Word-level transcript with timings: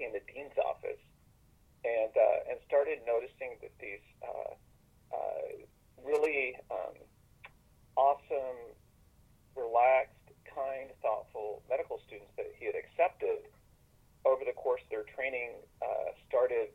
working 0.00 0.06
in 0.06 0.12
the 0.12 0.32
dean's 0.32 0.56
office 0.66 1.00
and 1.84 2.12
uh, 2.16 2.50
and 2.50 2.58
started 2.66 2.98
noticing 3.06 3.56
that 3.62 3.72
these 3.80 4.04
uh, 4.22 4.52
uh, 5.12 5.48
really 6.04 6.56
um, 6.70 6.96
awesome, 7.96 8.60
relaxed, 9.56 10.28
kind, 10.44 10.90
thoughtful 11.02 11.62
medical 11.68 12.00
students 12.06 12.32
that 12.36 12.52
he 12.58 12.66
had 12.66 12.74
accepted 12.76 13.48
over 14.24 14.44
the 14.44 14.52
course 14.52 14.80
of 14.84 14.90
their 14.90 15.08
training 15.16 15.56
uh, 15.80 16.12
started 16.28 16.68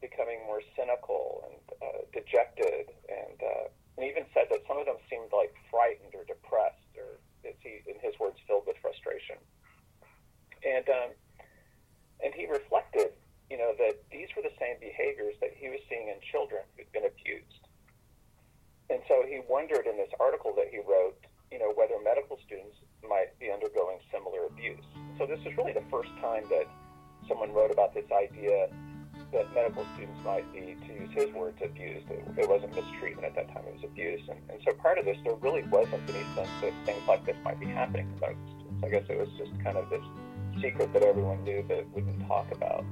becoming 0.00 0.40
more 0.46 0.62
cynical 0.76 1.44
and 1.44 1.60
uh, 1.82 2.00
dejected, 2.12 2.88
and 3.08 3.38
uh, 3.44 3.68
and 3.96 4.06
even 4.06 4.24
said 4.32 4.48
that 4.48 4.64
some 4.68 4.78
of 4.78 4.86
them 4.86 4.96
seemed 5.10 5.28
like 5.32 5.52
frightened 5.68 6.16
or 6.16 6.24
depressed, 6.24 6.88
or 6.96 7.20
as 7.44 7.56
he, 7.60 7.84
in 7.84 8.00
his 8.00 8.16
words, 8.16 8.40
filled 8.48 8.64
with 8.64 8.80
frustration. 8.80 9.36
And 10.64 10.88
um, 10.88 11.10
and 12.24 12.34
he 12.34 12.46
reflected 12.46 13.12
you 13.50 13.56
know, 13.56 13.72
that 13.80 13.96
these 14.12 14.28
were 14.36 14.44
the 14.44 14.52
same 14.60 14.76
behaviors 14.80 15.34
that 15.40 15.56
he 15.56 15.68
was 15.68 15.80
seeing 15.88 16.08
in 16.08 16.20
children 16.20 16.60
who'd 16.76 16.90
been 16.92 17.08
abused. 17.08 17.64
And 18.90 19.00
so 19.08 19.24
he 19.24 19.40
wondered 19.48 19.88
in 19.88 19.96
this 19.96 20.12
article 20.20 20.52
that 20.56 20.68
he 20.68 20.78
wrote, 20.84 21.16
you 21.52 21.58
know, 21.58 21.72
whether 21.72 21.96
medical 22.04 22.38
students 22.44 22.76
might 23.04 23.32
be 23.40 23.50
undergoing 23.50 24.00
similar 24.12 24.44
abuse. 24.46 24.84
So 25.16 25.24
this 25.24 25.40
is 25.48 25.56
really 25.56 25.72
the 25.72 25.84
first 25.90 26.12
time 26.20 26.44
that 26.52 26.68
someone 27.26 27.52
wrote 27.52 27.72
about 27.72 27.94
this 27.94 28.08
idea 28.12 28.68
that 29.32 29.44
medical 29.52 29.84
students 29.96 30.20
might 30.24 30.44
be, 30.52 30.76
to 30.88 30.92
use 30.92 31.12
his 31.12 31.32
words, 31.32 31.56
abused. 31.64 32.08
It, 32.08 32.24
it 32.36 32.48
wasn't 32.48 32.74
mistreatment 32.74 33.28
at 33.28 33.34
that 33.36 33.48
time, 33.52 33.64
it 33.68 33.76
was 33.80 33.84
abuse. 33.84 34.24
And, 34.28 34.40
and 34.48 34.60
so 34.64 34.72
part 34.76 34.96
of 34.96 35.04
this, 35.04 35.16
there 35.24 35.34
really 35.36 35.64
wasn't 35.68 36.04
any 36.08 36.24
sense 36.34 36.48
that 36.60 36.72
things 36.84 37.04
like 37.08 37.24
this 37.24 37.36
might 37.44 37.60
be 37.60 37.66
happening 37.66 38.08
to 38.12 38.20
medical 38.20 38.44
students. 38.56 38.84
I 38.84 38.88
guess 38.88 39.04
it 39.08 39.18
was 39.18 39.28
just 39.36 39.52
kind 39.64 39.76
of 39.76 39.88
this 39.90 40.04
secret 40.60 40.92
that 40.92 41.02
everyone 41.02 41.42
knew 41.44 41.64
but 41.66 41.86
wouldn't 41.94 42.26
talk 42.26 42.50
about. 42.52 42.84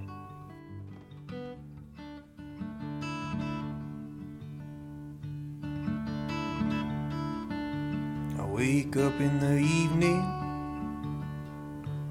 I 8.39 8.45
wake 8.45 8.97
up 8.97 9.21
in 9.21 9.41
the 9.41 9.57
evening. 9.59 10.23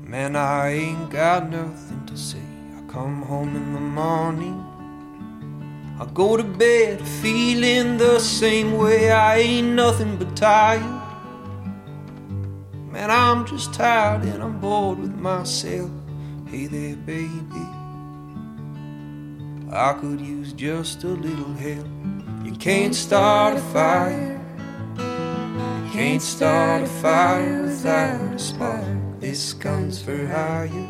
Man, 0.01 0.35
I 0.35 0.69
ain't 0.69 1.09
got 1.09 1.49
nothing 1.49 2.05
to 2.05 2.17
say. 2.17 2.45
I 2.77 2.91
come 2.91 3.21
home 3.23 3.55
in 3.55 3.73
the 3.73 3.79
morning. 3.79 4.63
I 5.99 6.05
go 6.13 6.37
to 6.37 6.43
bed 6.43 7.01
feeling 7.21 7.97
the 7.97 8.19
same 8.19 8.77
way. 8.77 9.11
I 9.11 9.37
ain't 9.37 9.69
nothing 9.69 10.17
but 10.17 10.35
tired. 10.35 11.04
Man, 13.05 13.11
I'm 13.11 13.45
just 13.45 13.71
tired 13.71 14.23
and 14.23 14.41
I'm 14.41 14.59
bored 14.59 14.97
with 14.97 15.13
myself. 15.13 15.91
Hey 16.47 16.65
there, 16.65 16.95
baby. 16.95 17.67
I 19.71 19.93
could 20.01 20.19
use 20.19 20.53
just 20.53 21.03
a 21.03 21.09
little 21.09 21.53
help. 21.53 21.85
You 22.43 22.53
can't 22.53 22.95
start 22.95 23.57
a 23.57 23.59
fire 23.59 24.41
You 24.97 25.91
can't 25.91 26.19
start 26.19 26.81
a 26.81 26.87
fire 26.87 27.61
without 27.61 28.33
a 28.33 28.39
spark. 28.39 28.83
This 29.19 29.53
comes 29.53 30.01
for 30.01 30.25
hire. 30.25 30.89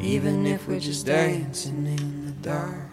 Even 0.00 0.46
if 0.46 0.68
we're 0.68 0.78
just 0.78 1.06
dancing 1.06 1.84
in 1.84 2.26
the 2.26 2.32
dark. 2.48 2.83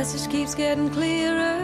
Message 0.00 0.30
keeps 0.30 0.54
getting 0.54 0.88
clearer. 0.88 1.60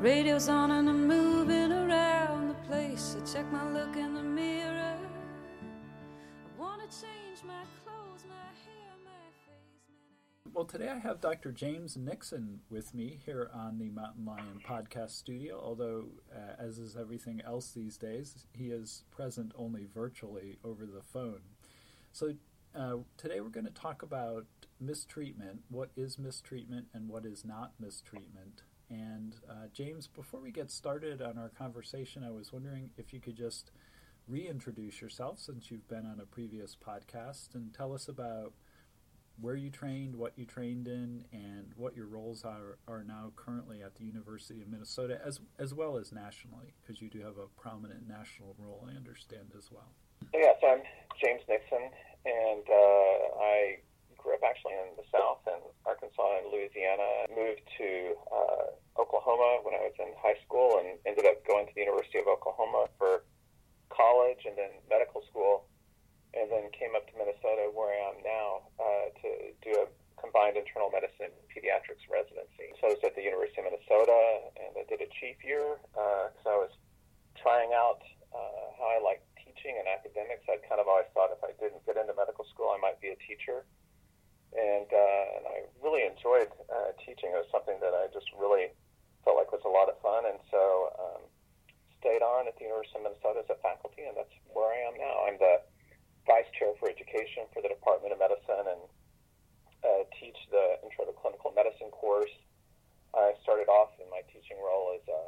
Radio's 0.00 0.48
on 0.48 0.72
and 0.72 0.88
I'm 0.88 1.06
moving 1.06 1.70
around 1.70 2.48
the 2.48 2.54
place. 2.66 3.16
I 3.16 3.24
check 3.24 3.46
my 3.52 3.64
look 3.70 3.94
in 3.94 4.14
the 4.14 4.22
mirror. 4.24 4.96
I 4.98 6.60
wanna 6.60 6.86
change 6.86 7.44
my 7.46 7.62
clothes, 7.84 8.24
my 8.28 8.34
hair, 8.64 8.94
my 9.04 9.10
face. 9.46 10.52
well, 10.52 10.64
today 10.64 10.88
I 10.88 10.98
have 10.98 11.20
Dr. 11.20 11.52
James 11.52 11.96
Nixon 11.96 12.62
with 12.68 12.92
me 12.92 13.20
here 13.24 13.48
on 13.54 13.78
the 13.78 13.90
Mountain 13.90 14.24
Lion 14.24 14.60
podcast 14.68 15.10
studio. 15.10 15.60
Although, 15.62 16.06
uh, 16.34 16.54
as 16.58 16.78
is 16.78 16.96
everything 16.96 17.40
else 17.46 17.70
these 17.70 17.96
days, 17.96 18.44
he 18.50 18.72
is 18.72 19.04
present 19.12 19.52
only 19.54 19.86
virtually 19.86 20.58
over 20.64 20.84
the 20.84 21.02
phone. 21.02 21.42
So, 22.10 22.32
uh, 22.74 22.96
today 23.16 23.40
we're 23.40 23.50
going 23.50 23.66
to 23.66 23.70
talk 23.70 24.02
about 24.02 24.46
mistreatment 24.80 25.60
what 25.68 25.90
is 25.96 26.18
mistreatment 26.18 26.86
and 26.92 27.08
what 27.08 27.24
is 27.24 27.44
not 27.44 27.72
mistreatment. 27.78 28.62
And, 28.90 29.36
uh, 29.48 29.68
James, 29.72 30.06
before 30.06 30.40
we 30.40 30.50
get 30.50 30.70
started 30.70 31.22
on 31.22 31.38
our 31.38 31.48
conversation, 31.48 32.24
I 32.24 32.30
was 32.30 32.52
wondering 32.52 32.90
if 32.98 33.12
you 33.12 33.20
could 33.20 33.36
just 33.36 33.70
reintroduce 34.28 35.00
yourself 35.00 35.38
since 35.38 35.70
you've 35.70 35.88
been 35.88 36.06
on 36.06 36.20
a 36.20 36.26
previous 36.26 36.76
podcast 36.76 37.54
and 37.54 37.72
tell 37.72 37.94
us 37.94 38.08
about 38.08 38.52
where 39.40 39.56
you 39.56 39.70
trained, 39.70 40.14
what 40.14 40.32
you 40.36 40.44
trained 40.44 40.86
in, 40.86 41.24
and 41.32 41.72
what 41.76 41.96
your 41.96 42.06
roles 42.06 42.44
are, 42.44 42.78
are 42.86 43.02
now 43.02 43.32
currently 43.34 43.82
at 43.82 43.94
the 43.96 44.04
University 44.04 44.60
of 44.60 44.68
Minnesota, 44.68 45.18
as 45.24 45.40
as 45.58 45.72
well 45.72 45.96
as 45.96 46.12
nationally, 46.12 46.74
because 46.80 47.00
you 47.00 47.08
do 47.08 47.20
have 47.20 47.38
a 47.38 47.46
prominent 47.60 48.06
national 48.06 48.54
role, 48.58 48.86
I 48.88 48.94
understand 48.94 49.52
as 49.56 49.70
well. 49.72 49.90
Yes, 50.34 50.56
I'm 50.62 50.82
James 51.20 51.40
Nixon, 51.48 51.90
and 52.26 52.62
uh, 52.68 53.40
I 53.40 53.78
grew 54.22 54.38
up 54.38 54.46
actually 54.46 54.78
in 54.78 54.94
the 54.94 55.06
South 55.10 55.42
in 55.50 55.58
Arkansas 55.84 56.38
and 56.38 56.48
Louisiana. 56.54 57.26
Moved 57.34 57.66
to 57.78 57.88
uh, 58.30 58.66
Oklahoma 59.02 59.66
when 59.66 59.74
I 59.74 59.82
was 59.90 59.96
in 59.98 60.14
high 60.22 60.38
school, 60.46 60.78
and 60.78 60.96
ended 61.04 61.26
up 61.26 61.42
going 61.44 61.66
to 61.66 61.74
the 61.74 61.82
University 61.82 62.22
of 62.22 62.30
Oklahoma 62.30 62.86
for 62.96 63.26
college 63.90 64.48
and 64.48 64.56
then 64.56 64.72
medical 64.88 65.20
school 65.28 65.68
and 66.32 66.48
then 66.48 66.72
came 66.72 66.96
up 66.96 67.04
to 67.12 67.14
Minnesota, 67.16 67.68
where 67.76 67.92
I 67.92 68.00
am 68.08 68.18
now, 68.24 68.48
uh, 68.80 69.06
to 69.20 69.28
do 69.60 69.72
a 69.84 69.86
combined 70.16 70.56
internal 70.56 70.88
medicine 70.88 71.32
pediatrics 71.52 72.08
residency. 72.08 72.72
So 72.80 72.88
I 72.88 72.96
was 72.96 73.02
at 73.04 73.12
the 73.12 73.24
University 73.24 73.60
of 73.60 73.68
Minnesota, 73.68 74.16
and 74.56 74.72
I 74.80 74.84
did 74.88 75.04
a 75.04 75.10
chief 75.20 75.36
year 75.44 75.76
because 75.92 76.46
uh, 76.48 76.56
I 76.56 76.56
was 76.56 76.72
trying 77.36 77.76
out 77.76 78.00
uh, 78.32 78.64
how 78.80 78.88
I 78.96 78.98
like 79.04 79.20
teaching 79.36 79.76
and 79.76 79.84
academics. 79.84 80.48
I'd 80.48 80.64
kind 80.64 80.80
of 80.80 80.88
always 80.88 81.08
thought 81.12 81.36
if 81.36 81.42
I 81.44 81.52
didn't 81.60 81.84
get 81.84 82.00
into 82.00 82.16
medical 82.16 82.48
school, 82.48 82.72
I 82.72 82.80
might 82.80 82.96
be 83.04 83.12
a 83.12 83.18
teacher. 83.28 83.68
And, 84.52 84.88
uh, 84.88 85.24
and 85.40 85.44
I 85.48 85.58
really 85.80 86.04
enjoyed 86.04 86.52
uh, 86.68 86.92
teaching. 87.00 87.32
It 87.32 87.40
was 87.40 87.48
something 87.48 87.80
that 87.80 87.96
I 87.96 88.12
just 88.12 88.28
really 88.36 88.68
felt 89.24 89.40
like 89.40 89.48
was 89.48 89.64
a 89.64 89.72
lot 89.72 89.88
of 89.88 89.96
fun. 90.04 90.28
And 90.28 90.36
so 90.52 90.92
um, 91.00 91.22
stayed 92.02 92.20
on 92.20 92.50
at 92.50 92.58
the 92.58 92.66
University 92.68 92.98
of 93.00 93.06
Minnesota 93.06 93.46
as 93.46 93.50
a 93.54 93.58
faculty, 93.62 94.04
and 94.04 94.18
that's 94.18 94.34
where 94.50 94.68
I 94.68 94.90
am 94.90 94.98
now. 94.98 95.14
I'm 95.24 95.38
the 95.38 95.62
vice 96.26 96.50
chair 96.58 96.74
for 96.78 96.90
education 96.90 97.46
for 97.54 97.62
the 97.62 97.70
Department 97.70 98.12
of 98.12 98.18
Medicine 98.18 98.66
and 98.66 98.82
uh, 99.82 100.02
teach 100.18 100.38
the 100.50 100.78
Intro 100.82 101.06
to 101.06 101.14
Clinical 101.18 101.50
Medicine 101.54 101.90
course. 101.90 102.30
I 103.14 103.34
started 103.42 103.70
off 103.70 103.94
in 103.98 104.08
my 104.10 104.22
teaching 104.30 104.58
role 104.58 104.94
as 104.98 105.04
a, 105.06 105.20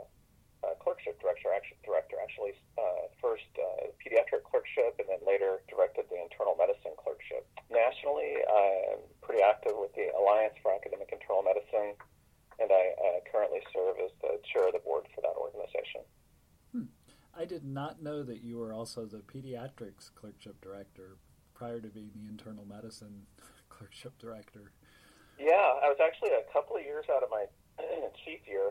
a 0.73 0.77
clerkship 0.81 1.21
director, 1.21 1.53
actually, 1.53 1.81
director 1.85 2.17
actually 2.23 2.55
uh, 2.79 3.11
first 3.21 3.49
uh, 3.59 3.91
pediatric 4.01 4.47
clerkship 4.49 4.97
and 5.03 5.09
then 5.11 5.21
later 5.27 5.61
directed 5.69 6.09
the 6.09 6.17
internal 6.17 6.57
medicine 6.57 6.97
clerkship. 6.97 7.45
Nationally, 7.69 8.41
I'm 8.45 9.05
pretty 9.21 9.43
active 9.43 9.77
with 9.77 9.93
the 9.99 10.09
Alliance 10.17 10.55
for 10.63 10.73
Academic 10.73 11.13
Internal 11.13 11.45
Medicine, 11.45 11.97
and 12.63 12.69
I 12.71 12.85
uh, 12.97 13.19
currently 13.29 13.61
serve 13.75 14.01
as 14.01 14.13
the 14.25 14.41
chair 14.49 14.71
of 14.71 14.77
the 14.77 14.83
board 14.85 15.05
for 15.13 15.21
that 15.21 15.37
organization. 15.37 16.07
I 17.37 17.45
did 17.45 17.65
not 17.65 18.01
know 18.01 18.23
that 18.23 18.43
you 18.43 18.59
were 18.59 18.73
also 18.73 19.07
the 19.07 19.19
pediatrics 19.19 20.15
clerkship 20.15 20.61
director 20.61 21.17
prior 21.53 21.81
to 21.81 21.89
being 21.89 22.11
the 22.15 22.29
internal 22.29 22.65
medicine 22.65 23.27
clerkship 23.69 24.17
director. 24.19 24.73
Yeah, 25.39 25.83
I 25.83 25.91
was 25.91 25.99
actually 25.99 26.31
a 26.31 26.47
couple 26.53 26.77
of 26.77 26.83
years 26.85 27.07
out 27.11 27.25
of 27.25 27.31
my 27.31 27.47
chief 28.25 28.41
year, 28.47 28.71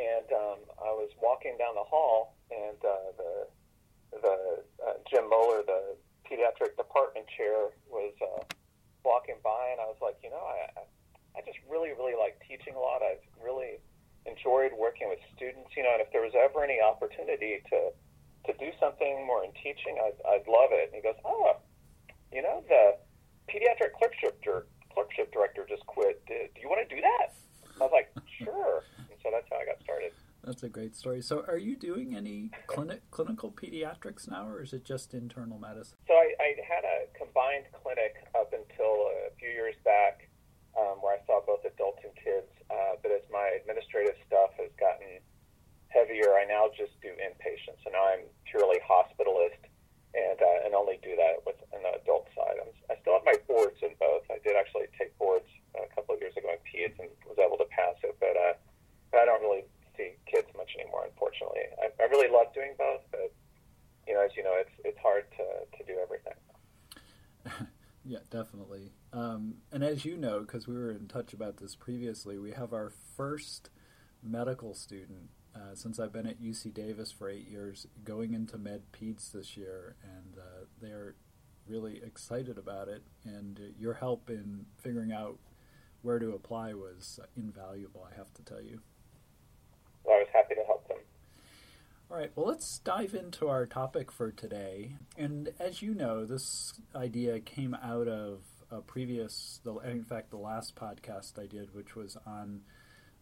and 0.00 0.28
um, 0.32 0.58
I 0.80 0.92
was 0.96 1.12
walking 1.20 1.60
down 1.60 1.76
the 1.76 1.84
hall, 1.84 2.36
and 2.48 2.80
uh, 2.80 3.12
the 3.20 3.32
the 4.24 4.36
uh, 4.80 4.96
Jim 5.12 5.28
Moeller, 5.28 5.62
the 5.62 5.94
pediatric 6.24 6.76
department 6.76 7.26
chair, 7.36 7.68
was 7.92 8.14
uh, 8.24 8.42
walking 9.04 9.36
by, 9.44 9.70
and 9.72 9.80
I 9.80 9.86
was 9.86 10.00
like, 10.00 10.16
you 10.24 10.30
know, 10.30 10.40
I 10.40 10.80
I 11.36 11.44
just 11.44 11.58
really 11.68 11.92
really 11.92 12.16
like 12.16 12.40
teaching 12.48 12.74
a 12.74 12.80
lot. 12.80 13.02
I've 13.04 13.22
really 13.44 13.78
enjoyed 14.26 14.72
working 14.76 15.08
with 15.08 15.20
students, 15.36 15.70
you 15.76 15.82
know, 15.82 15.92
and 15.92 16.02
if 16.02 16.12
there 16.12 16.22
was 16.22 16.32
ever 16.36 16.64
any 16.64 16.80
opportunity 16.80 17.60
to 17.70 17.92
to 18.48 18.52
do 18.56 18.72
something 18.80 19.26
more 19.26 19.44
in 19.44 19.52
teaching, 19.52 20.00
I'd, 20.00 20.16
I'd 20.24 20.48
love 20.48 20.72
it. 20.72 20.88
And 20.88 20.96
he 20.96 21.02
goes, 21.04 21.20
oh, 21.24 21.56
you 22.32 22.40
know, 22.40 22.64
the 22.68 22.96
pediatric 23.52 23.92
clerkship 23.92 24.42
clerkship 24.92 25.32
director 25.32 25.66
just 25.68 25.84
quit. 25.86 26.24
Do, 26.26 26.34
do 26.54 26.60
you 26.60 26.68
want 26.68 26.88
to 26.88 26.94
do 26.94 27.00
that? 27.02 27.36
I 27.80 27.84
was 27.84 27.92
like, 27.92 28.12
sure. 28.38 28.82
So 29.22 29.30
that's 29.32 29.46
how 29.50 29.58
I 29.58 29.66
got 29.66 29.80
started. 29.82 30.12
That's 30.44 30.62
a 30.62 30.68
great 30.68 30.96
story. 30.96 31.20
So, 31.20 31.44
are 31.46 31.58
you 31.58 31.76
doing 31.76 32.16
any 32.16 32.50
clinic, 32.66 33.02
clinical 33.10 33.52
pediatrics 33.52 34.28
now, 34.28 34.48
or 34.48 34.62
is 34.62 34.72
it 34.72 34.84
just 34.84 35.12
internal 35.12 35.58
medicine? 35.58 35.98
So, 36.08 36.14
I, 36.14 36.32
I 36.40 36.48
had 36.64 36.84
a 36.84 37.12
combined 37.12 37.68
clinic 37.76 38.16
up 38.32 38.54
until 38.56 39.12
a 39.28 39.36
few 39.38 39.50
years 39.50 39.76
back 39.84 40.28
um, 40.80 41.04
where 41.04 41.12
I 41.12 41.20
saw 41.26 41.44
both 41.44 41.60
adults 41.68 42.00
and 42.04 42.14
kids. 42.16 42.48
Uh, 42.72 42.96
but 43.02 43.12
as 43.12 43.20
my 43.30 43.52
administrative 43.60 44.16
stuff 44.26 44.56
has 44.56 44.72
gotten 44.80 45.20
heavier, 45.92 46.32
I 46.40 46.48
now 46.48 46.72
just 46.72 46.96
do 47.04 47.12
about 62.30 62.54
doing 62.54 62.74
both, 62.78 63.02
but 63.10 63.32
you 64.06 64.14
know, 64.14 64.24
as 64.24 64.30
you 64.36 64.42
know, 64.42 64.54
it's 64.54 64.70
it's 64.84 64.98
hard 64.98 65.24
to 65.36 65.76
to 65.76 65.84
do 65.84 65.98
everything. 66.00 66.34
yeah, 68.04 68.18
definitely. 68.30 68.92
Um, 69.12 69.54
and 69.72 69.84
as 69.84 70.04
you 70.04 70.16
know, 70.16 70.39
because 70.50 70.66
we 70.66 70.74
were 70.74 70.90
in 70.90 71.06
touch 71.06 71.32
about 71.32 71.58
this 71.58 71.76
previously, 71.76 72.36
we 72.36 72.50
have 72.50 72.72
our 72.72 72.90
first 73.16 73.70
medical 74.20 74.74
student 74.74 75.30
uh, 75.54 75.74
since 75.74 76.00
I've 76.00 76.12
been 76.12 76.26
at 76.26 76.42
UC 76.42 76.74
Davis 76.74 77.12
for 77.12 77.30
eight 77.30 77.48
years, 77.48 77.86
going 78.02 78.34
into 78.34 78.58
Med 78.58 78.82
Peds 78.92 79.30
this 79.30 79.56
year, 79.56 79.94
and 80.02 80.38
uh, 80.38 80.64
they're 80.82 81.14
really 81.68 82.00
excited 82.04 82.58
about 82.58 82.88
it. 82.88 83.02
And 83.24 83.60
uh, 83.60 83.62
your 83.78 83.94
help 83.94 84.28
in 84.28 84.66
figuring 84.78 85.12
out 85.12 85.38
where 86.02 86.18
to 86.18 86.32
apply 86.32 86.74
was 86.74 87.20
invaluable, 87.36 88.08
I 88.10 88.16
have 88.16 88.32
to 88.34 88.42
tell 88.42 88.60
you. 88.60 88.80
Well, 90.02 90.16
I 90.16 90.20
was 90.20 90.28
happy 90.32 90.56
to 90.56 90.64
help 90.66 90.88
them. 90.88 90.98
All 92.10 92.16
right, 92.16 92.32
well, 92.34 92.46
let's 92.46 92.80
dive 92.80 93.14
into 93.14 93.48
our 93.48 93.66
topic 93.66 94.10
for 94.10 94.32
today. 94.32 94.96
And 95.16 95.50
as 95.60 95.80
you 95.80 95.94
know, 95.94 96.24
this 96.24 96.80
idea 96.94 97.38
came 97.38 97.74
out 97.74 98.08
of 98.08 98.40
a 98.70 98.80
previous, 98.80 99.60
in 99.84 100.04
fact, 100.04 100.30
the 100.30 100.36
last 100.36 100.76
podcast 100.76 101.38
I 101.38 101.46
did, 101.46 101.74
which 101.74 101.96
was 101.96 102.16
on 102.26 102.62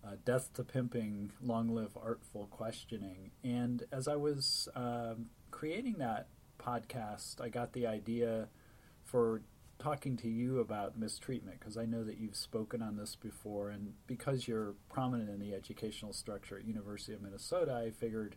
uh, 0.05 0.17
Death 0.25 0.53
to 0.55 0.65
Pimping, 0.65 1.33
Long 1.43 1.69
Live 1.69 1.97
Artful 1.97 2.47
Questioning. 2.51 3.31
And 3.43 3.85
as 3.93 4.09
I 4.09 4.17
was 4.17 4.69
um, 4.75 5.27
creating 5.51 5.97
that 5.99 6.29
podcast, 6.59 7.41
I 7.41 7.49
got 7.49 7.73
the 7.73 7.87
idea 7.87 8.49
for 9.05 9.43
talking 9.79 10.17
to 10.17 10.29
you 10.29 10.59
about 10.59 10.99
mistreatment 10.99 11.61
because 11.61 11.77
I 11.77 11.85
know 11.85 12.03
that 12.05 12.19
you've 12.19 12.37
spoken 12.37 12.83
on 12.83 12.97
this 12.97 13.17
before, 13.17 13.71
and 13.71 13.95
because 14.07 14.49
you're 14.49 14.75
prominent 14.91 15.31
in 15.31 15.39
the 15.39 15.55
educational 15.55 16.13
structure 16.13 16.59
at 16.59 16.67
University 16.67 17.15
of 17.15 17.23
Minnesota, 17.23 17.75
I 17.75 17.91
figured 17.91 18.37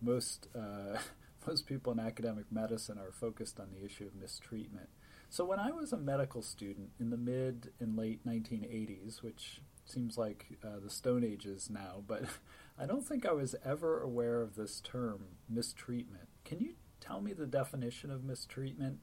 most 0.00 0.48
uh, 0.54 0.98
most 1.46 1.66
people 1.66 1.92
in 1.92 2.00
academic 2.00 2.46
medicine 2.50 2.98
are 2.98 3.12
focused 3.12 3.60
on 3.60 3.68
the 3.70 3.84
issue 3.84 4.06
of 4.06 4.14
mistreatment. 4.14 4.88
So 5.34 5.44
when 5.44 5.58
I 5.58 5.72
was 5.72 5.92
a 5.92 5.96
medical 5.96 6.42
student 6.42 6.90
in 7.00 7.10
the 7.10 7.16
mid 7.16 7.72
and 7.80 7.98
late 7.98 8.24
1980s, 8.24 9.20
which 9.20 9.60
seems 9.84 10.16
like 10.16 10.46
uh, 10.62 10.78
the 10.80 10.88
Stone 10.88 11.24
Ages 11.24 11.68
now, 11.68 12.04
but 12.06 12.22
I 12.78 12.86
don't 12.86 13.04
think 13.04 13.26
I 13.26 13.32
was 13.32 13.56
ever 13.64 14.00
aware 14.00 14.42
of 14.42 14.54
this 14.54 14.80
term, 14.80 15.24
mistreatment. 15.48 16.28
Can 16.44 16.60
you 16.60 16.74
tell 17.00 17.20
me 17.20 17.32
the 17.32 17.46
definition 17.46 18.12
of 18.12 18.22
mistreatment 18.22 19.00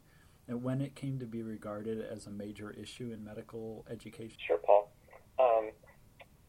and 0.48 0.64
when 0.64 0.80
it 0.80 0.96
came 0.96 1.20
to 1.20 1.26
be 1.26 1.44
regarded 1.44 2.00
as 2.00 2.28
a 2.28 2.32
major 2.32 2.72
issue 2.72 3.12
in 3.12 3.26
medical 3.26 3.86
education? 3.92 4.38
Sure, 4.48 4.60
Paul. 4.60 4.90
Um, 5.38 5.72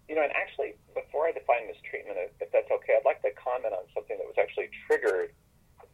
you 0.08 0.14
know, 0.14 0.23
and 0.23 0.31
actually, 0.31 0.75
before 0.94 1.26
I 1.26 1.32
define 1.32 1.67
mistreatment, 1.67 2.19
if, 2.19 2.31
if 2.40 2.52
that's 2.52 2.70
okay, 2.70 2.94
I'd 2.99 3.05
like 3.05 3.20
to 3.23 3.31
comment 3.35 3.75
on 3.75 3.82
something 3.93 4.17
that 4.17 4.26
was 4.28 4.37
actually 4.40 4.70
triggered 4.87 5.32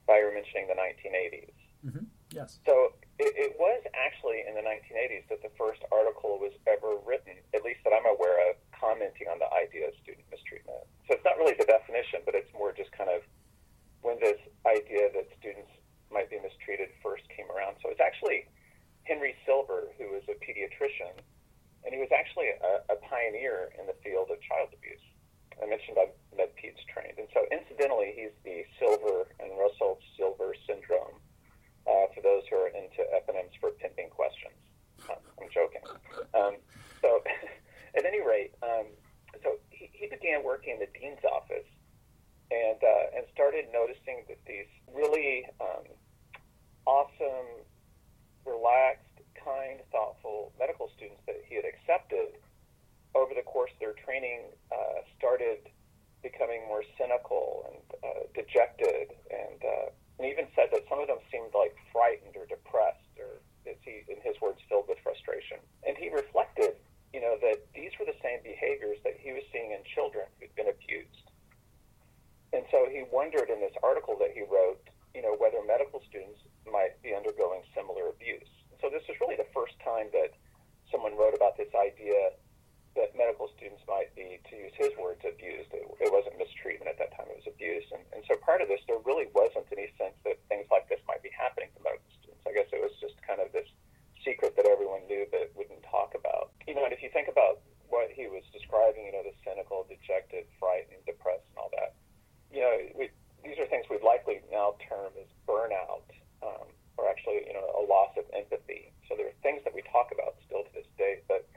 by 0.07 0.19
your 0.19 0.35
mentioning 0.35 0.69
the 0.69 0.75
1980s. 0.75 1.57
Mm-hmm. 1.87 2.05
Yes. 2.33 2.61
So 2.67 2.93
it, 3.19 3.35
it 3.35 3.53
was 3.59 3.83
actually 3.99 4.47
in 4.47 4.55
the 4.55 4.63
1980s 4.63 5.27
that 5.27 5.43
the 5.43 5.51
first 5.59 5.83
article 5.91 6.39
was 6.39 6.55
ever 6.71 7.03
written, 7.03 7.35
at 7.51 7.67
least 7.67 7.83
that 7.83 7.91
I'm 7.91 8.07
aware 8.07 8.39
of, 8.51 8.55
commenting 8.71 9.27
on 9.27 9.43
the 9.43 9.51
idea 9.51 9.91
of 9.91 9.95
student 9.99 10.23
mistreatment. 10.31 10.87
So 11.11 11.19
it's 11.19 11.27
not 11.27 11.35
really 11.35 11.59
the 11.59 11.67
definition, 11.67 12.23
but 12.23 12.39
it's 12.39 12.51
more 12.55 12.71
just 12.71 12.95
kind 12.95 13.11
of 13.11 13.27
when 14.07 14.23
this 14.23 14.39
idea 14.63 15.11
that 15.11 15.27
students 15.35 15.71
might 16.15 16.31
be 16.31 16.39
mistreated 16.39 16.95
first 17.03 17.27
came 17.35 17.51
around. 17.51 17.83
So 17.83 17.91
it's 17.91 18.01
actually 18.01 18.47
Henry 19.03 19.35
Silver, 19.43 19.91
who 19.99 20.15
was 20.15 20.23
a 20.31 20.39
pediatrician, 20.39 21.19
and 21.83 21.91
he 21.91 21.99
was 21.99 22.15
actually 22.15 22.55
a, 22.55 22.87
a 22.95 22.97
pioneer 23.03 23.75
in 23.75 23.91
the 23.91 23.99
field 24.07 24.31
of 24.31 24.39
child 24.47 24.71
abuse. 24.71 25.03
I 25.59 25.67
mentioned 25.67 25.99
I'm 25.99 26.15
MedPeds 26.39 26.79
trained, 26.87 27.19
and 27.19 27.27
so 27.35 27.43
incidentally, 27.51 28.15
he's 28.15 28.31
the 28.47 28.63
Silver 28.79 29.27
and 29.43 29.51
Russell 29.59 29.99
Silver 30.15 30.55
syndrome 30.71 31.19
uh, 31.89 32.07
for 32.15 32.21
those 32.21 32.45
who 32.51 32.57
are 32.57 32.69
into 32.69 33.01
eponyms 33.17 33.57
for 33.61 33.71
pimping 33.81 34.11
questions. 34.11 34.55
I'm 35.09 35.49
joking. 35.49 35.81
Um, 36.35 36.61
so, 37.01 37.23
at 37.97 38.05
any 38.05 38.21
rate, 38.21 38.53
um, 38.63 38.93
so 39.43 39.57
he, 39.71 39.89
he 39.93 40.07
began 40.07 40.45
working 40.45 40.75
in 40.75 40.81
the 40.81 40.91
dean's 40.93 41.25
office 41.25 41.67
and 42.51 42.81
uh, 42.83 43.17
and 43.17 43.25
started 43.33 43.67
noticing 43.73 44.25
that 44.29 44.39
these 44.47 44.69
really 44.93 45.47
um, 45.61 45.85
awesome, 46.87 47.65
relaxed, 48.45 49.21
kind, 49.37 49.81
thoughtful 49.93 50.53
medical 50.59 50.91
students 50.97 51.21
that 51.27 51.41
he 51.49 51.57
had 51.57 51.65
accepted 51.65 52.37
over 53.15 53.33
the 53.35 53.43
course 53.43 53.71
of 53.73 53.81
their 53.81 53.97
training 54.05 54.41
uh, 54.73 55.01
started 55.17 55.59
becoming 56.23 56.61
more 56.67 56.83
cynical 56.99 57.65
and 57.71 57.81
uh, 58.05 58.23
dejected 58.35 59.15
and 59.31 59.61
uh, 59.65 59.89
and 60.19 60.27
even 60.27 60.51
said 60.55 60.69
that 60.75 60.83
some 60.91 60.99
of 60.99 61.07
them 61.07 61.23
seemed 61.31 61.55
like 61.55 61.75
frightened 61.95 62.35
or 62.35 62.47
depressed, 62.47 63.15
or 63.19 63.39
as 63.71 63.79
he, 63.87 64.03
in 64.11 64.19
his 64.27 64.35
words, 64.43 64.59
filled 64.69 64.91
with 64.91 64.99
frustration. 65.03 65.63
And 65.87 65.97
he 65.97 66.11
reflected, 66.11 66.75
you 67.15 67.23
know, 67.23 67.39
that 67.41 67.63
these 67.75 67.95
were 67.99 68.07
the 68.07 68.19
same 68.23 68.43
behaviors 68.43 68.99
that 69.05 69.15
he 69.19 69.31
was 69.31 69.47
seeing 69.55 69.71
in 69.71 69.83
children 69.95 70.27
who'd 70.41 70.55
been 70.59 70.69
abused. 70.69 71.31
And 72.53 72.65
so 72.73 72.89
he 72.91 73.05
wondered 73.13 73.51
in 73.51 73.61
this 73.61 73.75
article 73.83 74.17
that 74.19 74.33
he 74.35 74.43
wrote, 74.43 74.81
you 75.15 75.23
know, 75.23 75.37
whether 75.39 75.63
medical 75.63 76.03
students 76.09 76.41
might 76.67 76.97
be 77.03 77.15
undergoing 77.15 77.63
similar 77.77 78.09
abuse. 78.09 78.49
So 78.81 78.91
this 78.91 79.03
is 79.09 79.15
really 79.21 79.37
the 79.37 79.49
first 79.55 79.79
time 79.85 80.09
that 80.13 80.33
someone 80.91 81.17
wrote 81.17 81.35
about 81.35 81.57
this 81.57 81.71
idea 81.77 82.35
that 82.97 83.17
medical 83.17 83.51
students 83.57 83.83
might 83.89 84.15
be, 84.17 84.41
to 84.51 84.55
use 84.57 84.75
his 84.77 84.93
words, 84.97 85.21
abused. 85.27 85.71
It, 85.75 85.85
it 86.01 86.11
wasn't 86.13 86.39
mistreatment 86.39 86.89
at 86.89 86.99
that 86.99 87.13
time, 87.17 87.29
it 87.31 87.41
was 87.43 87.51
abuse. 87.51 87.85
And, 87.93 88.03
and 88.15 88.23
so 88.27 88.37
part 88.41 88.63
of 88.63 88.69
this, 88.69 88.81
there 88.89 88.99
really 89.05 89.29
wasn't 89.35 89.69
any 89.75 89.93
sense 90.01 90.17
that 90.25 90.41
things 90.49 90.67
like 90.73 90.89
this 90.89 91.03
might 91.07 91.23
be 91.23 91.31
happening 91.35 91.69
to 91.77 91.81
medical 91.85 92.11
students. 92.21 92.45
I 92.49 92.53
guess 92.57 92.71
it 92.73 92.81
was 92.81 92.95
just 92.99 93.19
kind 93.27 93.39
of 93.39 93.53
this 93.53 93.69
secret 94.25 94.57
that 94.57 94.67
everyone 94.67 95.07
knew 95.07 95.27
but 95.31 95.53
wouldn't 95.55 95.83
talk 95.87 96.15
about. 96.17 96.51
You 96.67 96.75
know, 96.75 96.85
and 96.85 96.93
if 96.93 97.03
you 97.03 97.11
think 97.13 97.29
about 97.29 97.63
what 97.89 98.13
he 98.13 98.29
was 98.29 98.45
describing, 98.53 99.09
you 99.09 99.13
know, 99.13 99.25
the 99.25 99.33
cynical, 99.45 99.89
dejected, 99.89 100.45
frightened, 100.61 101.01
depressed, 101.09 101.49
and 101.55 101.59
all 101.59 101.73
that, 101.73 101.97
you 102.53 102.61
know, 102.61 102.75
we, 102.97 103.09
these 103.45 103.57
are 103.57 103.67
things 103.67 103.87
we'd 103.89 104.05
likely 104.05 104.41
now 104.53 104.77
term 104.85 105.13
as 105.17 105.29
burnout, 105.49 106.05
um, 106.45 106.69
or 106.97 107.09
actually, 107.09 107.47
you 107.47 107.55
know, 107.55 107.65
a 107.79 107.85
loss 107.89 108.13
of 108.19 108.25
empathy. 108.37 108.93
So 109.09 109.17
there 109.17 109.29
are 109.29 109.39
things 109.41 109.65
that 109.65 109.73
we 109.73 109.81
talk 109.89 110.13
about 110.13 110.37
still 110.45 110.65
to 110.65 110.73
this 110.75 110.89
day, 110.99 111.25
but 111.29 111.49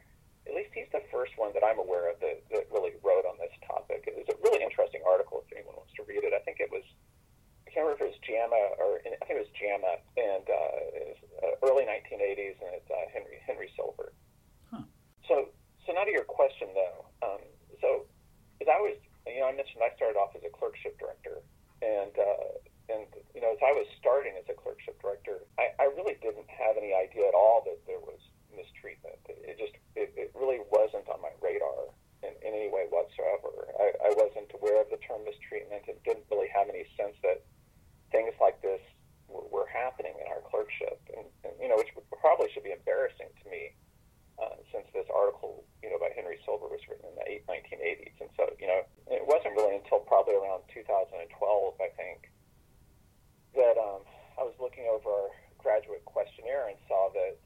at 0.52 0.60
least 0.60 0.76
he's 0.76 0.92
the 0.92 1.00
first 1.08 1.32
one 1.40 1.56
that 1.56 1.64
I'm 1.64 1.80
aware 1.80 2.12
of 2.12 2.20
that, 2.20 2.44
that 2.52 2.68
really 2.76 2.92
wrote 3.00 3.24
on 3.24 3.40
this 3.40 3.56
topic. 3.64 4.04
It 4.04 4.20
was 4.20 4.28
a 4.28 4.36
really 4.44 4.60
interesting 4.60 5.00
article 5.08 5.40
if 5.40 5.48
anyone 5.56 5.80
wants 5.80 5.96
to 5.96 6.04
read 6.04 6.28
it. 6.28 6.36
I 6.36 6.44
think 6.44 6.60
it 6.60 6.68
was, 6.68 6.84
I 7.64 7.72
can't 7.72 7.88
remember 7.88 8.04
if 8.04 8.12
it 8.12 8.20
was 8.20 8.22
JAMA 8.28 8.64
or 8.76 9.00
I 9.00 9.16
think 9.24 9.40
it 9.40 9.48
was 9.48 9.56
JAMA 9.56 9.94
and 10.20 10.44
uh, 10.44 10.76
it 10.92 11.06
was, 11.16 11.20
uh, 11.40 11.56
early 11.64 11.88
1980s, 11.88 12.60
and 12.60 12.72
it's 12.76 12.92
uh, 12.92 13.08
Henry 13.16 13.40
Henry 13.48 13.72
Silver. 13.80 14.12
Huh. 14.68 14.84
So, 15.24 15.56
so 15.88 15.96
now 15.96 16.04
to 16.04 16.12
your 16.12 16.28
question 16.28 16.68
though. 16.76 17.08
Um, 17.24 17.42
so, 17.80 18.12
as 18.60 18.68
I 18.68 18.76
was, 18.84 19.00
you 19.24 19.40
know, 19.40 19.48
I 19.48 19.56
mentioned 19.56 19.80
I 19.80 19.96
started 19.96 20.20
off 20.20 20.36
as 20.36 20.44
a 20.44 20.52
clerkship 20.52 21.00
director, 21.00 21.40
and 21.80 22.12
uh, 22.20 22.60
and 22.92 23.08
you 23.32 23.40
know, 23.40 23.56
as 23.56 23.62
I 23.64 23.72
was 23.72 23.88
starting 23.96 24.36
as 24.36 24.46
a 24.52 24.58
clerkship 24.58 25.00
director, 25.00 25.48
I, 25.56 25.72
I 25.80 25.88
really 25.96 26.20
didn't 26.20 26.52
have 26.52 26.76
any 26.76 26.92
idea 26.92 27.24
at 27.32 27.38
all 27.40 27.64
that 27.66 27.80
there 27.88 28.04
was 28.04 28.20
mistreatment. 28.56 29.20
It 29.28 29.58
just 29.58 29.76
it, 29.96 30.14
it 30.16 30.30
really 30.36 30.62
wasn't 30.72 31.08
on 31.10 31.22
my 31.22 31.34
radar 31.42 31.92
in, 32.24 32.34
in 32.46 32.52
any 32.54 32.70
way 32.70 32.88
whatsoever. 32.90 33.72
I, 33.80 34.10
I 34.10 34.12
wasn't 34.16 34.52
aware 34.56 34.82
of 34.82 34.90
the 34.90 35.02
term 35.02 35.26
mistreatment 35.26 35.88
and 35.88 35.98
didn't 36.04 36.28
really 36.30 36.50
have 36.54 36.70
any 36.70 36.86
sense 36.96 37.18
that 37.24 37.44
things 38.12 38.36
like 38.40 38.62
this 38.62 38.82
were, 39.28 39.48
were 39.50 39.70
happening 39.70 40.14
in 40.20 40.28
our 40.28 40.44
clerkship, 40.46 41.00
and, 41.16 41.26
and 41.48 41.54
you 41.60 41.68
know, 41.68 41.80
which 41.80 41.92
probably 42.20 42.52
should 42.54 42.66
be 42.68 42.76
embarrassing 42.76 43.32
to 43.44 43.46
me. 43.50 43.74
Uh, 44.42 44.58
since 44.74 44.90
this 44.90 45.06
article, 45.14 45.62
you 45.86 45.90
know, 45.92 46.02
by 46.02 46.10
Henry 46.18 46.34
Silver 46.42 46.66
was 46.66 46.82
written 46.90 47.06
in 47.06 47.14
the 47.14 47.30
1980s, 47.46 48.16
and 48.26 48.30
so 48.34 48.50
you 48.58 48.66
know, 48.66 48.82
it 49.14 49.22
wasn't 49.22 49.54
really 49.54 49.78
until 49.78 50.02
probably 50.02 50.34
around 50.34 50.66
2012, 50.74 51.30
I 51.78 51.94
think, 51.94 52.26
that 53.54 53.78
um, 53.78 54.02
I 54.40 54.42
was 54.42 54.58
looking 54.58 54.90
over 54.90 55.06
our 55.06 55.30
graduate 55.62 56.02
questionnaire 56.10 56.74
and 56.74 56.78
saw 56.90 57.14
that 57.14 57.38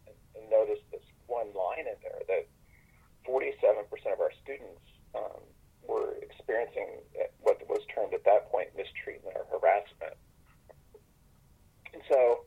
noticed 0.49 0.85
this 0.91 1.03
one 1.27 1.49
line 1.53 1.85
in 1.89 1.97
there 2.01 2.21
that 2.27 2.45
47% 3.25 3.89
of 4.13 4.19
our 4.21 4.33
students 4.43 4.85
um, 5.15 5.41
were 5.87 6.17
experiencing 6.21 7.01
what 7.41 7.61
was 7.69 7.81
termed 7.93 8.13
at 8.13 8.23
that 8.25 8.49
point 8.51 8.69
mistreatment 8.77 9.33
or 9.37 9.45
harassment. 9.49 10.17
And 11.93 12.01
so, 12.11 12.45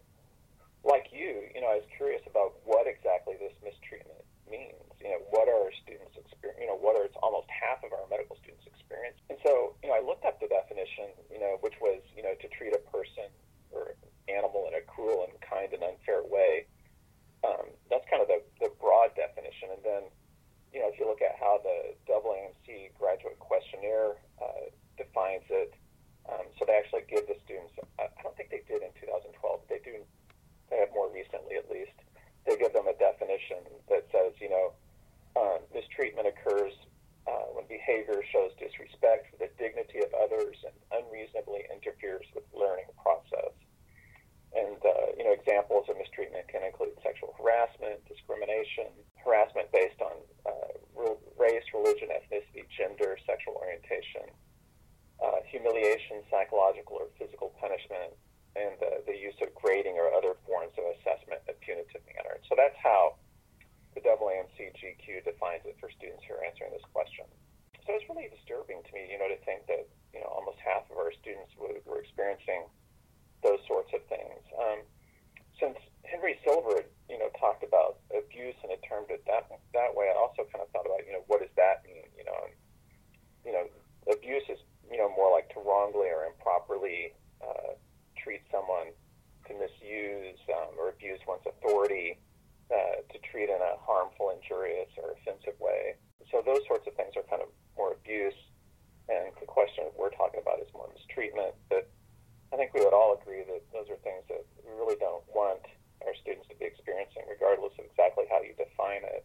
like 0.85 1.11
you, 1.11 1.49
you 1.55 1.61
know, 1.61 1.73
I 1.73 1.83
was 1.83 1.89
curious 1.97 2.23
about 2.29 2.59
what 2.65 2.87
exactly 2.87 3.35
this 3.41 3.55
mistreatment 3.65 4.23
means. 4.51 4.77
You 5.01 5.15
know, 5.15 5.23
what 5.31 5.49
are 5.49 5.71
our 5.71 5.75
students 5.83 6.19
experience? 6.19 6.61
You 6.61 6.69
know, 6.69 6.79
what 6.79 6.99
are 6.99 7.07
it's 7.07 7.17
almost 7.23 7.49
half 7.49 7.81
of 7.87 7.97
our 7.97 8.05
medical 8.11 8.37
students 8.43 8.67
experience. 8.67 9.17
And 9.31 9.39
so, 9.41 9.79
you 9.83 9.89
know, 9.89 9.97
I 9.97 10.03
looked 10.03 10.29
up 10.29 10.37
the 10.43 10.51
definition, 10.51 11.15
you 11.31 11.39
know, 11.39 11.57
which 11.65 11.79
was, 11.81 12.03
you 12.13 12.23
know, 12.23 12.35
to 12.35 12.47
treat 12.53 12.75
a 12.75 12.83
person 12.91 13.31
or 13.71 13.95
animal 14.29 14.69
in 14.69 14.75
a 14.77 14.85
cruel 14.85 15.29
and 15.29 15.33
kind 15.41 15.73
and 15.73 15.85
unfair 15.85 16.25
way. 16.25 16.67
Um, 17.47 17.73
that's 17.89 18.05
kind 18.11 18.21
of 18.21 18.29
the, 18.29 18.43
the 18.59 18.71
broad 18.81 19.15
definition. 19.15 19.71
And 19.73 19.83
then, 19.85 20.03
you 20.75 20.81
know, 20.83 20.91
if 20.91 20.99
you 20.99 21.07
look 21.07 21.23
at 21.23 21.39
how 21.39 21.63
the 21.63 21.95
AAMC 22.11 22.93
graduate 22.99 23.39
questionnaire 23.39 24.19
uh, 24.43 24.69
defines 24.99 25.47
it, 25.49 25.73
um, 26.29 26.45
so 26.59 26.69
they 26.69 26.77
actually 26.77 27.09
give 27.09 27.29
humiliation, 55.59 56.23
psychological 56.31 57.01
or 57.01 57.09
physical 57.19 57.51
punishment, 57.59 58.13
and 58.55 58.77
the, 58.79 59.03
the 59.09 59.17
use 59.17 59.37
of 59.41 59.53
grading 59.57 59.97
or 59.97 60.13
other 60.13 60.37
forms 60.45 60.73
of 60.77 60.85
assessment 61.01 61.41
in 61.49 61.53
a 61.53 61.57
punitive 61.65 62.05
manner. 62.15 62.39
So 62.49 62.55
that's 62.55 62.77
how 62.79 63.17
the 63.97 64.05
AAMC 64.05 64.73
GQ 64.79 65.25
defines 65.25 65.65
it 65.67 65.75
for 65.81 65.91
students 65.91 66.23
who 66.29 66.39
are 66.39 66.45
answering 66.45 66.71
this 66.71 66.85
question. 66.95 67.27
So 67.83 67.97
it's 67.97 68.07
really 68.07 68.29
disturbing 68.29 68.85
to 68.85 68.91
me, 68.93 69.09
you 69.09 69.19
know, 69.19 69.27
to 69.33 69.41
think 69.49 69.65
that 69.67 69.89
you 70.13 70.21
know 70.21 70.29
almost 70.29 70.61
half 70.61 70.85
of 70.93 70.97
our 71.01 71.11
students 71.19 71.51
were, 71.57 71.81
were 71.89 72.05
experiencing 72.05 72.69
those 73.41 73.59
sorts 73.65 73.91
of 73.97 74.05
things. 74.13 74.45
Um, 74.61 74.85
since 75.57 75.79
Henry 76.05 76.37
Silver, 76.45 76.85
you 77.09 77.19
know, 77.19 77.33
talked 77.41 77.65
about 77.65 77.99
abuse 78.13 78.55
and 78.63 78.71
it 78.71 78.85
termed 78.85 79.09
it 79.11 79.25
that 79.27 79.49
that 79.49 79.91
way, 79.97 80.13
I 80.13 80.17
also 80.21 80.45
kind 80.53 80.63
of 80.63 80.69
thought 80.71 80.87
about, 80.87 81.03
you 81.09 81.17
know, 81.17 81.25
what 81.27 81.41
does 81.41 81.53
that 81.57 81.83
mean? 81.83 82.07
You 82.15 82.29
know, 82.29 82.39
and, 82.45 82.55
you 83.43 83.53
know, 83.57 83.65
abuse 84.13 84.45
is, 84.49 84.61
you 84.91 84.97
know, 84.97 85.09
more 85.13 85.31
like 85.31 85.49
to 85.55 85.61
wrongly 85.61 86.09
or 86.09 86.25
improperly 86.25 87.13
uh, 87.45 87.77
treat 88.17 88.43
someone, 88.51 88.93
to 89.47 89.53
misuse 89.55 90.37
um, 90.53 90.77
or 90.77 90.91
abuse 90.91 91.21
one's 91.27 91.45
authority, 91.47 92.19
uh, 92.69 93.01
to 93.09 93.17
treat 93.31 93.49
in 93.49 93.61
a 93.61 93.77
harmful, 93.81 94.31
or 95.01 95.17
offensive 95.17 95.57
way. 95.61 95.97
So 96.31 96.43
those 96.45 96.61
sorts 96.69 96.85
of 96.87 96.95
things 96.95 97.17
are 97.17 97.25
kind 97.31 97.41
of 97.41 97.49
more 97.77 97.97
abuse, 97.97 98.37
and 99.09 99.33
the 99.41 99.49
question 99.49 99.89
we're 99.97 100.13
talking 100.13 100.41
about 100.41 100.61
is 100.61 100.69
more 100.77 100.89
mistreatment. 100.93 101.57
But 101.73 101.89
I 102.53 102.57
think 102.57 102.73
we 102.77 102.85
would 102.85 102.93
all 102.93 103.17
agree 103.17 103.45
that 103.49 103.65
those 103.73 103.89
are 103.89 104.01
things 104.05 104.25
that 104.29 104.45
we 104.61 104.73
really 104.77 105.01
don't 105.01 105.25
want 105.33 105.65
our 106.05 106.15
students 106.21 106.49
to 106.53 106.57
be 106.61 106.69
experiencing, 106.69 107.25
regardless 107.29 107.73
of 107.81 107.89
exactly 107.89 108.25
how 108.29 108.45
you 108.45 108.53
define 108.57 109.05
it. 109.09 109.25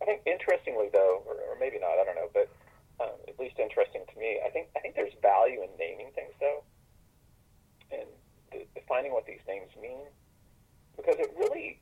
I 0.00 0.08
think, 0.08 0.24
interestingly, 0.24 0.88
though, 0.92 1.20
or, 1.28 1.36
or 1.36 1.54
maybe 1.60 1.76
not, 1.76 2.00
I 2.00 2.04
don't 2.08 2.16
know, 2.16 2.32
but 2.32 2.48
um, 3.04 3.16
at 3.28 3.36
least 3.38 3.60
interesting 3.60 4.04
to 4.08 4.16
me, 4.18 4.40
I 4.44 4.48
think 4.48 4.68
I 4.76 4.80
think 4.80 4.96
there's 4.96 5.12
value 5.20 5.60
in 5.60 5.68
naming 5.78 6.12
things, 6.16 6.32
though, 6.40 6.64
and 7.92 8.08
de- 8.52 8.68
defining 8.74 9.12
what 9.12 9.28
these 9.28 9.44
names 9.48 9.68
mean, 9.80 10.08
because 10.96 11.16
it 11.20 11.32
really, 11.36 11.80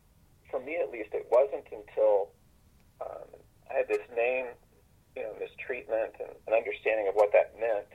for 0.50 0.59
me 0.59 0.79
at 0.83 0.91
least, 0.91 1.15
it 1.15 1.27
wasn't 1.31 1.67
until 1.71 2.35
um, 3.00 3.28
I 3.71 3.85
had 3.85 3.88
this 3.88 4.05
name, 4.17 4.47
you 5.17 5.23
know, 5.23 5.35
mistreatment, 5.38 6.14
and 6.21 6.33
an 6.47 6.55
understanding 6.55 7.09
of 7.09 7.14
what 7.14 7.33
that 7.33 7.55
meant 7.59 7.87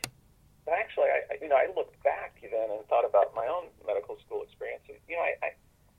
but 0.65 0.79
actually, 0.79 1.11
I, 1.11 1.35
you 1.43 1.51
know, 1.51 1.59
I 1.59 1.67
looked 1.75 1.99
back 2.03 2.39
then 2.39 2.71
and 2.71 2.79
thought 2.87 3.03
about 3.03 3.35
my 3.35 3.47
own 3.47 3.67
medical 3.83 4.15
school 4.23 4.43
experience. 4.47 4.83
And, 4.87 4.97
you 5.11 5.19
know, 5.19 5.23
I, 5.23 5.35
I 5.43 5.49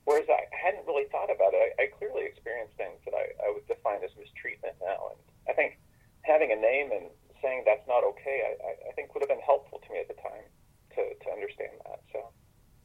whereas 0.08 0.28
I 0.28 0.48
hadn't 0.56 0.88
really 0.88 1.04
thought 1.12 1.28
about 1.28 1.52
it, 1.52 1.76
I, 1.76 1.84
I 1.84 1.92
clearly 1.92 2.24
experienced 2.24 2.76
things 2.80 2.96
that 3.04 3.12
I, 3.12 3.32
I 3.44 3.52
would 3.52 3.64
define 3.68 4.00
as 4.00 4.12
mistreatment 4.16 4.76
now. 4.80 5.12
And 5.12 5.20
I 5.48 5.52
think 5.52 5.76
having 6.24 6.48
a 6.52 6.56
name 6.56 6.92
and 6.96 7.12
saying 7.44 7.68
that's 7.68 7.84
not 7.84 8.04
okay, 8.16 8.56
I, 8.64 8.88
I 8.88 8.92
think 8.96 9.12
would 9.12 9.20
have 9.20 9.32
been 9.32 9.44
helpful 9.44 9.84
to 9.84 9.88
me 9.92 10.00
at 10.00 10.08
the 10.08 10.16
time 10.16 10.48
to, 10.96 11.12
to 11.12 11.28
understand 11.28 11.76
that. 11.84 12.00
So, 12.08 12.32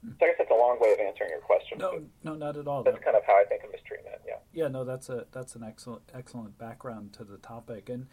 so 0.03 0.25
I 0.25 0.27
guess 0.27 0.36
that's 0.38 0.51
a 0.51 0.53
long 0.53 0.77
way 0.79 0.94
of 0.94 1.00
answering 1.00 1.29
your 1.29 1.39
question. 1.41 1.77
No, 1.77 2.01
no, 2.24 2.36
not 2.36 2.58
at 2.58 2.68
all. 2.68 2.84
That's 2.84 3.03
kind 3.03 3.18
of 3.18 3.24
how 3.25 3.34
I 3.34 3.46
think 3.46 3.63
of 3.63 3.72
mistreatment. 3.72 4.15
Yeah. 4.25 4.36
Yeah, 4.53 4.68
no, 4.68 4.84
that's 4.84 5.10
a 5.10 5.25
that's 5.32 5.56
an 5.56 5.63
excellent 5.63 6.03
excellent 6.13 6.58
background 6.58 7.13
to 7.13 7.24
the 7.24 7.38
topic 7.38 7.89
and. 7.89 8.08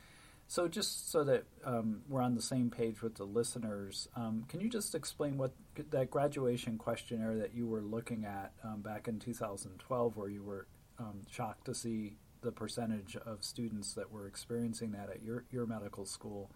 So, 0.49 0.69
just 0.69 1.11
so 1.11 1.25
that 1.25 1.43
um, 1.64 2.02
we're 2.09 2.23
on 2.23 2.37
the 2.37 2.40
same 2.40 2.71
page 2.71 3.02
with 3.02 3.16
the 3.16 3.25
listeners, 3.25 4.07
um, 4.14 4.45
can 4.47 4.61
you 4.61 4.69
just 4.69 4.95
explain 4.95 5.38
what 5.38 5.50
that 5.90 6.09
graduation 6.09 6.78
questionnaire 6.78 7.37
that 7.38 7.52
you 7.52 7.66
were 7.66 7.83
looking 7.83 8.25
at 8.25 8.52
um, 8.62 8.81
back 8.81 9.09
in 9.09 9.19
2012, 9.19 10.16
where 10.16 10.28
you 10.28 10.45
were 10.45 10.69
um, 11.00 11.23
shocked 11.28 11.64
to 11.64 11.75
see 11.75 12.19
the 12.43 12.52
percentage 12.52 13.16
of 13.16 13.43
students 13.43 13.95
that 13.95 14.12
were 14.12 14.28
experiencing 14.28 14.93
that 14.93 15.11
at 15.11 15.23
your, 15.23 15.45
your 15.50 15.66
medical 15.66 16.07
school? 16.07 16.50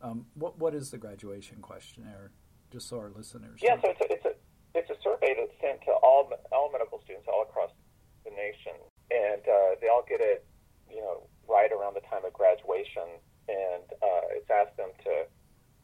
Um, 0.00 0.26
what 0.34 0.58
what 0.58 0.74
is 0.74 0.90
the 0.90 0.98
graduation 0.98 1.58
questionnaire? 1.60 2.30
Just 2.70 2.88
so 2.88 2.98
our 2.98 3.10
listeners. 3.10 3.60
Yeah, 3.62 3.74
know. 3.74 3.80
so 3.84 3.90
it's 3.90 4.00
a, 4.00 4.12
it's 4.12 4.24
a 4.24 4.32
it's 4.78 4.90
a 4.90 5.02
survey 5.02 5.34
that's 5.38 5.55
sent 5.66 5.82
to 5.82 5.92
all 6.02 6.30
all 6.54 6.70
medical 6.70 7.02
students 7.02 7.26
all 7.26 7.42
across 7.42 7.74
the 8.22 8.30
nation, 8.30 8.78
and 9.10 9.42
uh, 9.42 9.74
they 9.82 9.90
all 9.90 10.06
get 10.06 10.22
it, 10.22 10.46
you 10.86 11.02
know 11.02 11.26
right 11.46 11.70
around 11.70 11.94
the 11.94 12.02
time 12.10 12.22
of 12.26 12.32
graduation, 12.34 13.18
and 13.50 13.86
uh, 14.02 14.34
it's 14.34 14.50
asked 14.50 14.76
them 14.78 14.90
to 15.02 15.26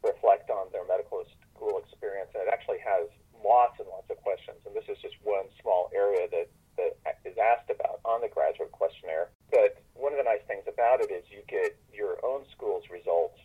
reflect 0.03 0.51
on 0.51 0.67
their 0.75 0.87
medical 0.87 1.23
school 1.55 1.79
experience. 1.79 2.31
And 2.35 2.43
it 2.43 2.51
actually 2.51 2.83
has 2.83 3.07
lots 3.39 3.79
and 3.79 3.87
lots 3.87 4.11
of 4.11 4.19
questions, 4.23 4.59
and 4.67 4.75
this 4.75 4.87
is 4.91 4.99
just 5.03 5.15
one 5.23 5.47
small 5.63 5.91
area 5.95 6.27
that, 6.31 6.51
that 6.79 7.23
is 7.23 7.39
asked 7.39 7.71
about 7.71 8.03
on 8.03 8.23
the 8.23 8.31
graduate 8.31 8.75
questionnaire. 8.75 9.31
But 9.55 9.79
one 9.95 10.11
of 10.11 10.19
the 10.19 10.27
nice 10.27 10.43
things 10.51 10.67
about 10.67 10.99
it 10.99 11.15
is 11.15 11.23
you 11.31 11.47
get 11.47 11.79
your 11.95 12.19
own 12.27 12.43
school's 12.51 12.91
results, 12.91 13.39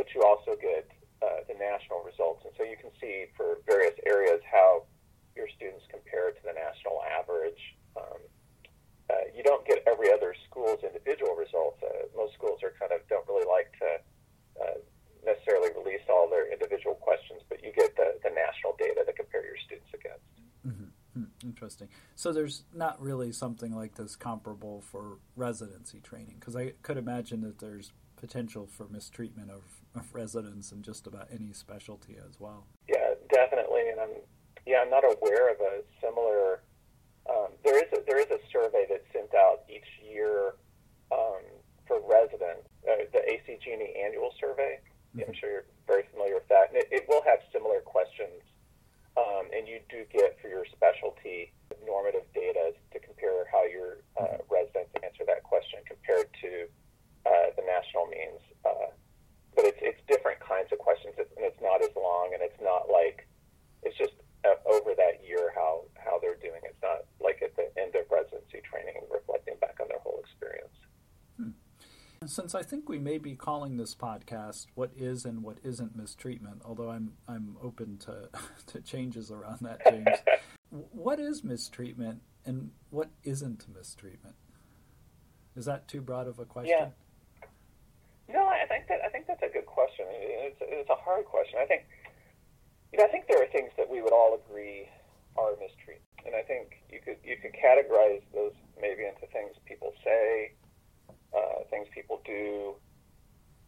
but 0.00 0.08
you 0.16 0.24
also 0.24 0.56
get 0.56 0.88
uh, 1.20 1.44
the 1.44 1.56
national 1.60 2.00
results. 2.00 2.48
And 2.48 2.52
so 2.56 2.64
you 2.64 2.80
can 2.80 2.88
see 2.96 3.28
for 3.36 3.60
various 3.68 3.94
areas 4.08 4.40
how 4.48 4.88
your 5.36 5.48
students 5.56 5.84
compare 5.88 6.30
to 6.32 6.42
the 6.44 6.52
national 6.52 7.00
average. 7.08 7.60
Um, 7.96 8.20
uh, 9.10 9.28
you 9.36 9.42
don't 9.42 9.64
get 9.66 9.84
every 9.88 10.12
other 10.12 10.34
school's 10.48 10.80
individual 10.84 11.34
results. 11.36 11.80
Uh, 11.82 12.08
most 12.16 12.34
schools 12.34 12.60
are 12.62 12.72
kind 12.78 12.92
of 12.92 13.00
don't 13.08 13.26
really 13.28 13.48
like 13.48 13.68
to 13.80 13.90
uh, 14.60 14.78
necessarily 15.24 15.68
release 15.76 16.04
all 16.08 16.28
their 16.28 16.50
individual 16.52 16.94
questions, 16.96 17.40
but 17.48 17.62
you 17.64 17.72
get 17.72 17.96
the, 17.96 18.16
the 18.24 18.30
national 18.30 18.76
data 18.78 19.04
to 19.04 19.12
compare 19.12 19.44
your 19.44 19.58
students 19.64 19.90
against. 19.92 20.24
Mm-hmm. 20.64 20.88
Interesting. 21.44 21.88
So 22.14 22.30
there's 22.42 22.64
not 22.74 23.00
really 23.00 23.30
something 23.30 23.72
like 23.72 23.94
this 23.94 24.16
comparable 24.16 24.82
for 24.90 25.18
residency 25.36 26.00
training, 26.00 26.34
because 26.40 26.56
I 26.56 26.72
could 26.82 26.96
imagine 26.96 27.40
that 27.42 27.60
there's 27.60 27.92
potential 28.16 28.66
for 28.66 28.88
mistreatment 28.88 29.48
of, 29.48 29.62
of 29.94 30.12
residents 30.12 30.72
in 30.72 30.82
just 30.82 31.06
about 31.06 31.28
any 31.30 31.52
specialty 31.52 32.16
as 32.18 32.40
well. 32.40 32.66
Yeah, 32.88 33.14
definitely. 33.32 33.90
And 33.90 34.00
I'm 34.00 34.14
yeah, 34.66 34.82
I'm 34.82 34.90
not 34.90 35.04
aware 35.04 35.54
of 35.54 35.60
a 35.60 35.82
similar 36.02 36.62
um, 37.30 37.54
there 37.62 37.78
is 37.78 37.86
a, 37.92 38.02
there 38.08 38.18
is 38.18 38.26
a 38.26 38.40
survey 38.50 38.86
that's 38.90 39.06
sent 39.12 39.32
out 39.36 39.62
each 39.70 39.86
year 40.02 40.54
um, 41.12 41.46
for 41.86 42.02
residents, 42.02 42.66
uh, 42.90 43.06
the 43.12 43.22
ACGME 43.22 43.86
annual 44.04 44.34
survey. 44.40 44.80
Mm-hmm. 45.14 45.30
I'm 45.30 45.34
sure 45.34 45.50
you're 45.50 45.70
very 45.86 46.02
familiar 46.10 46.34
with 46.34 46.48
that. 46.48 46.74
And 46.74 46.78
it, 46.78 46.88
it 46.90 47.06
will 47.08 47.22
have 47.22 47.38
similar 47.52 47.78
questions, 47.86 48.42
um, 49.16 49.46
and 49.54 49.68
you 49.68 49.78
do 49.88 50.02
get 50.10 50.42
for 50.42 50.48
your 50.48 50.66
specialty 50.66 51.52
normative 51.86 52.26
data 52.34 52.72
to 52.92 52.98
compare 53.00 53.46
how 53.50 53.64
your 53.66 54.02
uh, 54.16 54.38
mm-hmm. 54.38 54.46
residents 54.48 54.92
answer 55.02 55.24
that 55.26 55.42
question 55.42 55.80
compared 55.86 56.28
to 56.40 56.66
uh, 57.26 57.48
the 57.56 57.64
national 57.66 58.06
means. 58.06 58.40
Uh, 58.64 58.90
but 59.54 59.64
it's 59.68 59.78
it's 59.82 60.00
different 60.08 60.40
kinds 60.40 60.72
of 60.72 60.78
questions, 60.78 61.14
and 61.18 61.44
it's 61.44 61.60
not 61.60 61.82
as 61.82 61.92
long, 61.96 62.32
and 62.32 62.40
it's 62.42 62.60
not 62.62 62.88
like 62.88 63.28
it's 63.82 63.96
just 63.98 64.16
uh, 64.44 64.56
over 64.70 64.96
that 64.96 65.20
year 65.20 65.52
how 65.54 65.84
how 65.98 66.18
they're 66.18 66.40
doing. 66.40 66.62
It's 66.64 66.80
not 66.82 67.04
like 67.20 67.42
at 67.42 67.54
the 67.56 67.68
end 67.76 67.94
of 67.94 68.08
residency 68.08 68.64
training, 68.64 68.96
reflecting 69.10 69.54
back 69.60 69.76
on 69.80 69.88
their 69.88 70.00
whole 70.00 70.18
experience. 70.24 70.76
Hmm. 71.36 71.52
Since 72.24 72.54
I 72.54 72.62
think 72.62 72.81
we 72.92 72.98
may 72.98 73.16
be 73.16 73.34
calling 73.34 73.78
this 73.78 73.94
podcast 73.94 74.66
"What 74.74 74.90
Is 74.94 75.24
and 75.24 75.42
What 75.42 75.56
Isn't 75.64 75.96
Mistreatment," 75.96 76.60
although 76.62 76.90
I'm 76.90 77.14
I'm 77.26 77.56
open 77.62 77.96
to 78.04 78.28
to 78.66 78.82
changes 78.82 79.30
around 79.30 79.60
that, 79.62 79.80
James. 79.88 80.18
what 80.92 81.18
is 81.18 81.42
mistreatment 81.42 82.20
and 82.44 82.70
what 82.90 83.08
isn't 83.24 83.64
mistreatment? 83.74 84.34
Is 85.56 85.64
that 85.64 85.88
too 85.88 86.02
broad 86.02 86.28
of 86.28 86.38
a 86.38 86.44
question? 86.44 86.76
Yeah. 86.78 87.48
No, 88.28 88.44
I 88.44 88.66
think 88.68 88.88
that 88.88 89.00
I 89.02 89.08
think 89.08 89.26
that's 89.26 89.42
a 89.42 89.48
good 89.48 89.64
question. 89.64 90.04
It's 90.10 90.60
it's 90.60 90.90
a 90.90 91.00
hard 91.00 91.24
question. 91.24 91.60
I 91.62 91.64
think 91.64 91.86
you 92.92 92.98
know, 92.98 93.06
I 93.06 93.08
think 93.08 93.24
there 93.26 93.42
are 93.42 93.48
things 93.48 93.72
that 93.78 93.88
we 93.88 94.02
would 94.02 94.12
all 94.12 94.36
agree 94.36 94.86
are 95.38 95.52
mistreatment, 95.52 96.26
and 96.26 96.36
I 96.36 96.42
think 96.42 96.84
you 96.92 97.00
could 97.00 97.16
you 97.24 97.38
could 97.40 97.56
categorize 97.56 98.20
those 98.34 98.52
maybe 98.78 99.08
into 99.08 99.24
things 99.32 99.56
people 99.64 99.94
say, 100.04 100.52
uh, 101.34 101.64
things 101.70 101.88
people 101.92 102.20
do, 102.24 102.74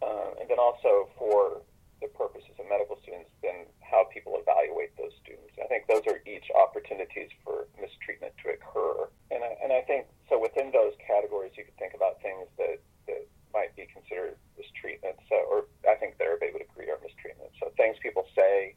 uh, 0.02 0.40
and 0.40 0.48
then 0.48 0.58
also 0.58 1.08
for 1.18 1.62
the 2.00 2.08
purposes 2.12 2.52
of 2.58 2.68
medical 2.68 2.98
students, 3.00 3.30
then 3.40 3.64
how 3.80 4.04
people 4.12 4.36
evaluate 4.36 4.92
those 5.00 5.12
students. 5.24 5.56
I 5.56 5.66
think 5.66 5.88
those 5.88 6.04
are 6.06 6.20
each 6.28 6.50
opportunities 6.52 7.32
for 7.44 7.66
mistreatment 7.80 8.36
to 8.44 8.52
occur, 8.52 9.08
and 9.30 9.40
I, 9.40 9.56
and 9.62 9.72
I 9.72 9.80
think 9.88 10.06
so. 10.28 10.36
Within 10.36 10.72
those 10.72 10.92
categories, 11.00 11.52
you 11.56 11.64
could 11.64 11.78
think 11.78 11.94
about 11.94 12.20
things 12.20 12.48
that 12.58 12.82
that 13.08 13.24
might 13.52 13.72
be 13.76 13.88
considered 13.88 14.36
mistreatment. 14.58 15.16
So, 15.30 15.36
or 15.48 15.64
I 15.88 15.96
think 15.96 16.20
everybody 16.20 16.52
would 16.52 16.66
agree 16.68 16.90
are 16.90 17.00
mistreatment. 17.00 17.54
So, 17.62 17.72
things 17.78 17.96
people 18.02 18.26
say 18.36 18.76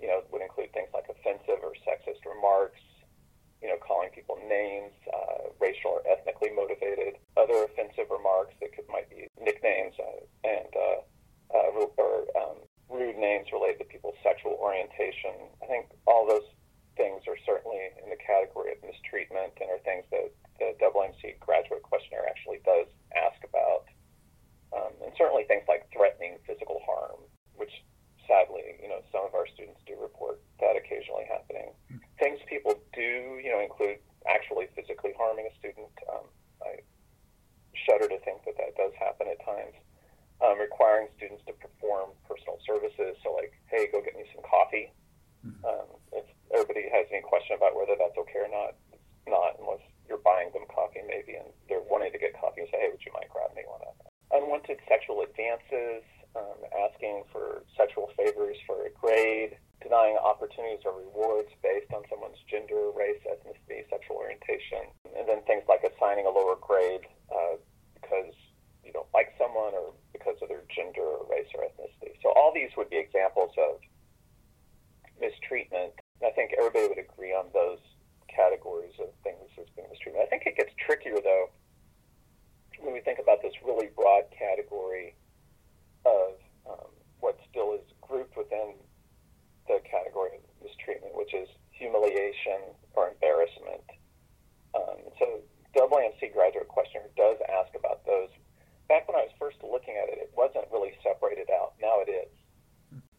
you 0.00 0.08
know, 0.08 0.22
would 0.30 0.42
include 0.42 0.72
things 0.72 0.88
like 0.92 1.08
offensive 1.08 1.60
or 1.64 1.72
sexist 1.84 2.20
remarks, 2.28 2.80
you 3.66 3.74
know, 3.74 3.82
calling 3.82 4.14
people 4.14 4.38
names, 4.46 4.94
uh, 5.10 5.50
racial 5.58 5.98
or 5.98 6.02
ethnically 6.06 6.54
motivated, 6.54 7.18
other 7.34 7.66
offensive 7.66 8.06
remarks 8.14 8.54
that 8.62 8.70
could 8.70 8.86
might 8.86 9.10
be 9.10 9.26
nicknames 9.42 9.98
uh, 9.98 10.22
and 10.46 10.70
uh, 10.70 11.02
uh, 11.50 11.90
or 11.98 12.30
um, 12.38 12.62
rude 12.86 13.18
names 13.18 13.50
related 13.50 13.82
to 13.82 13.86
people's 13.90 14.14
sexual 14.22 14.54
orientation. 14.62 15.50
I 15.58 15.66
think 15.66 15.90
all 16.06 16.22
those 16.30 16.46
things 16.94 17.26
are 17.26 17.34
certainly 17.42 17.90
in 17.98 18.06
the 18.06 18.22
category 18.22 18.70
of 18.70 18.78
mistreatment 18.86 19.58
and 19.58 19.66
are 19.66 19.82
things 19.82 20.06
that 20.14 20.30
the 20.62 20.78
AAMC 20.78 21.42
graduate 21.42 21.82
questionnaire 21.82 22.30
actually 22.30 22.62
does 22.62 22.86
ask 23.18 23.42
about. 23.42 23.90
Um, 24.70 24.94
and 25.02 25.10
certainly 25.18 25.42
things 25.50 25.66
like 25.66 25.90
threatening 25.90 26.38
physical 26.46 26.78
harm, 26.86 27.18
which 27.58 27.74
that 30.60 30.76
occasionally 30.76 31.24
happening. 31.28 31.72
Things 32.18 32.40
people 32.48 32.78
do, 32.94 33.40
you 33.42 33.50
know, 33.52 33.60
include 33.60 33.98
actually 34.24 34.68
physically 34.74 35.12
harming 35.16 35.46
a 35.46 35.54
student. 35.58 35.92
Um, 36.08 36.26
I 36.64 36.80
shudder 37.74 38.08
to 38.08 38.18
think 38.24 38.44
that 38.48 38.56
that 38.56 38.74
does 38.76 38.92
happen 38.98 39.28
at 39.28 39.38
times. 39.44 39.76
Um, 40.44 40.60
requiring 40.60 41.08
students 41.16 41.40
to 41.48 41.56
perform 41.56 42.12
personal 42.28 42.60
services, 42.68 43.16
so 43.24 43.32
like, 43.32 43.56
hey, 43.72 43.88
go 43.88 44.04
get 44.04 44.12
me 44.16 44.28
some 44.36 44.44
coffee. 44.44 44.92
Mm-hmm. 45.40 45.64
Um, 45.64 45.88
if 46.12 46.28
everybody 46.52 46.92
has 46.92 47.08
any 47.08 47.24
question 47.24 47.56
about 47.56 47.72
whether 47.72 47.96
that's 47.96 48.16
okay 48.20 48.44
or 48.44 48.52
not, 48.52 48.76
it's 48.92 49.00
not 49.24 49.56
unless 49.56 49.80
you're 50.04 50.20
buying 50.20 50.52
them 50.52 50.68
coffee 50.68 51.00
maybe 51.08 51.40
and 51.40 51.48
they're 51.68 51.82
wanting 51.88 52.12
to 52.12 52.20
get 52.20 52.36
coffee 52.36 52.62
and 52.62 52.70
say, 52.70 52.78
hey, 52.84 52.92
would 52.92 53.00
you 53.00 53.12
mind 53.16 53.32
grabbing 53.32 53.56
me 53.56 53.64
one 53.64 53.80
of 53.80 53.96
Unwanted 54.32 54.78
sexual 54.88 55.22
advances, 55.22 56.02
um, 56.34 56.58
asking 56.84 57.22
for 57.32 57.62
sexual 57.76 58.10
favors 58.16 58.56
for 58.66 58.86
a 58.86 58.90
grade, 58.90 59.56
denying 59.82 60.16
opportunities 60.16 60.82
or 60.84 60.96
rewards 60.96 61.50
based 61.62 61.92
on 61.92 62.02
someone's 62.08 62.40
gender, 62.48 62.90
race, 62.96 63.20
ethnicity, 63.28 63.84
sexual 63.90 64.16
orientation, 64.16 64.88
and 65.16 65.28
then 65.28 65.42
things 65.44 65.62
like 65.68 65.84
assigning 65.84 66.26
a 66.26 66.32
lower 66.32 66.56
grade 66.56 67.04
uh, 67.30 67.60
because 67.94 68.32
you 68.84 68.92
don't 68.92 69.08
like 69.12 69.34
someone 69.36 69.74
or 69.74 69.92
because 70.12 70.36
of 70.40 70.48
their 70.48 70.64
gender 70.72 71.04
or 71.04 71.26
race 71.28 71.48
or 71.54 71.64
ethnicity. 71.64 72.16
So 72.22 72.32
all 72.34 72.52
these 72.54 72.70
would 72.76 72.88
be 72.88 72.96
examples 72.96 73.52
of 73.58 73.80
mistreatment. 75.20 75.92
I 76.24 76.30
think 76.32 76.52
everybody 76.56 76.88
would 76.88 77.02
agree 77.02 77.32
on 77.32 77.52
those 77.52 77.80
categories 78.32 78.94
of 79.00 79.12
things 79.24 79.48
as 79.60 79.68
being 79.76 79.88
mistreatment. 79.92 80.24
I 80.24 80.28
think 80.28 80.44
it 80.46 80.56
gets 80.56 80.72
trickier 80.80 81.20
though 81.20 81.48
when 82.80 82.92
we 82.92 83.00
think 83.00 83.18
about 83.18 83.40
this 83.40 83.52
really 83.64 83.88
broad 83.96 84.24
category 84.36 85.16
of 86.04 86.36
um, 86.68 86.90
what 87.20 87.38
still 87.50 87.74
is 87.74 87.86
grouped 88.00 88.36
within 88.36 88.74
the 89.66 89.80
category 89.88 90.38
of 90.38 90.42
mistreatment, 90.62 91.16
which 91.16 91.34
is 91.34 91.48
humiliation 91.72 92.74
or 92.94 93.10
embarrassment. 93.10 93.82
Um, 94.74 95.10
so 95.18 95.42
AAMC 95.74 96.32
graduate 96.32 96.68
questionnaire 96.68 97.10
does 97.16 97.36
ask 97.50 97.74
about 97.76 98.04
those. 98.06 98.30
Back 98.88 99.08
when 99.08 99.18
I 99.18 99.26
was 99.26 99.34
first 99.38 99.58
looking 99.60 99.98
at 99.98 100.08
it, 100.08 100.18
it 100.22 100.30
wasn't 100.36 100.64
really 100.70 100.94
separated 101.02 101.50
out. 101.50 101.74
Now 101.82 102.00
it 102.00 102.08
is. 102.08 102.32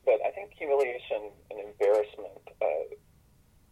But 0.06 0.24
I 0.24 0.32
think 0.32 0.56
humiliation 0.56 1.36
and 1.52 1.60
embarrassment, 1.60 2.40
uh, 2.64 2.96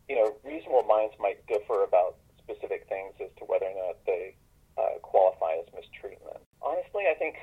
you 0.09 0.15
know, 0.19 0.35
reasonable 0.43 0.83
minds 0.83 1.15
might 1.17 1.39
differ 1.47 1.87
about 1.87 2.19
specific 2.43 2.85
things 2.91 3.15
as 3.23 3.31
to 3.39 3.47
whether 3.47 3.65
or 3.65 3.77
not 3.87 3.95
they 4.05 4.35
uh, 4.77 4.99
qualify 5.01 5.55
as 5.63 5.65
mistreatment. 5.71 6.43
Honestly, 6.61 7.07
I 7.07 7.15
think 7.15 7.39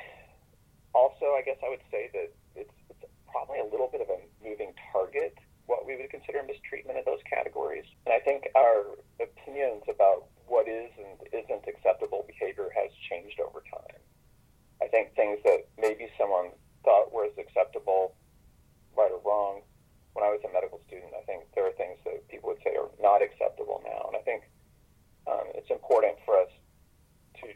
also, 0.95 1.33
I 1.33 1.43
guess 1.45 1.57
I 1.65 1.71
would 1.73 1.85
say 1.91 2.13
that 2.13 2.29
it's, 2.55 2.77
it's 2.91 3.05
probably 3.33 3.61
a 3.61 3.69
little 3.69 3.89
bit 3.89 4.05
of 4.05 4.13
a 4.13 4.21
moving 4.45 4.77
target, 4.93 5.37
what 5.67 5.87
we 5.87 5.97
would 5.97 6.11
consider 6.11 6.45
mistreatment 6.45 7.01
in 7.01 7.05
those 7.09 7.25
categories. 7.25 7.89
And 8.05 8.13
I 8.13 8.21
think 8.21 8.49
our 8.55 9.01
opinions 9.17 9.89
about 9.89 10.29
what 10.47 10.69
is 10.69 10.93
and 11.01 11.17
isn't 11.33 11.65
acceptable 11.65 12.29
behavior 12.29 12.69
has 12.77 12.93
changed 13.09 13.41
over 13.41 13.65
time. 13.65 14.01
I 14.85 14.89
think 14.89 15.15
things 15.17 15.41
that 15.45 15.65
maybe 15.79 16.13
someone 16.19 16.53
thought 16.85 17.09
were 17.15 17.25
as 17.25 17.37
acceptable, 17.39 18.13
right 18.93 19.09
or 19.09 19.23
wrong, 19.25 19.63
when 20.13 20.27
I 20.27 20.29
was 20.29 20.45
a 20.45 20.53
medical 20.53 20.83
student, 20.85 21.17
I 21.17 21.25
think 21.25 21.49
there 21.55 21.65
are 21.65 21.73
things 21.81 21.97
that 22.05 22.29
people 22.29 22.53
would 22.53 22.61
say 22.61 22.77
are 22.77 22.93
not 23.01 23.25
acceptable 23.25 23.81
now. 23.81 24.13
And 24.13 24.17
I 24.19 24.23
think 24.29 24.45
um, 25.25 25.49
it's 25.57 25.71
important 25.71 26.21
for 26.27 26.37
us 26.37 26.53
to 27.41 27.49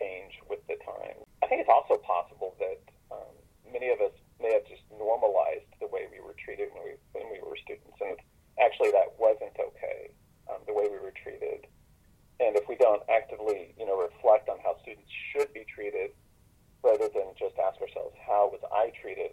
change 0.00 0.34
with 0.48 0.64
the 0.66 0.80
time. 0.80 1.22
I 1.42 1.46
think 1.46 1.60
it's 1.60 1.70
also 1.72 2.00
possible 2.00 2.54
that 2.58 2.80
um, 3.10 3.34
many 3.68 3.90
of 3.90 4.00
us 4.00 4.14
may 4.40 4.52
have 4.54 4.66
just 4.66 4.82
normalized 4.90 5.70
the 5.78 5.86
way 5.86 6.10
we 6.10 6.18
were 6.18 6.34
treated 6.34 6.74
when 6.74 6.82
we 6.82 6.94
when 7.14 7.30
we 7.30 7.38
were 7.38 7.58
students, 7.62 7.98
and 8.02 8.18
actually 8.58 8.90
that 8.90 9.14
wasn't 9.18 9.54
okay. 9.54 10.10
Um, 10.50 10.58
the 10.66 10.74
way 10.74 10.90
we 10.90 10.98
were 10.98 11.14
treated, 11.14 11.70
and 12.42 12.58
if 12.58 12.66
we 12.66 12.74
don't 12.74 13.02
actively, 13.06 13.78
you 13.78 13.86
know, 13.86 13.94
reflect 13.94 14.50
on 14.50 14.58
how 14.58 14.74
students 14.82 15.06
should 15.30 15.54
be 15.54 15.62
treated, 15.70 16.10
rather 16.82 17.06
than 17.06 17.30
just 17.38 17.54
ask 17.62 17.78
ourselves, 17.78 18.18
how 18.26 18.50
was 19.02 19.10
I 19.10 19.14
treated? 19.14 19.32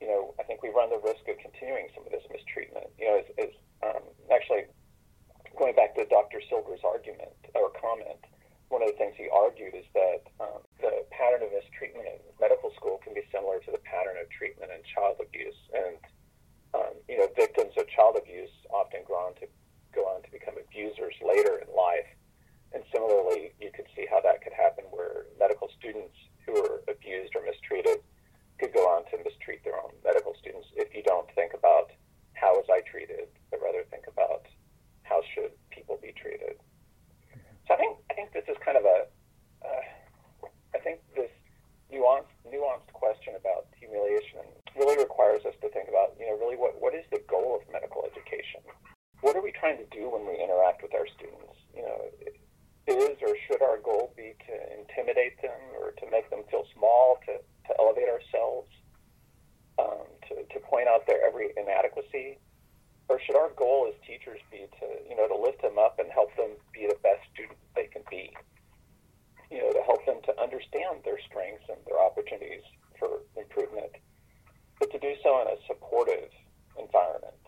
You 0.00 0.08
know, 0.08 0.34
I 0.38 0.42
think 0.44 0.62
we 0.62 0.70
run 0.70 0.90
the 0.90 1.00
risk 1.02 1.24
of 1.28 1.38
continuing 1.38 1.88
some 1.94 2.04
of 2.06 2.12
this 2.12 2.24
mistreatment. 2.30 2.86
You 2.98 3.06
know, 3.06 3.16
as, 3.18 3.28
as 3.38 3.52
um, 3.82 4.02
actually 4.30 4.68
going 5.58 5.74
back 5.74 5.94
to 5.96 6.04
Dr. 6.06 6.40
Silver's 6.48 6.84
argument 6.84 7.32
or 7.54 7.72
comment, 7.80 8.20
one 8.68 8.82
of 8.82 8.90
the 8.90 8.98
things 8.98 9.14
he 9.16 9.28
argued 9.32 9.74
is 9.74 9.86
that 9.94 10.22
um, 10.40 10.60
the 10.82 11.06
pattern 11.10 11.42
of 11.42 11.50
mistreatment 11.54 12.06
in 12.06 12.18
medical 12.40 12.72
school 12.76 13.00
can 13.02 13.14
be 13.14 13.22
similar 13.32 13.58
to 13.64 13.70
the 13.70 13.80
pattern 13.86 14.18
of 14.20 14.28
treatment 14.28 14.70
in 14.74 14.82
child 14.84 15.16
abuse. 15.22 15.56
And, 15.72 15.96
um, 16.74 16.94
you 17.08 17.16
know, 17.16 17.30
victims 17.32 17.72
of 17.78 17.88
child 17.88 18.18
abuse 18.20 18.52
often 18.68 19.00
go 19.08 19.14
on 19.16 19.34
to 19.40 19.46
go 19.94 20.04
on 20.12 20.20
to 20.26 20.30
become 20.30 20.60
abusers 20.60 21.14
later 21.24 21.62
in 21.62 21.70
life. 21.72 22.10
And 22.74 22.84
similarly, 22.92 23.56
you 23.56 23.70
could 23.72 23.88
see 23.96 24.04
how 24.10 24.20
that 24.20 24.44
could 24.44 24.52
happen 24.52 24.84
where 24.92 25.24
medical 25.40 25.70
students 25.78 26.12
who 26.44 26.58
are 26.60 26.82
abused 26.90 27.32
or 27.34 27.42
mistreated 27.46 28.02
could 28.58 28.72
go 28.72 28.84
on 28.88 29.04
to 29.10 29.20
mistreat 29.24 29.62
their 29.64 29.76
own 29.76 29.92
medical 30.04 30.34
students 30.40 30.68
if 30.76 30.94
you 30.94 31.02
don't 31.02 31.28
think 31.34 31.52
about 31.52 31.92
how 32.34 32.52
was 32.56 32.68
I 32.70 32.80
treated, 32.88 33.28
but 33.50 33.60
rather 33.62 33.84
think 33.90 34.04
about 34.08 34.46
how 35.02 35.20
should 35.34 35.52
people 35.70 35.98
be 36.00 36.12
treated. 36.12 36.60
So 37.68 37.74
I 37.74 37.76
think 37.76 37.98
I 38.10 38.14
think 38.14 38.32
this 38.32 38.46
is 38.48 38.56
kind 38.64 38.76
of 38.76 38.84
a 38.84 38.98
uh, 39.64 39.84
I 40.74 40.78
think 40.80 41.00
this 41.14 41.32
nuanced 41.92 42.32
nuanced 42.46 42.92
question 42.92 43.34
about 43.36 43.66
humiliation 43.78 44.44
really 44.76 44.96
requires 44.98 45.44
us 45.44 45.54
to 45.60 45.68
think 45.70 45.88
about 45.88 46.14
you 46.20 46.26
know 46.26 46.36
really 46.38 46.56
what 46.56 46.80
what 46.80 46.94
is 46.94 47.04
the 47.10 47.20
goal 47.28 47.58
of 47.60 47.62
medical 47.72 48.04
education? 48.04 48.60
What 49.20 49.34
are 49.34 49.42
we 49.42 49.52
trying 49.52 49.78
to 49.78 49.88
do 49.90 50.12
when 50.12 50.28
we 50.28 50.36
interact 50.36 50.82
with 50.82 50.94
our 50.94 51.08
students? 51.08 51.56
You 51.74 51.82
know, 51.82 51.98
is 52.86 53.18
or 53.22 53.34
should 53.46 53.62
our 53.62 53.78
goal 53.78 54.14
be 54.16 54.34
to 54.46 54.54
intimidate 54.78 55.40
them 55.42 55.58
or 55.80 55.90
to 55.98 56.04
make 56.10 56.30
them 56.30 56.46
feel 56.50 56.64
small, 56.74 57.18
to, 57.26 57.42
to 57.68 57.74
elevate 57.78 58.08
ourselves, 58.08 58.70
um, 59.78 60.06
to, 60.28 60.34
to 60.52 60.58
point 60.66 60.88
out 60.88 61.06
their 61.06 61.26
every 61.26 61.52
inadequacy? 61.56 62.38
Or 63.08 63.20
should 63.22 63.36
our 63.36 63.50
goal 63.54 63.86
as 63.86 63.94
teachers 64.02 64.40
be 64.50 64.66
to, 64.80 64.86
you 65.08 65.14
know, 65.14 65.28
to 65.28 65.36
lift 65.38 65.62
them 65.62 65.78
up 65.78 65.98
and 65.98 66.10
help 66.10 66.34
them 66.36 66.58
be 66.74 66.86
the 66.88 66.98
best 67.02 67.22
student 67.32 67.58
they 67.74 67.86
can 67.86 68.02
be? 68.10 68.34
You 69.50 69.62
know, 69.62 69.72
to 69.72 69.82
help 69.86 70.04
them 70.06 70.18
to 70.26 70.32
understand 70.42 71.06
their 71.06 71.20
strengths 71.22 71.70
and 71.70 71.78
their 71.86 72.02
opportunities 72.02 72.66
for 72.98 73.22
improvement, 73.38 73.94
but 74.80 74.90
to 74.90 74.98
do 74.98 75.14
so 75.22 75.40
in 75.42 75.46
a 75.46 75.58
supportive 75.68 76.34
environment. 76.78 77.38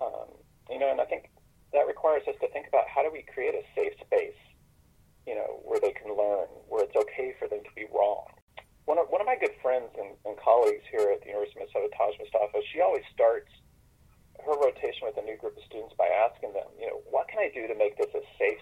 Um, 0.00 0.30
you 0.70 0.78
know, 0.78 0.90
and 0.90 1.00
I 1.00 1.04
think 1.04 1.30
that 1.72 1.86
requires 1.86 2.22
us 2.28 2.36
to 2.40 2.48
think 2.48 2.68
about 2.68 2.86
how 2.86 3.02
do 3.02 3.10
we 3.10 3.22
create 3.22 3.54
a 3.54 3.64
safe 3.74 3.94
space, 4.06 4.38
you 5.26 5.34
know, 5.34 5.60
where 5.64 5.80
they 5.80 5.92
can 5.92 6.14
learn, 6.14 6.46
where 6.68 6.84
it's 6.84 6.94
okay 6.94 7.34
for 7.38 7.48
them 7.48 7.60
to 7.64 7.72
be 7.74 7.86
wrong. 7.92 8.26
One 8.84 8.98
of, 9.00 9.08
one 9.08 9.20
of 9.20 9.26
my 9.26 9.36
good 9.40 9.56
friends 9.64 9.88
and, 9.96 10.12
and 10.28 10.36
colleagues 10.36 10.84
here 10.92 11.08
at 11.08 11.24
the 11.24 11.32
University 11.32 11.56
of 11.56 11.72
Minnesota, 11.72 11.88
Taj 11.96 12.14
Mustafa, 12.20 12.60
she 12.68 12.84
always 12.84 13.04
starts 13.12 13.48
her 14.44 14.56
rotation 14.60 15.08
with 15.08 15.16
a 15.16 15.24
new 15.24 15.40
group 15.40 15.56
of 15.56 15.64
students 15.64 15.96
by 15.96 16.04
asking 16.04 16.52
them, 16.52 16.68
you 16.76 16.84
know, 16.86 17.00
what 17.08 17.28
can 17.32 17.40
I 17.40 17.48
do 17.48 17.64
to 17.64 17.74
make 17.74 17.96
this 17.96 18.12
a 18.12 18.20
safe 18.36 18.60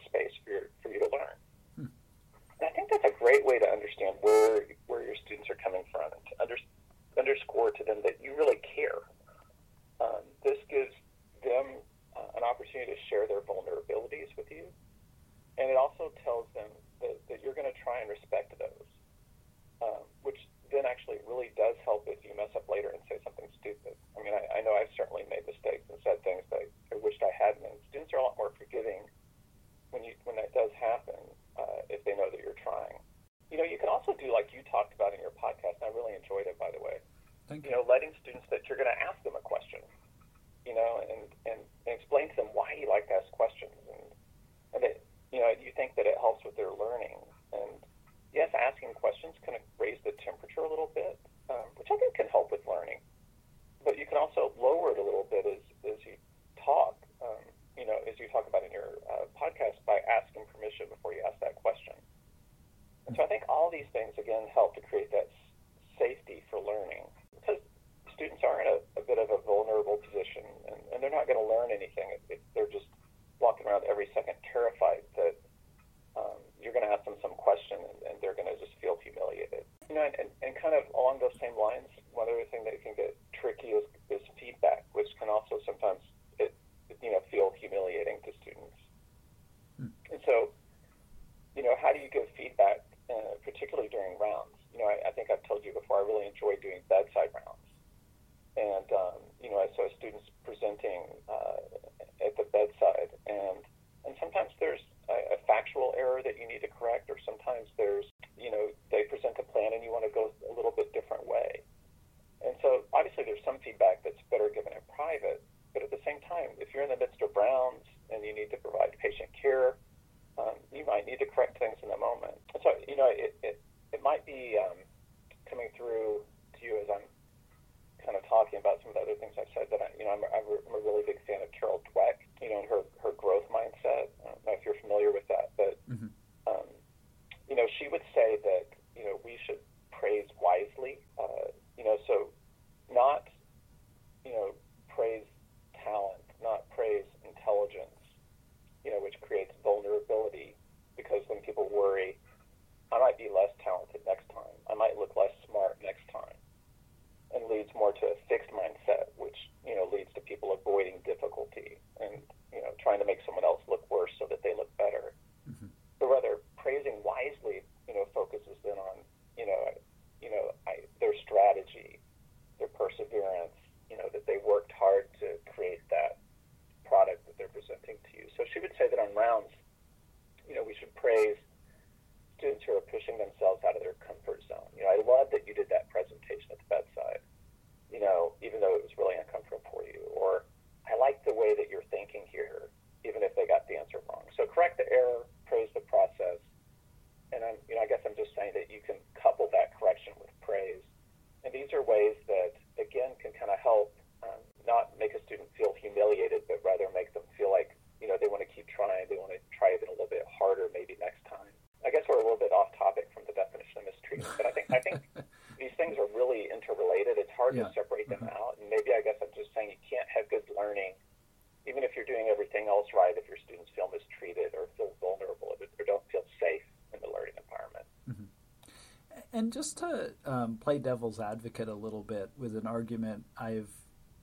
Just 229.52 229.78
to 229.78 230.14
um, 230.24 230.56
play 230.56 230.78
devil's 230.78 231.20
advocate 231.20 231.68
a 231.68 231.74
little 231.74 232.02
bit 232.02 232.30
with 232.38 232.56
an 232.56 232.66
argument 232.66 233.24
I've 233.36 233.68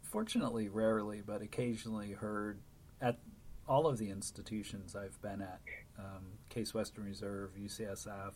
fortunately 0.02 0.70
rarely 0.70 1.22
but 1.26 1.44
occasionally 1.44 2.14
heard 2.14 2.60
at 3.00 3.20
all 3.68 3.86
of 3.86 4.00
the 4.00 4.10
institutions 4.10 4.96
I've 4.96 5.22
been 5.22 5.42
at. 5.42 5.62
Um, 6.00 6.24
Case 6.50 6.74
Western 6.74 7.06
Reserve, 7.06 7.52
UCSF, 7.60 8.34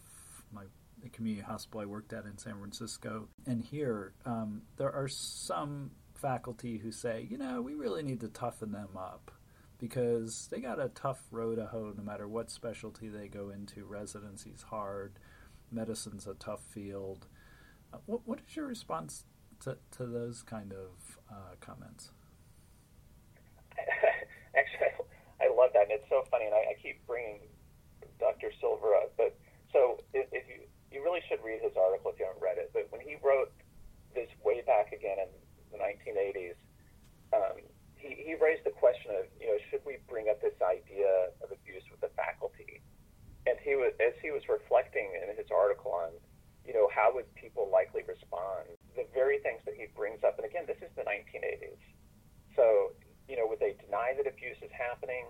my 0.52 0.66
the 1.02 1.10
community 1.10 1.44
hospital 1.44 1.82
I 1.82 1.86
worked 1.86 2.14
at 2.14 2.26
in 2.26 2.38
San 2.38 2.58
Francisco, 2.60 3.28
and 3.46 3.62
here 3.62 4.14
um, 4.26 4.62
there 4.78 4.92
are 4.92 5.08
some 5.08 5.92
faculty 6.14 6.78
who 6.78 6.92
say, 6.92 7.28
you 7.30 7.38
know, 7.38 7.62
we 7.62 7.74
really 7.74 8.04
need 8.04 8.22
to 8.22 8.30
toughen 8.30 8.72
them 8.72 8.96
up 8.96 9.32
because 9.80 10.48
they 10.50 10.62
got 10.62 10.80
a 10.80 10.90
tough 10.90 11.20
row 11.30 11.56
to 11.56 11.66
hoe 11.66 11.94
no 11.98 12.04
matter 12.04 12.28
what 12.28 12.50
specialty 12.50 13.10
they 13.10 13.28
go 13.28 13.50
into. 13.50 13.84
Residency's 13.84 14.62
hard, 14.62 15.20
medicine's 15.74 16.28
a 16.28 16.34
tough 16.34 16.62
field. 16.62 17.28
Uh, 17.94 17.98
what, 18.06 18.22
what 18.26 18.40
is 18.48 18.56
your 18.56 18.68
response 18.68 19.26
to, 19.62 19.78
to 19.92 20.06
those 20.06 20.44
kind 20.44 20.74
of 20.74 21.18
uh, 21.30 21.56
comments? 21.60 22.12
Actually, 24.56 24.88
I 25.42 25.50
love 25.54 25.72
that, 25.74 25.84
and 25.84 25.92
it's 25.92 26.10
so 26.10 26.24
funny, 26.30 26.46
and 26.46 26.54
I, 26.54 26.72
I 26.72 26.76
keep 26.82 27.06
bringing 27.08 27.40
Dr. 28.20 28.52
Silver 28.62 28.96
up. 28.96 29.14
But 29.18 29.36
so 29.72 30.00
if, 30.14 30.28
if 30.32 30.48
you 30.48 30.64
you 30.94 31.02
really 31.02 31.26
should 31.26 31.42
read 31.42 31.58
his 31.66 31.74
article 31.74 32.14
if 32.14 32.22
you 32.22 32.26
haven't 32.30 32.46
read 32.46 32.62
it. 32.62 32.70
But 32.70 32.86
when 32.94 33.02
he 33.02 33.18
wrote 33.26 33.50
this 34.14 34.30
way 34.46 34.62
back 34.62 34.94
again 34.94 35.18
in 35.26 35.30
the 35.74 35.82
1980s, 35.82 36.54
um, 37.34 37.58
he, 37.98 38.14
he 38.14 38.38
raised 38.38 38.62
the 38.62 38.76
question 38.78 39.10
of 39.18 39.26
you 39.42 39.50
know 39.50 39.58
should 39.74 39.82
we 39.84 39.98
bring 40.06 40.30
up 40.30 40.38
this 40.40 40.56
idea 40.62 41.34
of 41.42 41.50
abuse 41.50 41.84
with 41.90 42.00
the 42.00 42.14
faculty? 42.14 42.80
And 43.50 43.58
he 43.60 43.76
was 43.76 43.92
as 44.00 44.14
he 44.22 44.30
was 44.30 44.46
reflecting 44.48 45.12
in 45.18 45.34
his 45.36 45.50
article 45.50 45.92
on 45.92 46.14
you 46.64 46.74
know 46.74 46.88
people 47.54 47.70
likely 47.70 48.02
respond, 48.10 48.66
the 48.98 49.06
very 49.14 49.38
things 49.46 49.62
that 49.70 49.78
he 49.78 49.86
brings 49.94 50.26
up. 50.26 50.42
And 50.42 50.46
again, 50.50 50.66
this 50.66 50.82
is 50.82 50.90
the 50.98 51.06
1980s. 51.06 51.78
So 52.58 52.98
you 53.30 53.38
know 53.38 53.46
would 53.46 53.62
they 53.62 53.78
deny 53.86 54.18
that 54.18 54.26
abuse 54.26 54.58
is 54.66 54.74
happening? 54.74 55.30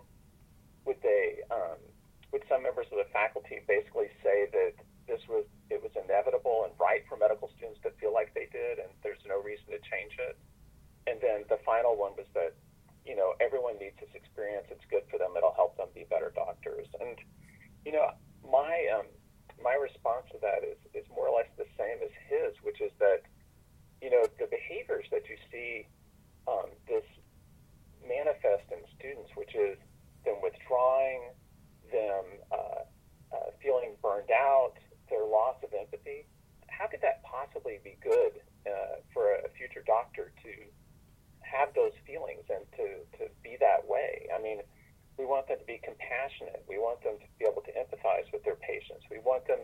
Would 0.88 1.03
they 1.03 1.43
um, 1.51 1.79
would 2.31 2.43
some 2.47 2.63
members 2.63 2.88
of 2.91 2.97
the 2.97 3.07
faculty 3.12 3.59
basically 3.67 4.07
say 4.23 4.47
that 4.55 4.73
this 5.07 5.19
was 5.27 5.43
it 5.67 5.83
was 5.83 5.91
inevitable 5.99 6.63
and 6.63 6.71
right 6.79 7.03
for 7.12 7.19
medical 7.19 7.51
students 7.59 7.83
to 7.83 7.91
feel 7.99 8.15
like 8.15 8.31
they 8.31 8.47
did, 8.51 8.79
and 8.79 8.89
there's 9.03 9.21
no 9.27 9.43
reason 9.43 9.67
to 9.75 9.79
change 9.83 10.15
it. 10.15 10.39
And 11.07 11.19
then 11.19 11.43
the 11.51 11.59
final 11.67 11.99
one 11.99 12.15
was 12.15 12.27
that 12.33 12.55
you 13.03 13.19
know 13.19 13.36
everyone 13.43 13.75
needs 13.83 13.99
this 13.99 14.15
experience. 14.15 14.67
It's 14.71 14.88
good 14.88 15.03
for 15.12 15.19
them. 15.19 15.36
It'll 15.36 15.55
help 15.55 15.75
them 15.75 15.91
be 15.91 16.07
better 16.07 16.31
doctors. 16.31 16.88
And 17.03 17.19
you 17.83 17.91
know 17.91 18.15
my 18.47 18.88
um, 18.95 19.12
my 19.63 19.73
response 19.80 20.28
to 20.36 20.38
that 20.43 20.62
is 20.67 20.78
is 20.93 21.08
more 21.15 21.32
or 21.32 21.38
less 21.39 21.49
the 21.58 21.65
same 21.80 22.04
as 22.04 22.12
his, 22.28 22.54
which 22.62 22.82
is 22.84 22.91
that 22.99 23.23
you 24.04 24.12
know 24.12 24.28
the 24.38 24.47
behaviors 24.52 25.08
that 25.12 25.23
you 25.32 25.38
see 25.49 25.88
um, 26.47 26.67
this 26.88 27.08
manifest 28.04 28.67
in 28.71 28.84
students, 28.99 29.32
which 29.36 29.56
is 29.56 29.80
them 30.28 30.43
withdrawing, 30.43 31.32
them 31.91 32.26
uh, 32.52 32.84
uh, 33.32 33.49
feeling 33.63 33.95
burned 34.02 34.32
out, 34.32 34.76
their 35.10 35.23
loss 35.23 35.56
of 35.63 35.71
empathy. 35.73 36.28
How 36.67 36.88
could 36.88 37.02
that 37.02 37.23
possibly 37.23 37.80
be 37.84 37.95
good 38.04 38.43
uh, 38.67 38.99
for 39.13 39.32
a 39.32 39.49
future 39.56 39.84
doctor 39.86 40.32
to 40.43 40.52
have 41.41 41.69
those 41.76 41.93
feelings 42.06 42.43
and 42.49 42.65
to, 42.76 42.88
to 43.19 43.32
be 43.43 43.56
that 43.60 43.88
way? 43.88 44.28
I 44.34 44.41
mean, 44.41 44.60
we 45.17 45.26
want 45.26 45.47
them 45.47 45.60
to 45.60 45.67
be 45.67 45.80
compassionate. 45.84 46.65
We 46.67 46.78
want 46.78 47.04
them 47.04 47.21
to 47.21 47.28
be 47.38 47.45
able 47.45 47.62
to 47.63 47.73
empathize 47.73 48.26
with 48.34 48.43
their 48.43 48.58
patients. 48.58 49.06
We 49.12 49.19
want 49.19 49.45
them 49.45 49.62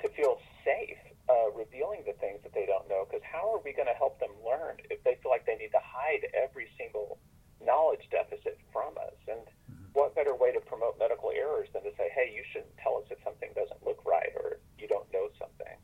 to 0.00 0.06
feel 0.16 0.40
safe 0.64 1.00
uh, 1.28 1.52
revealing 1.52 2.06
the 2.06 2.16
things 2.16 2.40
that 2.42 2.54
they 2.54 2.64
don't 2.64 2.88
know. 2.88 3.04
Because 3.04 3.24
how 3.26 3.52
are 3.52 3.60
we 3.60 3.76
going 3.76 3.90
to 3.90 3.98
help 3.98 4.18
them 4.20 4.32
learn 4.40 4.80
if 4.88 5.02
they 5.04 5.20
feel 5.20 5.30
like 5.30 5.44
they 5.44 5.56
need 5.60 5.74
to 5.76 5.84
hide 5.84 6.24
every 6.32 6.72
single 6.80 7.18
knowledge 7.60 8.08
deficit 8.10 8.56
from 8.72 8.96
us? 8.96 9.18
And 9.28 9.44
what 9.92 10.14
better 10.14 10.34
way 10.34 10.52
to 10.52 10.60
promote 10.60 10.96
medical 10.98 11.30
errors 11.34 11.68
than 11.74 11.82
to 11.82 11.92
say, 11.98 12.08
hey, 12.14 12.32
you 12.32 12.42
shouldn't 12.52 12.76
tell 12.78 12.96
us 12.96 13.04
if 13.10 13.18
something 13.24 13.50
doesn't 13.54 13.84
look 13.84 14.00
right 14.06 14.32
or 14.36 14.60
you 14.78 14.88
don't 14.88 15.10
know 15.12 15.28
something. 15.38 15.76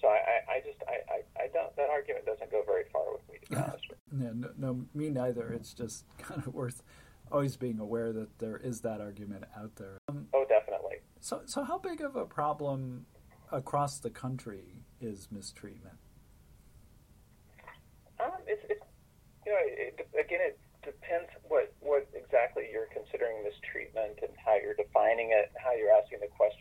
So 0.00 0.06
I, 0.06 0.20
I, 0.22 0.36
I 0.54 0.56
just 0.60 0.78
I, 0.86 0.96
I, 1.10 1.44
I, 1.44 1.46
don't 1.52 1.74
that 1.74 1.90
argument 1.90 2.24
doesn't 2.24 2.52
go 2.52 2.62
very 2.64 2.84
far 2.92 3.02
with 3.10 3.26
me 3.28 3.38
to 3.42 3.50
be 3.50 3.56
honest. 3.56 3.84
yeah, 4.16 4.30
no, 4.32 4.50
no, 4.56 4.86
me 4.94 5.10
neither. 5.10 5.52
It's 5.52 5.74
just 5.74 6.04
kind 6.18 6.46
of 6.46 6.54
worth 6.54 6.84
always 7.32 7.56
being 7.56 7.78
aware 7.78 8.12
that 8.12 8.38
there 8.38 8.56
is 8.58 8.80
that 8.82 9.00
argument 9.00 9.44
out 9.56 9.76
there. 9.76 9.98
Um, 10.08 10.26
oh, 10.34 10.44
definitely. 10.48 10.96
So 11.20 11.42
so 11.46 11.64
how 11.64 11.78
big 11.78 12.00
of 12.00 12.16
a 12.16 12.24
problem 12.24 13.06
across 13.52 13.98
the 13.98 14.10
country 14.10 14.84
is 15.00 15.28
mistreatment? 15.30 15.96
Um, 18.20 18.32
it's, 18.46 18.62
it's 18.68 18.84
you 19.46 19.52
know 19.52 19.62
it, 19.62 20.08
again 20.18 20.40
it 20.42 20.58
depends 20.84 21.28
what 21.48 21.72
what 21.80 22.08
exactly 22.14 22.64
you're 22.72 22.88
considering 22.92 23.44
mistreatment 23.44 24.18
and 24.22 24.32
how 24.44 24.56
you're 24.56 24.74
defining 24.74 25.30
it, 25.32 25.52
how 25.56 25.74
you're 25.74 25.92
asking 25.92 26.20
the 26.20 26.32
question, 26.32 26.57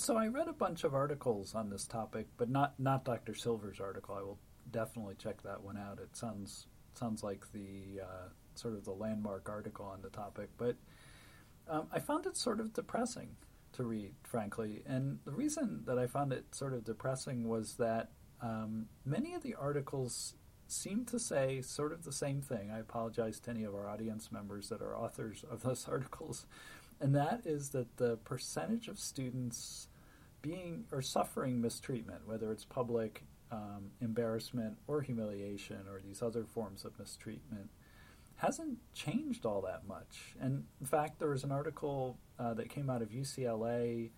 So 0.00 0.16
I 0.16 0.28
read 0.28 0.48
a 0.48 0.54
bunch 0.54 0.84
of 0.84 0.94
articles 0.94 1.54
on 1.54 1.68
this 1.68 1.86
topic, 1.86 2.26
but 2.38 2.48
not 2.48 2.80
not 2.80 3.04
Dr. 3.04 3.34
Silver's 3.34 3.80
article. 3.80 4.14
I 4.14 4.22
will 4.22 4.38
definitely 4.70 5.14
check 5.16 5.42
that 5.42 5.62
one 5.62 5.76
out. 5.76 5.98
It 6.02 6.16
sounds 6.16 6.68
sounds 6.94 7.22
like 7.22 7.44
the 7.52 8.00
uh, 8.02 8.28
sort 8.54 8.76
of 8.76 8.86
the 8.86 8.92
landmark 8.92 9.50
article 9.50 9.84
on 9.84 10.00
the 10.00 10.08
topic, 10.08 10.48
but 10.56 10.76
um, 11.68 11.86
I 11.92 11.98
found 11.98 12.24
it 12.24 12.38
sort 12.38 12.60
of 12.60 12.72
depressing 12.72 13.36
to 13.72 13.84
read, 13.84 14.14
frankly. 14.22 14.82
And 14.86 15.18
the 15.26 15.32
reason 15.32 15.82
that 15.84 15.98
I 15.98 16.06
found 16.06 16.32
it 16.32 16.46
sort 16.54 16.72
of 16.72 16.82
depressing 16.82 17.46
was 17.46 17.74
that 17.74 18.08
um, 18.40 18.86
many 19.04 19.34
of 19.34 19.42
the 19.42 19.54
articles 19.54 20.34
seem 20.66 21.04
to 21.04 21.18
say 21.18 21.60
sort 21.60 21.92
of 21.92 22.04
the 22.04 22.12
same 22.12 22.40
thing. 22.40 22.70
I 22.74 22.78
apologize 22.78 23.38
to 23.40 23.50
any 23.50 23.64
of 23.64 23.74
our 23.74 23.86
audience 23.86 24.32
members 24.32 24.70
that 24.70 24.80
are 24.80 24.96
authors 24.96 25.44
of 25.50 25.62
those 25.62 25.86
articles, 25.90 26.46
and 27.00 27.14
that 27.14 27.42
is 27.44 27.68
that 27.70 27.98
the 27.98 28.16
percentage 28.24 28.88
of 28.88 28.98
students 28.98 29.88
being 30.42 30.84
or 30.92 31.02
suffering 31.02 31.60
mistreatment, 31.60 32.26
whether 32.26 32.52
it's 32.52 32.64
public 32.64 33.24
um, 33.50 33.90
embarrassment 34.00 34.76
or 34.86 35.00
humiliation 35.00 35.84
or 35.90 36.00
these 36.00 36.22
other 36.22 36.44
forms 36.44 36.84
of 36.84 36.98
mistreatment, 36.98 37.70
hasn't 38.36 38.78
changed 38.94 39.44
all 39.44 39.60
that 39.60 39.86
much. 39.86 40.34
And 40.40 40.64
in 40.80 40.86
fact, 40.86 41.18
there 41.18 41.28
was 41.28 41.44
an 41.44 41.52
article 41.52 42.18
uh, 42.38 42.54
that 42.54 42.70
came 42.70 42.88
out 42.88 43.02
of 43.02 43.10
UCLA 43.10 44.10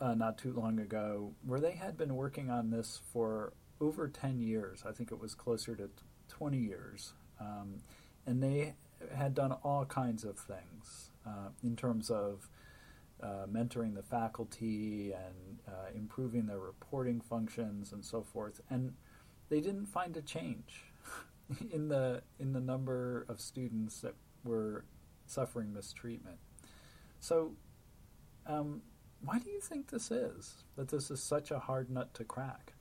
uh, 0.00 0.14
not 0.14 0.36
too 0.36 0.52
long 0.52 0.78
ago 0.78 1.32
where 1.46 1.60
they 1.60 1.72
had 1.72 1.96
been 1.96 2.14
working 2.14 2.50
on 2.50 2.70
this 2.70 3.00
for 3.12 3.54
over 3.80 4.08
10 4.08 4.40
years. 4.40 4.82
I 4.86 4.92
think 4.92 5.10
it 5.10 5.20
was 5.20 5.34
closer 5.34 5.74
to 5.76 5.88
20 6.28 6.58
years. 6.58 7.14
Um, 7.40 7.80
and 8.26 8.42
they 8.42 8.74
had 9.14 9.34
done 9.34 9.52
all 9.52 9.84
kinds 9.84 10.24
of 10.24 10.38
things 10.38 11.10
uh, 11.26 11.50
in 11.62 11.76
terms 11.76 12.10
of 12.10 12.48
uh, 13.22 13.46
mentoring 13.50 13.94
the 13.94 14.02
faculty 14.02 15.12
and 15.12 15.60
uh, 15.66 15.90
improving 15.94 16.46
their 16.46 16.58
reporting 16.58 17.20
functions 17.20 17.92
and 17.92 18.04
so 18.04 18.22
forth. 18.22 18.60
And 18.68 18.94
they 19.48 19.60
didn't 19.60 19.86
find 19.86 20.16
a 20.16 20.22
change 20.22 20.84
in 21.72 21.88
the 21.88 22.22
in 22.38 22.52
the 22.52 22.60
number 22.60 23.24
of 23.28 23.40
students 23.40 24.00
that 24.00 24.14
were 24.44 24.84
suffering 25.26 25.72
mistreatment. 25.72 26.38
So, 27.20 27.52
um, 28.46 28.82
why 29.20 29.38
do 29.38 29.50
you 29.50 29.60
think 29.60 29.90
this 29.90 30.10
is? 30.10 30.64
That 30.76 30.88
this 30.88 31.10
is 31.10 31.22
such 31.22 31.50
a 31.50 31.58
hard 31.58 31.90
nut 31.90 32.14
to 32.14 32.24
crack? 32.24 32.74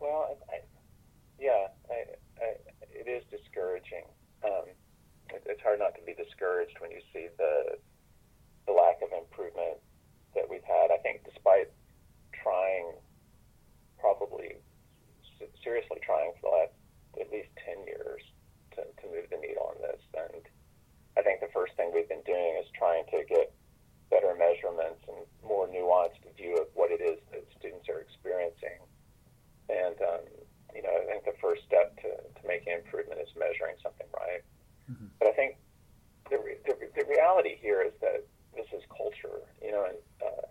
Well, 0.00 0.36
I, 0.50 0.56
I, 0.56 0.58
yeah, 1.40 1.68
I, 1.90 2.44
I, 2.44 2.54
it 2.92 3.08
is 3.08 3.24
discouraging. 3.30 4.04
Um, 4.44 4.64
it, 5.30 5.35
it's 5.46 5.62
hard 5.62 5.78
not 5.78 5.94
to 5.96 6.02
be 6.02 6.14
discouraged 6.14 6.76
when 6.80 6.90
you 6.90 7.00
see 7.12 7.28
the 7.38 7.78
the 8.66 8.72
lack 8.72 8.98
of 9.02 9.10
improvement 9.14 9.78
that 10.34 10.48
we've 10.50 10.64
had. 10.66 10.90
I 10.90 10.98
think, 10.98 11.22
despite 11.24 11.70
trying, 12.34 12.92
probably 13.98 14.58
s- 15.40 15.48
seriously 15.62 15.98
trying 16.02 16.32
for 16.40 16.50
the 16.50 16.54
last 16.56 16.74
at 17.20 17.30
least 17.32 17.48
ten 17.64 17.78
years 17.86 18.22
to, 18.74 18.82
to 18.82 19.04
move 19.08 19.26
the 19.30 19.38
needle 19.38 19.70
on 19.74 19.78
this, 19.80 20.02
and 20.14 20.42
I 21.16 21.22
think 21.22 21.40
the 21.40 21.52
first 21.54 21.74
thing 21.76 21.92
we've 21.94 22.08
been 22.08 22.26
doing 22.26 22.58
is 22.60 22.66
trying 22.76 23.04
to 23.14 23.24
get 23.24 23.54
better 24.10 24.34
measurements 24.38 25.02
and 25.08 25.26
more 25.42 25.66
nuanced 25.66 26.22
view 26.36 26.58
of 26.58 26.68
what 26.74 26.90
it 26.90 27.00
is 27.02 27.18
that 27.32 27.42
students 27.58 27.88
are 27.88 27.98
experiencing. 27.98 28.78
And 29.68 29.96
um, 30.02 30.22
you 30.74 30.82
know, 30.82 30.92
I 30.92 31.06
think 31.10 31.24
the 31.24 31.34
first 31.40 31.64
step 31.66 31.96
to, 32.04 32.10
to 32.20 32.42
making 32.46 32.74
improvement 32.74 33.18
is 33.22 33.32
measuring 33.34 33.74
something 33.82 34.06
right. 34.14 34.44
Mhm. 34.86 35.08
But 35.18 35.28
I 35.28 35.32
think 35.32 35.56
the, 36.30 36.38
re- 36.38 36.60
the 36.66 36.74
the 36.94 37.04
reality 37.08 37.56
here 37.58 37.82
is 37.82 37.94
that 38.00 38.22
this 38.54 38.68
is 38.76 38.82
culture. 38.94 39.42
You 39.64 39.72
know, 39.72 39.84
and 39.90 39.98
uh, 40.22 40.46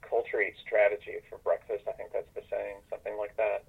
culture 0.00 0.40
eats 0.40 0.60
strategy 0.64 1.20
for 1.28 1.38
breakfast. 1.44 1.84
I 1.88 1.92
think 1.92 2.12
that's 2.12 2.30
the 2.34 2.42
saying, 2.48 2.80
something 2.88 3.18
like 3.18 3.36
that. 3.36 3.64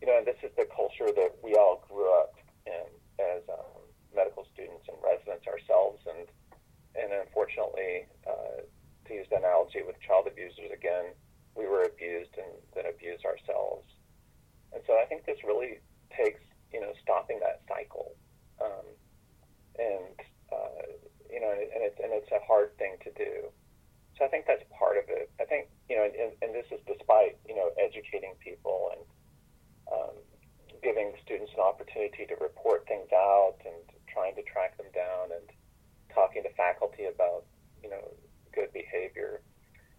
You 0.00 0.06
know, 0.06 0.18
and 0.18 0.26
this 0.26 0.38
is 0.44 0.52
the 0.56 0.68
culture 0.70 1.10
that 1.10 1.32
we 1.42 1.54
all 1.56 1.82
grew 1.88 2.06
up 2.20 2.36
in 2.66 2.86
as 3.18 3.42
um, 3.50 3.82
medical 4.14 4.46
students 4.54 4.86
and 4.86 4.96
residents 5.02 5.46
ourselves, 5.50 5.98
and 6.06 6.28
and 6.94 7.10
unfortunately, 7.12 8.06
uh, 8.26 8.62
to 9.06 9.10
use 9.14 9.26
the 9.30 9.36
analogy 9.38 9.82
with 9.86 9.96
child 10.02 10.26
abusers 10.26 10.70
again, 10.74 11.14
we 11.54 11.66
were 11.66 11.82
abused 11.84 12.34
and 12.38 12.50
then 12.74 12.86
abused 12.86 13.24
ourselves. 13.24 13.86
And 14.72 14.82
so 14.86 14.94
I 14.98 15.04
think 15.06 15.26
this 15.26 15.38
really 15.46 15.78
takes, 16.10 16.40
you 16.72 16.80
know, 16.80 16.90
stopping 17.02 17.38
that 17.40 17.62
cycle. 17.66 18.14
Um, 18.60 18.86
and, 19.78 20.14
uh, 20.52 20.82
you 21.30 21.40
know, 21.40 21.50
and 21.50 21.82
it's, 21.82 21.98
and 22.02 22.10
it's 22.12 22.30
a 22.30 22.42
hard 22.46 22.76
thing 22.78 22.98
to 23.02 23.10
do. 23.14 23.50
So 24.18 24.24
I 24.24 24.28
think 24.28 24.46
that's 24.46 24.62
part 24.76 24.98
of 24.98 25.04
it. 25.08 25.30
I 25.40 25.44
think, 25.44 25.68
you 25.88 25.96
know, 25.96 26.04
and, 26.06 26.34
and 26.42 26.54
this 26.54 26.66
is 26.70 26.78
despite, 26.86 27.38
you 27.48 27.54
know, 27.54 27.70
educating 27.78 28.34
people 28.42 28.90
and 28.94 29.02
um, 29.90 30.14
giving 30.82 31.14
students 31.24 31.50
an 31.54 31.62
opportunity 31.62 32.26
to 32.26 32.34
report 32.42 32.86
things 32.86 33.10
out 33.14 33.58
and 33.64 33.78
trying 34.10 34.34
to 34.34 34.42
track 34.42 34.76
them 34.76 34.90
down 34.94 35.34
and 35.34 35.46
talking 36.14 36.42
to 36.42 36.52
faculty 36.54 37.06
about, 37.06 37.44
you 37.82 37.88
know, 37.90 38.02
good 38.54 38.72
behavior. 38.72 39.40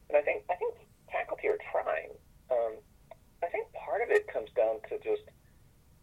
And 0.10 0.18
I 0.18 0.22
think 0.22 0.44
I 0.52 0.56
think 0.56 0.76
faculty 1.12 1.48
are 1.48 1.60
trying. 1.72 2.12
Um, 2.52 2.76
I 3.44 3.48
think 3.48 3.72
part 3.74 4.02
of 4.04 4.10
it 4.12 4.28
comes 4.28 4.50
down 4.56 4.82
to 4.90 5.00
just, 5.00 5.24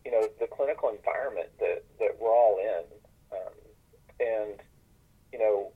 you 0.05 0.11
know, 0.11 0.27
the 0.41 0.47
clinical 0.49 0.89
environment 0.89 1.51
that, 1.61 1.85
that 2.01 2.17
we're 2.19 2.33
all 2.33 2.59
in. 2.59 2.85
Um, 3.37 3.55
and, 4.19 4.57
you 5.33 5.39
know, 5.39 5.73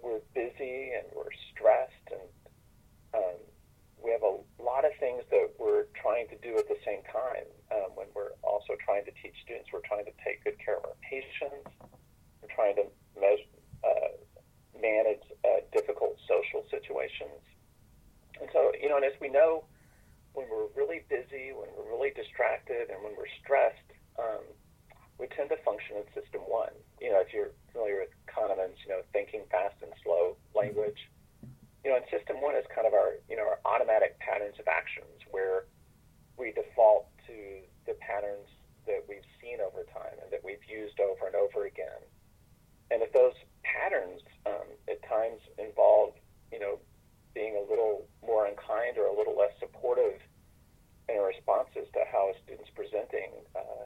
we're 0.00 0.20
busy 0.32 0.92
and 0.94 1.04
we're 1.14 1.34
stressed 1.50 2.06
and 2.12 2.22
um, 3.14 3.38
we 4.02 4.12
have 4.12 4.22
a 4.22 4.38
lot 4.62 4.84
of 4.84 4.92
things 5.00 5.24
that 5.30 5.50
we're 5.58 5.86
trying 6.00 6.28
to 6.28 6.36
do 6.38 6.56
at 6.56 6.68
the 6.68 6.78
same 6.86 7.02
time 7.10 7.44
um, 7.74 7.90
when 7.96 8.06
we're 8.14 8.32
also 8.46 8.78
trying 8.84 9.04
to 9.04 9.10
teach 9.20 9.25
students. 9.42 9.68
We're 9.72 9.84
trying 9.84 10.04
to 10.06 10.16
take 10.24 10.44
good 10.44 10.58
care 10.62 10.76
of 10.76 10.84
our 10.84 10.98
patients. 11.02 11.68
We're 12.42 12.54
trying 12.54 12.76
to 12.76 12.86
measure, 13.18 13.50
uh, 13.84 14.14
manage 14.76 15.24
uh, 15.44 15.64
difficult 15.72 16.16
social 16.28 16.64
situations. 16.70 17.40
And 18.40 18.48
so, 18.52 18.72
you 18.80 18.88
know, 18.88 18.96
and 18.96 19.04
as 19.04 19.16
we 19.20 19.28
know, 19.28 19.64
when 20.36 20.46
we're 20.52 20.68
really 20.76 21.00
busy, 21.08 21.56
when 21.56 21.72
we're 21.72 21.88
really 21.88 22.12
distracted, 22.12 22.92
and 22.92 23.00
when 23.00 23.16
we're 23.16 23.30
stressed, 23.40 23.88
um, 24.20 24.44
we 25.18 25.26
tend 25.32 25.48
to 25.48 25.56
function 25.64 25.96
in 25.96 26.04
system 26.12 26.44
one. 26.44 26.76
You 27.00 27.16
know, 27.16 27.20
if 27.24 27.32
you're 27.32 27.56
familiar 27.72 28.04
with 28.04 28.12
Kahneman's, 28.28 28.76
you 28.84 28.92
know, 28.92 29.00
thinking 29.12 29.48
fast 29.50 29.76
and 29.80 29.92
slow 30.04 30.36
language, 30.52 31.08
you 31.84 31.90
know, 31.90 31.96
and 31.96 32.04
system 32.12 32.42
one 32.44 32.54
is 32.56 32.68
kind 32.68 32.86
of 32.86 32.92
our, 32.92 33.16
you 33.30 33.36
know, 33.36 33.48
our 33.48 33.60
automatic 33.64 34.18
patterns 34.20 34.60
of 34.60 34.68
actions 34.68 35.24
where 35.30 35.64
we 36.36 36.52
default 36.52 37.08
to 37.26 37.64
the 37.86 37.94
patterns 38.04 38.48
that 38.86 39.04
we've 39.08 39.26
seen 39.42 39.58
over 39.60 39.84
time 39.92 40.16
and 40.22 40.30
that 40.32 40.42
we've 40.44 40.62
used 40.68 40.98
over 41.00 41.26
and 41.26 41.36
over 41.36 41.66
again. 41.66 42.00
And 42.90 43.02
if 43.02 43.12
those 43.12 43.34
patterns 43.62 44.22
um, 44.46 44.66
at 44.88 45.02
times 45.06 45.42
involve, 45.58 46.14
you 46.52 46.58
know, 46.58 46.78
being 47.34 47.56
a 47.56 47.64
little 47.68 48.06
more 48.24 48.46
unkind 48.46 48.96
or 48.96 49.06
a 49.06 49.16
little 49.16 49.36
less 49.36 49.52
supportive 49.58 50.22
in 51.08 51.18
responses 51.20 51.86
to 51.92 52.00
how 52.10 52.30
a 52.30 52.34
student's 52.42 52.70
presenting 52.74 53.30
uh, 53.54 53.84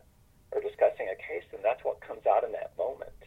or 0.53 0.61
discussing 0.61 1.09
a 1.09 1.17
case, 1.17 1.45
then 1.51 1.61
that's 1.63 1.83
what 1.85 2.01
comes 2.01 2.25
out 2.27 2.45
in 2.45 2.53
that 2.53 2.73
moment. 2.77 3.21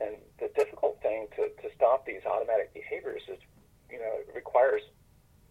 And 0.00 0.16
the 0.38 0.50
difficult 0.54 1.00
thing 1.02 1.28
to, 1.36 1.48
to 1.48 1.74
stop 1.74 2.06
these 2.06 2.22
automatic 2.26 2.74
behaviors 2.74 3.22
is, 3.28 3.38
you 3.90 3.98
know, 3.98 4.20
it 4.20 4.28
requires 4.34 4.82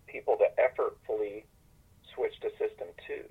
people 0.08 0.38
to 0.38 0.48
effortfully 0.62 1.46
switch 2.14 2.40
to 2.42 2.50
system 2.60 2.88
two. 3.08 3.26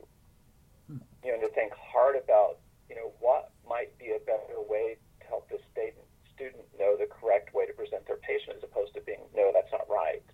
You 1.24 1.32
know, 1.32 1.40
to 1.46 1.54
think 1.54 1.72
hard 1.72 2.16
about, 2.16 2.58
you 2.88 2.96
know, 2.96 3.12
what 3.20 3.52
might 3.68 3.96
be 3.98 4.12
a 4.12 4.20
better 4.26 4.58
way 4.58 4.98
to 5.20 5.26
help 5.26 5.48
the 5.48 5.58
student 5.70 6.04
student 6.34 6.64
know 6.78 6.96
the 6.96 7.06
correct 7.06 7.54
way 7.54 7.66
to 7.66 7.72
present 7.76 8.06
their 8.08 8.18
patient 8.24 8.56
as 8.56 8.64
opposed 8.64 8.94
to 8.94 9.00
being, 9.04 9.20
no, 9.36 9.52
that's 9.52 9.70
not 9.70 9.86
right. 9.88 10.24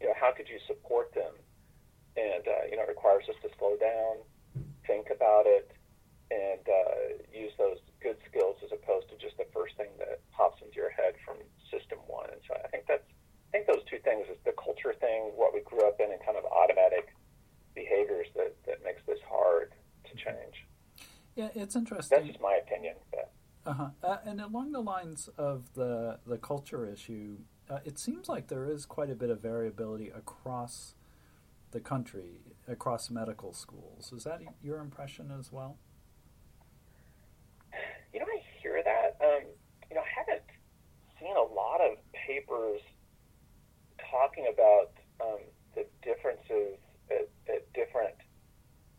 You 0.00 0.08
know, 0.08 0.16
how 0.18 0.32
could 0.32 0.48
you 0.48 0.58
support 0.66 1.14
them? 1.14 1.30
And, 2.16 2.42
uh, 2.48 2.66
you 2.68 2.76
know, 2.76 2.82
it 2.82 2.88
requires 2.88 3.28
us 3.28 3.36
to 3.44 3.48
slow 3.60 3.76
down, 3.76 4.24
think 4.88 5.08
about 5.12 5.44
it, 5.46 5.70
and 6.32 6.64
uh, 6.64 7.20
use 7.32 7.52
those 7.60 7.78
good 8.00 8.16
skills 8.28 8.56
as 8.64 8.72
opposed 8.72 9.08
to 9.12 9.16
just 9.20 9.36
the 9.36 9.46
first 9.52 9.76
thing 9.76 9.92
that 10.00 10.24
pops 10.32 10.60
into 10.64 10.76
your 10.76 10.90
head 10.90 11.14
from 11.24 11.36
system 11.70 12.00
one. 12.08 12.32
And 12.32 12.40
so 12.48 12.56
I 12.56 12.68
think 12.68 12.88
that's, 12.88 13.04
I 13.04 13.48
think 13.52 13.68
those 13.68 13.84
two 13.88 14.00
things 14.00 14.26
is 14.32 14.40
the 14.48 14.56
culture 14.56 14.96
thing, 14.96 15.36
what 15.36 15.52
we 15.52 15.60
grew 15.60 15.86
up 15.86 16.00
in, 16.00 16.10
and 16.10 16.20
kind 16.24 16.40
of 16.40 16.48
automatic 16.48 17.12
behaviors 17.76 18.26
that, 18.36 18.56
that 18.66 18.80
makes 18.82 19.04
this 19.06 19.20
hard 19.28 19.72
to 20.12 20.24
change. 20.24 20.66
Yeah, 21.34 21.48
it's 21.54 21.76
interesting. 21.76 22.18
That's 22.18 22.28
just 22.28 22.40
my 22.40 22.58
opinion. 22.62 22.96
But. 23.10 23.32
Uh-huh. 23.64 23.88
Uh, 24.02 24.16
and 24.24 24.40
along 24.40 24.72
the 24.72 24.80
lines 24.80 25.28
of 25.38 25.74
the 25.74 26.18
the 26.26 26.36
culture 26.36 26.86
issue, 26.86 27.38
uh, 27.70 27.78
it 27.84 27.98
seems 27.98 28.28
like 28.28 28.48
there 28.48 28.66
is 28.66 28.84
quite 28.84 29.10
a 29.10 29.14
bit 29.14 29.30
of 29.30 29.40
variability 29.40 30.08
across 30.08 30.94
the 31.70 31.80
country, 31.80 32.40
across 32.68 33.10
medical 33.10 33.52
schools. 33.52 34.12
Is 34.12 34.24
that 34.24 34.42
your 34.62 34.78
impression 34.78 35.30
as 35.38 35.50
well? 35.50 35.78
You 38.12 38.20
know, 38.20 38.26
I 38.26 38.42
hear 38.60 38.82
that. 38.84 39.16
Um, 39.24 39.44
you 39.88 39.96
know, 39.96 40.02
I 40.02 40.20
haven't 40.20 40.44
seen 41.18 41.34
a 41.34 41.54
lot 41.54 41.80
of 41.80 41.96
papers 42.12 42.80
talking 44.10 44.52
about 44.52 44.92
um, 45.20 45.40
the 45.74 45.86
differences 46.02 46.76
at, 47.10 47.28
at 47.48 47.72
different 47.72 48.16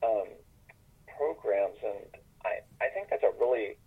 um, 0.02 0.30
programs, 1.24 1.80
and 1.84 2.04
I, 2.44 2.60
I 2.84 2.90
think 2.94 3.10
that's 3.10 3.24
a 3.24 3.32
really 3.40 3.78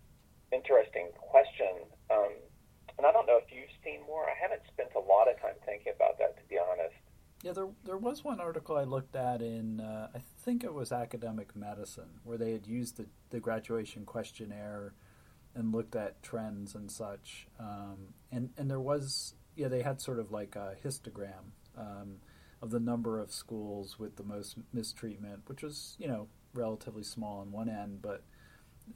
interesting 0.51 1.09
question. 1.17 1.85
Um, 2.09 2.33
and 2.97 3.05
I 3.05 3.11
don't 3.11 3.27
know 3.27 3.37
if 3.37 3.51
you've 3.53 3.69
seen 3.83 4.01
more. 4.07 4.25
I 4.25 4.33
haven't 4.39 4.61
spent 4.73 4.89
a 4.95 4.99
lot 4.99 5.29
of 5.29 5.39
time 5.41 5.53
thinking 5.65 5.93
about 5.95 6.17
that, 6.17 6.37
to 6.37 6.43
be 6.49 6.57
honest. 6.57 6.95
Yeah, 7.43 7.51
there 7.53 7.67
there 7.85 7.97
was 7.97 8.23
one 8.23 8.39
article 8.39 8.77
I 8.77 8.83
looked 8.83 9.15
at 9.15 9.41
in 9.41 9.79
uh, 9.79 10.09
I 10.15 10.19
think 10.39 10.63
it 10.63 10.73
was 10.73 10.91
academic 10.91 11.55
medicine 11.55 12.19
where 12.23 12.37
they 12.37 12.51
had 12.51 12.65
used 12.65 12.97
the, 12.97 13.05
the 13.29 13.39
graduation 13.39 14.05
questionnaire 14.05 14.95
and 15.53 15.71
looked 15.71 15.95
at 15.95 16.23
trends 16.23 16.73
and 16.73 16.89
such. 16.89 17.47
Um, 17.59 18.13
and 18.31 18.49
and 18.57 18.69
there 18.69 18.79
was 18.79 19.35
yeah 19.55 19.67
they 19.67 19.83
had 19.83 20.01
sort 20.01 20.17
of 20.17 20.31
like 20.31 20.55
a 20.55 20.73
histogram 20.83 21.53
um, 21.77 22.15
of 22.59 22.71
the 22.71 22.79
number 22.79 23.19
of 23.19 23.31
schools 23.31 23.99
with 23.99 24.15
the 24.15 24.23
most 24.23 24.57
mistreatment, 24.73 25.41
which 25.45 25.61
was 25.61 25.95
you 25.99 26.07
know 26.07 26.27
relatively 26.53 27.03
small 27.03 27.39
on 27.39 27.51
one 27.51 27.69
end, 27.69 28.01
but 28.01 28.23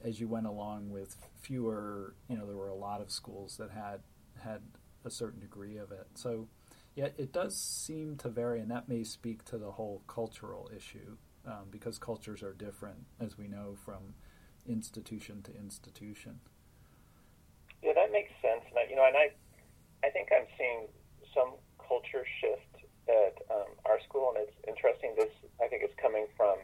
as 0.04 0.20
you 0.20 0.28
went 0.28 0.46
along 0.46 0.90
with 0.90 1.16
fewer, 1.40 2.14
you 2.28 2.36
know, 2.36 2.46
there 2.46 2.56
were 2.56 2.68
a 2.68 2.74
lot 2.74 3.00
of 3.00 3.10
schools 3.10 3.56
that 3.58 3.70
had 3.70 4.00
had 4.42 4.62
a 5.04 5.10
certain 5.10 5.40
degree 5.40 5.76
of 5.76 5.92
it. 5.92 6.06
So, 6.14 6.48
yeah, 6.94 7.08
it 7.16 7.32
does 7.32 7.56
seem 7.58 8.16
to 8.18 8.28
vary, 8.28 8.60
and 8.60 8.70
that 8.70 8.88
may 8.88 9.04
speak 9.04 9.44
to 9.46 9.58
the 9.58 9.72
whole 9.72 10.02
cultural 10.06 10.70
issue 10.74 11.16
um, 11.46 11.66
because 11.70 11.98
cultures 11.98 12.42
are 12.42 12.52
different, 12.52 13.04
as 13.20 13.36
we 13.36 13.48
know 13.48 13.76
from 13.84 14.14
institution 14.66 15.42
to 15.42 15.56
institution. 15.56 16.40
Yeah, 17.82 17.92
that 17.94 18.12
makes 18.12 18.30
sense. 18.40 18.62
And 18.70 18.78
I, 18.78 18.88
you 18.88 18.96
know, 18.96 19.06
and 19.06 19.16
I, 19.16 19.30
I 20.06 20.10
think 20.10 20.28
I'm 20.30 20.46
seeing 20.56 20.86
some 21.34 21.54
culture 21.78 22.24
shift 22.40 22.86
at 23.08 23.34
um, 23.50 23.74
our 23.86 23.98
school, 24.06 24.32
and 24.36 24.46
it's 24.46 24.56
interesting. 24.68 25.14
This 25.16 25.32
I 25.60 25.68
think 25.68 25.82
is 25.82 25.90
coming 26.00 26.26
from 26.36 26.58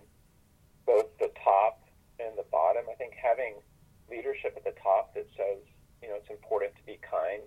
both 0.88 1.12
the 1.20 1.29
top 1.44 1.85
and 2.16 2.33
the 2.40 2.48
bottom. 2.48 2.88
I 2.88 2.96
think 2.96 3.12
having 3.12 3.61
leadership 4.09 4.57
at 4.57 4.64
the 4.64 4.72
top 4.81 5.12
that 5.12 5.29
says, 5.37 5.61
you 6.01 6.09
know, 6.09 6.16
it's 6.16 6.33
important 6.33 6.72
to 6.81 6.83
be 6.88 6.96
kind, 7.05 7.44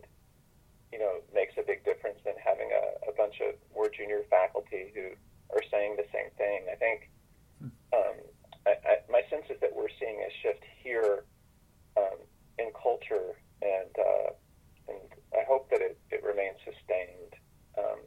you 0.93 1.01
know, 1.01 1.25
makes 1.33 1.57
a 1.57 1.65
big 1.65 1.81
difference 1.83 2.21
than 2.21 2.37
having 2.37 2.69
a, 2.69 3.09
a 3.09 3.13
bunch 3.17 3.41
of 3.41 3.57
more 3.73 3.89
junior 3.89 4.21
faculty 4.29 4.93
who 4.93 5.17
are 5.57 5.65
saying 5.73 5.97
the 5.97 6.05
same 6.13 6.29
thing. 6.37 6.69
I 6.69 6.77
think 6.77 7.09
um, 7.91 8.21
I, 8.69 8.77
I, 8.85 8.93
my 9.09 9.25
sense 9.33 9.49
is 9.49 9.57
that 9.65 9.73
we're 9.73 9.91
seeing 9.97 10.21
a 10.21 10.31
shift 10.45 10.63
here 10.83 11.25
um, 11.97 12.21
in 12.59 12.69
culture, 12.77 13.41
and 13.61 13.91
uh, 13.97 14.29
and 14.87 15.09
I 15.33 15.43
hope 15.49 15.69
that 15.71 15.81
it, 15.81 15.97
it 16.11 16.21
remains 16.23 16.61
sustained. 16.61 17.33
Um, 17.77 18.05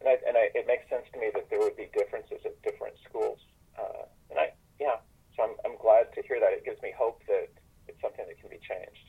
and 0.00 0.08
I, 0.08 0.14
and 0.28 0.36
I, 0.36 0.54
it 0.54 0.66
makes 0.66 0.88
sense 0.88 1.04
to 1.12 1.18
me 1.18 1.34
that 1.34 1.50
there 1.50 1.58
would 1.58 1.76
be 1.76 1.88
differences 1.96 2.38
at 2.44 2.54
different 2.62 2.94
schools. 3.08 3.40
Uh, 3.78 4.04
and 4.30 4.38
I, 4.38 4.52
yeah, 4.78 4.96
so 5.36 5.44
I'm, 5.44 5.54
I'm 5.64 5.76
glad 5.80 6.12
to 6.14 6.22
hear 6.22 6.40
that. 6.40 6.52
It 6.52 6.64
gives 6.64 6.80
me 6.82 6.92
hope 6.96 7.22
that 7.28 7.48
it's 7.88 8.00
something 8.00 8.24
that 8.26 8.38
can 8.40 8.50
be 8.50 8.60
changed. 8.60 9.06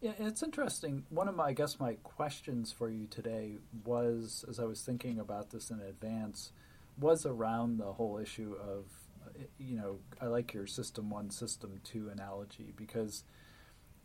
Yeah, 0.00 0.12
it's 0.30 0.44
interesting. 0.44 1.02
One 1.08 1.26
of 1.26 1.34
my, 1.34 1.46
I 1.46 1.52
guess, 1.52 1.80
my 1.80 1.94
questions 2.04 2.70
for 2.70 2.88
you 2.88 3.08
today 3.08 3.58
was, 3.84 4.44
as 4.48 4.60
I 4.60 4.64
was 4.64 4.80
thinking 4.80 5.18
about 5.18 5.50
this 5.50 5.70
in 5.70 5.80
advance, 5.80 6.52
was 6.96 7.26
around 7.26 7.78
the 7.78 7.92
whole 7.94 8.16
issue 8.16 8.54
of, 8.54 8.84
you 9.58 9.76
know, 9.76 9.98
I 10.20 10.26
like 10.26 10.54
your 10.54 10.68
system 10.68 11.10
one, 11.10 11.30
system 11.30 11.80
two 11.82 12.10
analogy 12.10 12.72
because 12.76 13.24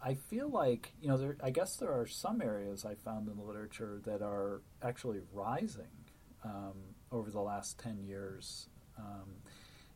I 0.03 0.15
feel 0.15 0.49
like, 0.49 0.93
you 0.99 1.07
know, 1.07 1.17
there, 1.17 1.37
I 1.43 1.51
guess 1.51 1.75
there 1.75 1.93
are 1.93 2.07
some 2.07 2.41
areas 2.41 2.85
I 2.85 2.95
found 2.95 3.29
in 3.29 3.37
the 3.37 3.43
literature 3.43 4.01
that 4.05 4.23
are 4.23 4.63
actually 4.81 5.19
rising 5.31 6.09
um, 6.43 6.95
over 7.11 7.29
the 7.29 7.41
last 7.41 7.77
10 7.77 7.99
years. 7.99 8.67
Um, 8.97 9.29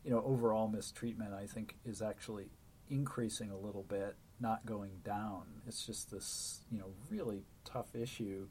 you 0.03 0.11
know, 0.11 0.21
overall 0.23 0.67
mistreatment, 0.67 1.33
I 1.33 1.47
think, 1.47 1.75
is 1.85 2.03
actually 2.03 2.51
increasing 2.87 3.49
a 3.49 3.57
little 3.57 3.83
bit, 3.83 4.15
not 4.39 4.65
going 4.65 5.01
down. 5.03 5.43
It's 5.67 5.85
just 5.85 6.11
this, 6.11 6.61
you 6.71 6.79
know, 6.79 6.91
really 7.09 7.43
tough 7.65 7.95
issue. 7.95 8.47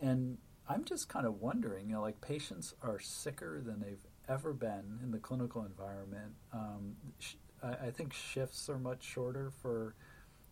And 0.00 0.38
I'm 0.68 0.84
just 0.84 1.08
kind 1.08 1.26
of 1.26 1.40
wondering, 1.40 1.88
you 1.88 1.94
know, 1.94 2.02
like 2.02 2.20
patients 2.20 2.74
are 2.82 2.98
sicker 2.98 3.60
than 3.60 3.80
they've 3.80 4.06
ever 4.28 4.52
been 4.52 4.98
in 5.02 5.10
the 5.10 5.18
clinical 5.18 5.64
environment. 5.64 6.34
Um, 6.52 6.96
sh- 7.18 7.34
I, 7.62 7.86
I, 7.86 7.90
think 7.90 8.12
shifts 8.12 8.68
are 8.68 8.78
much 8.78 9.02
shorter 9.02 9.50
for 9.50 9.94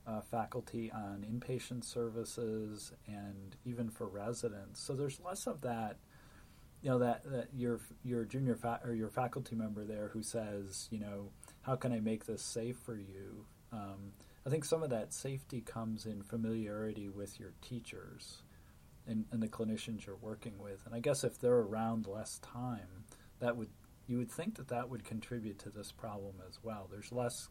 uh, 0.07 0.21
faculty 0.21 0.91
on 0.93 1.25
inpatient 1.31 1.85
services 1.85 2.93
and 3.07 3.57
even 3.65 3.89
for 3.89 4.07
residents. 4.07 4.81
So 4.81 4.95
there's 4.95 5.21
less 5.21 5.47
of 5.47 5.61
that 5.63 5.97
you 6.83 6.91
know 6.91 6.99
that, 6.99 7.23
that 7.31 7.49
your 7.55 7.81
your 8.03 8.25
junior 8.25 8.57
fa- 8.57 8.81
or 8.85 8.95
your 8.95 9.11
faculty 9.11 9.55
member 9.55 9.85
there 9.85 10.09
who 10.09 10.23
says, 10.23 10.89
you 10.91 10.99
know, 10.99 11.31
how 11.63 11.77
can 11.77 11.93
I 11.93 12.01
make 12.01 12.27
this 12.27 12.43
safe 12.43 12.77
for 12.79 12.97
you? 12.97 13.45
Um, 13.73 14.13
I 14.47 14.51
think 14.51 14.65
some 14.65 14.83
of 14.83 14.91
that 14.91 15.13
safety 15.13 15.61
comes 15.61 16.07
in 16.07 16.23
familiarity 16.23 17.09
with 17.09 17.39
your 17.39 17.53
teachers 17.61 18.43
and, 19.07 19.27
and 19.31 19.43
the 19.43 19.49
clinicians 19.49 20.07
you're 20.07 20.17
working 20.17 20.59
with. 20.59 20.87
And 20.87 20.95
I 20.95 21.01
guess 21.01 21.25
if 21.25 21.39
they're 21.39 21.59
around 21.59 22.07
less 22.07 22.39
time, 22.39 23.05
that 23.41 23.57
would 23.57 23.69
you 24.07 24.19
would 24.19 24.31
think 24.31 24.57
that 24.57 24.69
that 24.69 24.89
would 24.89 25.05
contribute 25.05 25.59
to 25.61 25.71
this 25.71 25.93
problem 25.93 26.37
as 26.49 26.59
well. 26.63 26.89
There's 26.91 27.13
less 27.13 27.49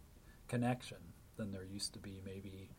connection 0.49 0.97
than 1.37 1.51
there 1.51 1.63
used 1.63 1.93
to 1.93 1.99
be 1.99 2.19
maybe 2.25 2.71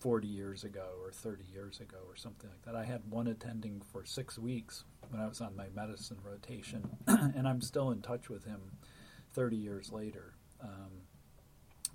40 0.00 0.28
years 0.28 0.64
ago 0.64 0.88
or 1.02 1.10
30 1.10 1.44
years 1.44 1.80
ago 1.80 1.96
or 2.06 2.14
something 2.14 2.50
like 2.50 2.62
that. 2.62 2.74
I 2.74 2.84
had 2.84 3.02
one 3.08 3.26
attending 3.26 3.80
for 3.80 4.04
six 4.04 4.38
weeks 4.38 4.84
when 5.08 5.20
I 5.20 5.26
was 5.26 5.40
on 5.40 5.56
my 5.56 5.68
medicine 5.74 6.18
rotation, 6.22 6.98
and 7.06 7.48
I'm 7.48 7.62
still 7.62 7.90
in 7.90 8.02
touch 8.02 8.28
with 8.28 8.44
him 8.44 8.60
30 9.32 9.56
years 9.56 9.90
later 9.90 10.34
um, 10.60 11.07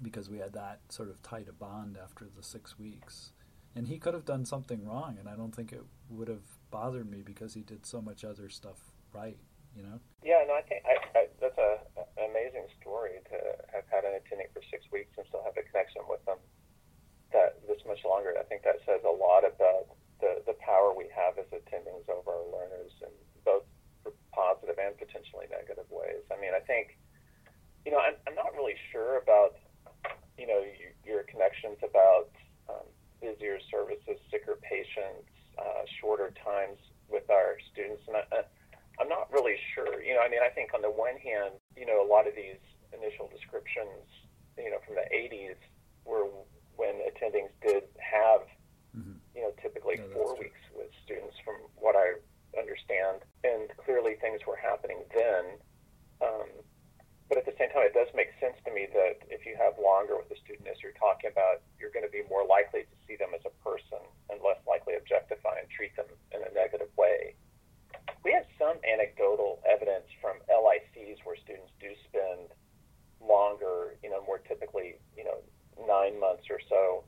because 0.04 0.30
we 0.30 0.38
had 0.38 0.54
that 0.54 0.82
sort 0.90 1.10
of 1.10 1.22
tight 1.24 1.48
a 1.50 1.54
bond 1.54 1.98
after 2.02 2.26
the 2.36 2.44
six 2.44 2.78
weeks. 2.78 3.32
And 3.76 3.88
he 3.88 3.98
could 3.98 4.14
have 4.14 4.26
done 4.26 4.46
something 4.46 4.86
wrong, 4.86 5.18
and 5.18 5.28
I 5.28 5.36
don't 5.36 5.56
think 5.56 5.72
it 5.74 5.82
would 6.10 6.28
have 6.28 6.46
bothered 6.70 7.10
me 7.10 7.24
because 7.26 7.56
he 7.56 7.62
did 7.62 7.86
so 7.86 8.02
much 8.02 8.24
other 8.24 8.48
stuff 8.48 8.78
right, 9.14 9.38
you 9.76 9.82
know? 9.82 9.98
Yeah, 10.22 10.46
no, 10.48 10.54
I 10.54 10.62
think 10.62 10.86
I, 10.86 10.94
I, 11.18 11.22
that's 11.42 11.58
a, 11.58 11.82
an 11.98 12.30
amazing 12.30 12.70
story 12.80 13.18
to 13.34 13.38
have 13.74 13.86
had 13.90 14.06
an 14.06 14.14
attendant 14.14 14.54
for 14.54 14.62
six 14.70 14.86
weeks 14.94 15.18
and 15.18 15.26
still 15.26 15.42
have 15.42 15.58
a 15.58 15.66
connection 15.66 16.06
with 16.06 16.22
them 16.26 16.38
that 17.34 17.58
this 17.66 17.82
much 17.90 18.06
longer. 18.06 18.38
I 18.38 18.46
think 18.46 18.62
that 18.62 18.78
says 18.86 19.02
a 19.02 19.10
lot 19.10 19.42
about 19.42 19.98
the, 20.22 20.46
the 20.46 20.54
power 20.62 20.94
we 20.94 21.10
have 21.10 21.42
as 21.42 21.50
attendings 21.50 22.06
over 22.06 22.30
our 22.30 22.48
learners 22.54 22.94
in 23.02 23.10
both 23.42 23.66
positive 24.30 24.78
and 24.78 24.94
potentially 24.98 25.50
negative 25.50 25.90
ways. 25.90 26.22
I 26.30 26.38
mean, 26.38 26.54
I 26.54 26.62
think, 26.62 26.98
you 27.86 27.92
know, 27.92 27.98
I'm, 27.98 28.22
I'm 28.30 28.38
not 28.38 28.54
really 28.54 28.78
sure 28.94 29.18
about 29.18 29.58
you, 30.38 30.48
know, 30.48 30.64
your 31.06 31.24
connections 31.24 31.78
about 31.84 32.30
um, 32.70 32.88
busier 33.22 33.60
services, 33.72 34.20
sicker 34.32 34.58
patients, 34.62 35.30
uh, 35.58 35.86
shorter 36.02 36.34
times 36.44 36.80
with 37.10 37.30
our 37.30 37.58
students. 37.72 38.04
And 38.08 38.18
I, 38.18 38.44
I'm 39.00 39.10
not 39.10 39.32
really 39.32 39.56
sure. 39.74 40.02
You 40.02 40.16
know, 40.16 40.22
I 40.22 40.30
mean, 40.30 40.42
I 40.44 40.50
think 40.50 40.74
on 40.74 40.82
the 40.82 40.92
one 40.92 41.18
hand, 41.18 41.56
you 41.78 41.86
know, 41.86 42.02
a 42.04 42.08
lot 42.08 42.28
of 42.28 42.36
these 42.36 42.62
initial 42.94 43.30
descriptions, 43.30 44.06
you 44.58 44.70
know, 44.70 44.78
from 44.86 44.96
the 44.96 45.08
80s 45.10 45.58
were 46.06 46.30
when 46.76 47.02
attendings 47.06 47.54
did 47.62 47.84
have, 48.02 48.42
mm-hmm. 48.98 49.18
you 49.36 49.42
know, 49.42 49.54
typically 49.62 49.98
no, 49.98 50.08
four 50.14 50.36
true. 50.36 50.46
weeks 50.46 50.62
with 50.76 50.90
students 51.06 51.36
from 51.46 51.56
what 51.78 51.96
I 51.96 52.18
understand. 52.58 53.26
And 53.44 53.70
clearly 53.78 54.16
things 54.22 54.42
were 54.46 54.58
happening 54.58 55.06
then. 55.14 55.58
Um, 56.22 56.50
but 57.30 57.38
at 57.38 57.46
the 57.46 57.56
same 57.58 57.72
time, 57.72 57.88
it 57.88 57.96
does 57.96 58.12
make 58.14 58.30
sense 58.40 58.58
to 58.68 58.72
me 58.72 58.88
that 58.92 59.24
if 59.32 59.46
you 59.48 59.56
have 59.56 59.80
longer 59.80 60.20
with 60.20 60.30
a 60.30 60.40
student, 60.44 60.68
as 60.68 60.78
you're 60.84 60.96
talking 61.00 61.32
about, 61.32 61.64
you're 61.80 61.94
going 61.94 62.06
to 62.06 62.12
be 62.12 62.22
more 62.28 62.46
likely 62.46 62.84
to 62.84 62.96
see 63.08 63.16
them 63.16 63.32
as 63.32 63.42
a 63.48 63.54
person 63.64 64.02
and 64.30 64.44
less 64.44 64.60
likely 64.68 64.94
to 64.94 65.00
objectify 65.00 65.58
and 65.60 65.68
treat 65.72 65.96
them 65.96 66.10
in 66.36 66.44
a 66.44 66.52
negative 66.52 66.92
way. 67.00 67.36
We 68.24 68.32
have 68.36 68.48
some 68.60 68.80
anecdotal 68.84 69.60
evidence 69.68 70.08
from 70.20 70.40
LICs 70.52 71.24
where 71.24 71.40
students 71.40 71.72
do 71.80 71.92
spend 72.08 72.52
longer, 73.20 73.96
you 74.04 74.12
know, 74.12 74.24
more 74.28 74.40
typically, 74.44 75.00
you 75.16 75.24
know, 75.24 75.40
nine 75.88 76.20
months 76.20 76.48
or 76.52 76.60
so 76.68 77.04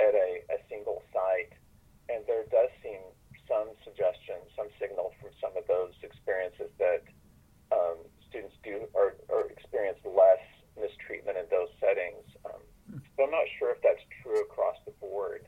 at 0.00 0.14
a, 0.16 0.44
a 0.48 0.58
single 0.68 1.02
site. 1.12 1.52
And 2.08 2.24
there 2.26 2.44
does 2.50 2.68
seem 2.82 3.00
some 3.48 3.72
suggestion, 3.84 4.40
some 4.56 4.68
signal 4.80 5.12
from 5.20 5.30
some 5.40 5.56
of 5.56 5.64
those 5.68 5.92
experiences 6.02 6.72
that 6.78 7.04
um, 7.72 8.00
students 8.32 8.56
do 8.64 8.88
or, 8.96 9.20
or 9.28 9.52
experience 9.52 10.00
less 10.08 10.40
mistreatment 10.80 11.36
in 11.36 11.44
those 11.52 11.68
settings. 11.76 12.24
Um, 12.48 12.64
so 13.12 13.28
I'm 13.28 13.30
not 13.30 13.44
sure 13.60 13.76
if 13.76 13.84
that's 13.84 14.00
true 14.24 14.40
across 14.48 14.80
the 14.88 14.96
board, 14.96 15.44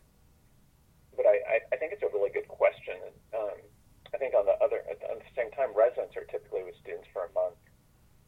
but 1.16 1.24
I, 1.24 1.64
I, 1.72 1.76
think 1.80 1.96
it's 1.96 2.04
a 2.04 2.12
really 2.12 2.28
good 2.28 2.46
question. 2.48 3.00
Um, 3.32 3.56
I 4.12 4.20
think 4.20 4.36
on 4.36 4.44
the 4.44 4.60
other 4.60 4.84
at 4.84 5.00
the 5.00 5.16
same 5.32 5.50
time, 5.56 5.72
residents 5.72 6.12
are 6.14 6.28
typically 6.28 6.62
with 6.62 6.76
students 6.84 7.08
for 7.12 7.24
a 7.24 7.32
month, 7.32 7.56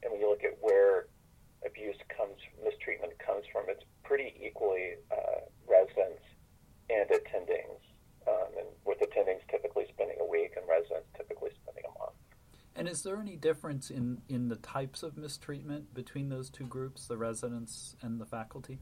and 0.02 0.10
when 0.10 0.20
you 0.20 0.28
look 0.28 0.42
at 0.42 0.56
where 0.64 1.12
abuse 1.64 1.96
comes, 2.08 2.40
mistreatment 2.64 3.12
comes 3.20 3.44
from, 3.52 3.68
it's 3.68 3.84
pretty 4.04 4.32
equally 4.40 4.96
uh, 5.12 5.44
residents 5.68 6.24
and 6.88 7.08
attendings, 7.10 7.82
um, 8.26 8.50
and 8.56 8.68
with 8.86 8.98
attendings 9.02 9.44
typically 9.50 9.84
spending 9.92 10.16
a 10.20 10.26
week 10.26 10.54
and 10.56 10.64
residents 10.64 11.08
typically 11.16 11.50
spending. 11.62 11.65
And 12.76 12.88
is 12.88 13.02
there 13.02 13.16
any 13.16 13.36
difference 13.36 13.88
in, 13.88 14.20
in 14.28 14.48
the 14.48 14.56
types 14.56 15.02
of 15.02 15.16
mistreatment 15.16 15.94
between 15.94 16.28
those 16.28 16.50
two 16.50 16.66
groups, 16.66 17.08
the 17.08 17.16
residents 17.16 17.96
and 18.02 18.20
the 18.20 18.26
faculty? 18.26 18.78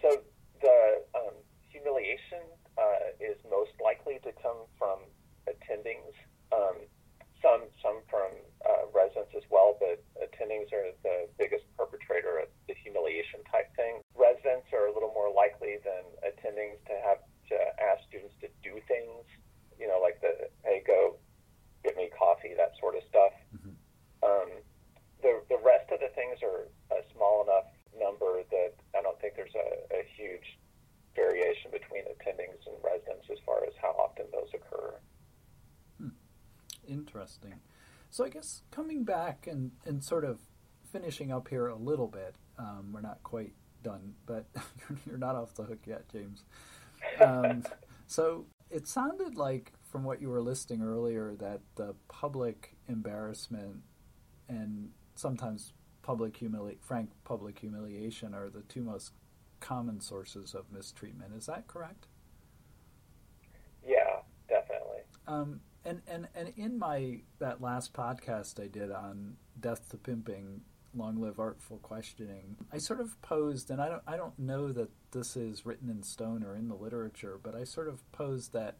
So 0.00 0.22
the 0.62 1.04
um, 1.14 1.36
humiliation 1.68 2.40
uh, 2.78 3.12
is 3.20 3.36
most 3.50 3.76
likely 3.84 4.18
to 4.24 4.32
come 4.40 4.64
from 4.78 5.04
attendings, 5.44 6.16
um, 6.56 6.88
some 7.44 7.68
some 7.84 8.00
from 8.08 8.32
uh, 8.64 8.88
residents 8.96 9.36
as 9.36 9.44
well, 9.52 9.76
but 9.76 10.00
attendings 10.16 10.72
are 10.72 10.88
the 11.04 11.28
biggest 11.36 11.68
perpetrator 11.76 12.40
of 12.40 12.48
the 12.66 12.74
humiliation 12.80 13.44
type 13.52 13.68
thing. 13.76 14.00
Residents 14.16 14.72
are 14.72 14.88
a 14.88 14.92
little 14.96 15.12
more 15.12 15.28
likely 15.28 15.76
than 15.84 16.00
attendings 16.24 16.80
to 16.88 16.96
have 17.04 17.20
to 17.52 17.56
ask 17.76 18.00
students 18.08 18.32
to 18.40 18.48
do 18.64 18.80
things, 18.88 19.20
you 19.78 19.86
know, 19.86 20.00
like 20.00 20.16
the 20.24 20.48
hey 20.64 20.80
go 20.86 21.20
get 21.96 22.04
me 22.04 22.10
coffee, 22.16 22.52
that 22.56 22.72
sort 22.80 22.96
of 22.96 23.02
stuff. 23.08 23.32
Mm-hmm. 23.56 23.76
Um, 24.22 24.50
the 25.22 25.40
the 25.48 25.58
rest 25.64 25.90
of 25.92 26.00
the 26.00 26.08
things 26.14 26.38
are 26.42 26.68
a 26.92 27.02
small 27.14 27.44
enough 27.44 27.72
number 27.98 28.42
that 28.50 28.72
I 28.96 29.02
don't 29.02 29.18
think 29.20 29.34
there's 29.36 29.54
a, 29.54 29.94
a 29.94 30.02
huge 30.16 30.58
variation 31.14 31.70
between 31.70 32.04
attendings 32.04 32.60
and 32.66 32.76
residents 32.84 33.26
as 33.32 33.38
far 33.44 33.64
as 33.64 33.72
how 33.80 33.88
often 33.98 34.26
those 34.32 34.48
occur. 34.52 34.94
Hmm. 35.98 36.08
Interesting. 36.86 37.60
So 38.10 38.24
I 38.24 38.28
guess 38.28 38.62
coming 38.70 39.04
back 39.04 39.46
and, 39.46 39.72
and 39.84 40.04
sort 40.04 40.24
of 40.24 40.40
finishing 40.92 41.32
up 41.32 41.48
here 41.48 41.66
a 41.68 41.76
little 41.76 42.06
bit, 42.06 42.36
um, 42.58 42.90
we're 42.92 43.00
not 43.00 43.22
quite 43.22 43.52
done, 43.82 44.14
but 44.26 44.46
you're 45.06 45.18
not 45.18 45.36
off 45.36 45.54
the 45.54 45.64
hook 45.64 45.80
yet, 45.86 46.04
James. 46.12 46.44
Um, 47.20 47.64
so 48.06 48.44
it 48.70 48.86
sounded 48.86 49.36
like 49.36 49.72
from 49.96 50.04
what 50.04 50.20
you 50.20 50.28
were 50.28 50.42
listing 50.42 50.82
earlier 50.82 51.34
that 51.38 51.58
the 51.76 51.94
public 52.06 52.76
embarrassment 52.86 53.76
and 54.46 54.90
sometimes 55.14 55.72
public 56.02 56.38
humili- 56.38 56.76
frank 56.82 57.08
public 57.24 57.58
humiliation 57.58 58.34
are 58.34 58.50
the 58.50 58.60
two 58.68 58.82
most 58.82 59.12
common 59.58 59.98
sources 59.98 60.52
of 60.52 60.70
mistreatment. 60.70 61.32
Is 61.34 61.46
that 61.46 61.66
correct? 61.66 62.08
Yeah, 63.82 64.18
definitely. 64.50 65.00
Um, 65.26 65.60
and, 65.82 66.02
and 66.06 66.28
and 66.34 66.52
in 66.58 66.78
my 66.78 67.20
that 67.38 67.62
last 67.62 67.94
podcast 67.94 68.62
I 68.62 68.66
did 68.66 68.92
on 68.92 69.36
death 69.58 69.88
to 69.92 69.96
pimping, 69.96 70.60
long 70.94 71.22
live 71.22 71.40
artful 71.40 71.78
questioning, 71.78 72.56
I 72.70 72.76
sort 72.76 73.00
of 73.00 73.18
posed, 73.22 73.70
and 73.70 73.80
I 73.80 73.88
don't 73.88 74.02
I 74.06 74.18
don't 74.18 74.38
know 74.38 74.72
that 74.72 74.90
this 75.12 75.38
is 75.38 75.64
written 75.64 75.88
in 75.88 76.02
stone 76.02 76.44
or 76.44 76.54
in 76.54 76.68
the 76.68 76.76
literature, 76.76 77.40
but 77.42 77.54
I 77.54 77.64
sort 77.64 77.88
of 77.88 78.02
posed 78.12 78.52
that 78.52 78.76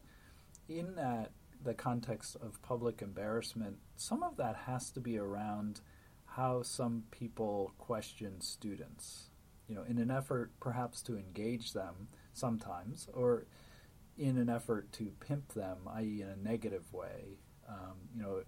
in 0.67 0.95
that 0.95 1.31
the 1.63 1.73
context 1.73 2.35
of 2.41 2.61
public 2.61 3.01
embarrassment, 3.01 3.77
some 3.95 4.23
of 4.23 4.37
that 4.37 4.55
has 4.67 4.91
to 4.91 4.99
be 4.99 5.17
around 5.17 5.81
how 6.25 6.61
some 6.61 7.03
people 7.11 7.73
question 7.77 8.39
students. 8.41 9.29
You 9.67 9.75
know, 9.75 9.83
in 9.83 9.97
an 9.97 10.11
effort 10.11 10.51
perhaps 10.59 11.01
to 11.03 11.17
engage 11.17 11.73
them 11.73 12.07
sometimes, 12.33 13.09
or 13.13 13.47
in 14.17 14.37
an 14.37 14.49
effort 14.49 14.91
to 14.93 15.11
pimp 15.19 15.53
them, 15.53 15.77
i.e., 15.95 16.21
in 16.21 16.29
a 16.29 16.35
negative 16.37 16.91
way. 16.93 17.39
Um, 17.67 17.97
you 18.15 18.21
know, 18.21 18.43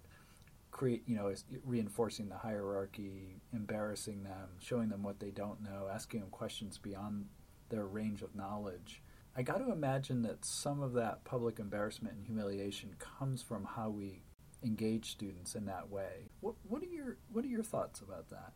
create, 0.70 1.02
you 1.06 1.16
know, 1.16 1.32
reinforcing 1.64 2.28
the 2.28 2.38
hierarchy, 2.38 3.40
embarrassing 3.52 4.22
them, 4.22 4.48
showing 4.60 4.88
them 4.88 5.02
what 5.02 5.20
they 5.20 5.30
don't 5.30 5.62
know, 5.62 5.88
asking 5.92 6.20
them 6.20 6.30
questions 6.30 6.78
beyond 6.78 7.26
their 7.68 7.86
range 7.86 8.22
of 8.22 8.34
knowledge. 8.34 9.02
I 9.36 9.42
got 9.42 9.58
to 9.58 9.70
imagine 9.70 10.22
that 10.22 10.44
some 10.44 10.82
of 10.82 10.92
that 10.94 11.24
public 11.24 11.58
embarrassment 11.58 12.16
and 12.16 12.26
humiliation 12.26 12.96
comes 12.98 13.42
from 13.42 13.64
how 13.64 13.88
we 13.88 14.22
engage 14.62 15.10
students 15.12 15.54
in 15.54 15.66
that 15.66 15.88
way. 15.88 16.30
What, 16.40 16.54
what 16.68 16.82
are 16.82 16.86
your 16.86 17.16
What 17.32 17.44
are 17.44 17.48
your 17.48 17.62
thoughts 17.62 18.00
about 18.00 18.28
that? 18.30 18.52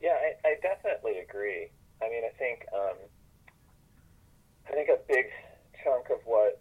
Yeah, 0.00 0.16
I, 0.16 0.48
I 0.48 0.54
definitely 0.60 1.18
agree. 1.18 1.70
I 2.02 2.08
mean, 2.10 2.22
I 2.24 2.36
think 2.36 2.66
um, 2.74 2.98
I 4.68 4.72
think 4.72 4.88
a 4.88 4.98
big 5.08 5.26
chunk 5.82 6.10
of 6.10 6.18
what 6.24 6.60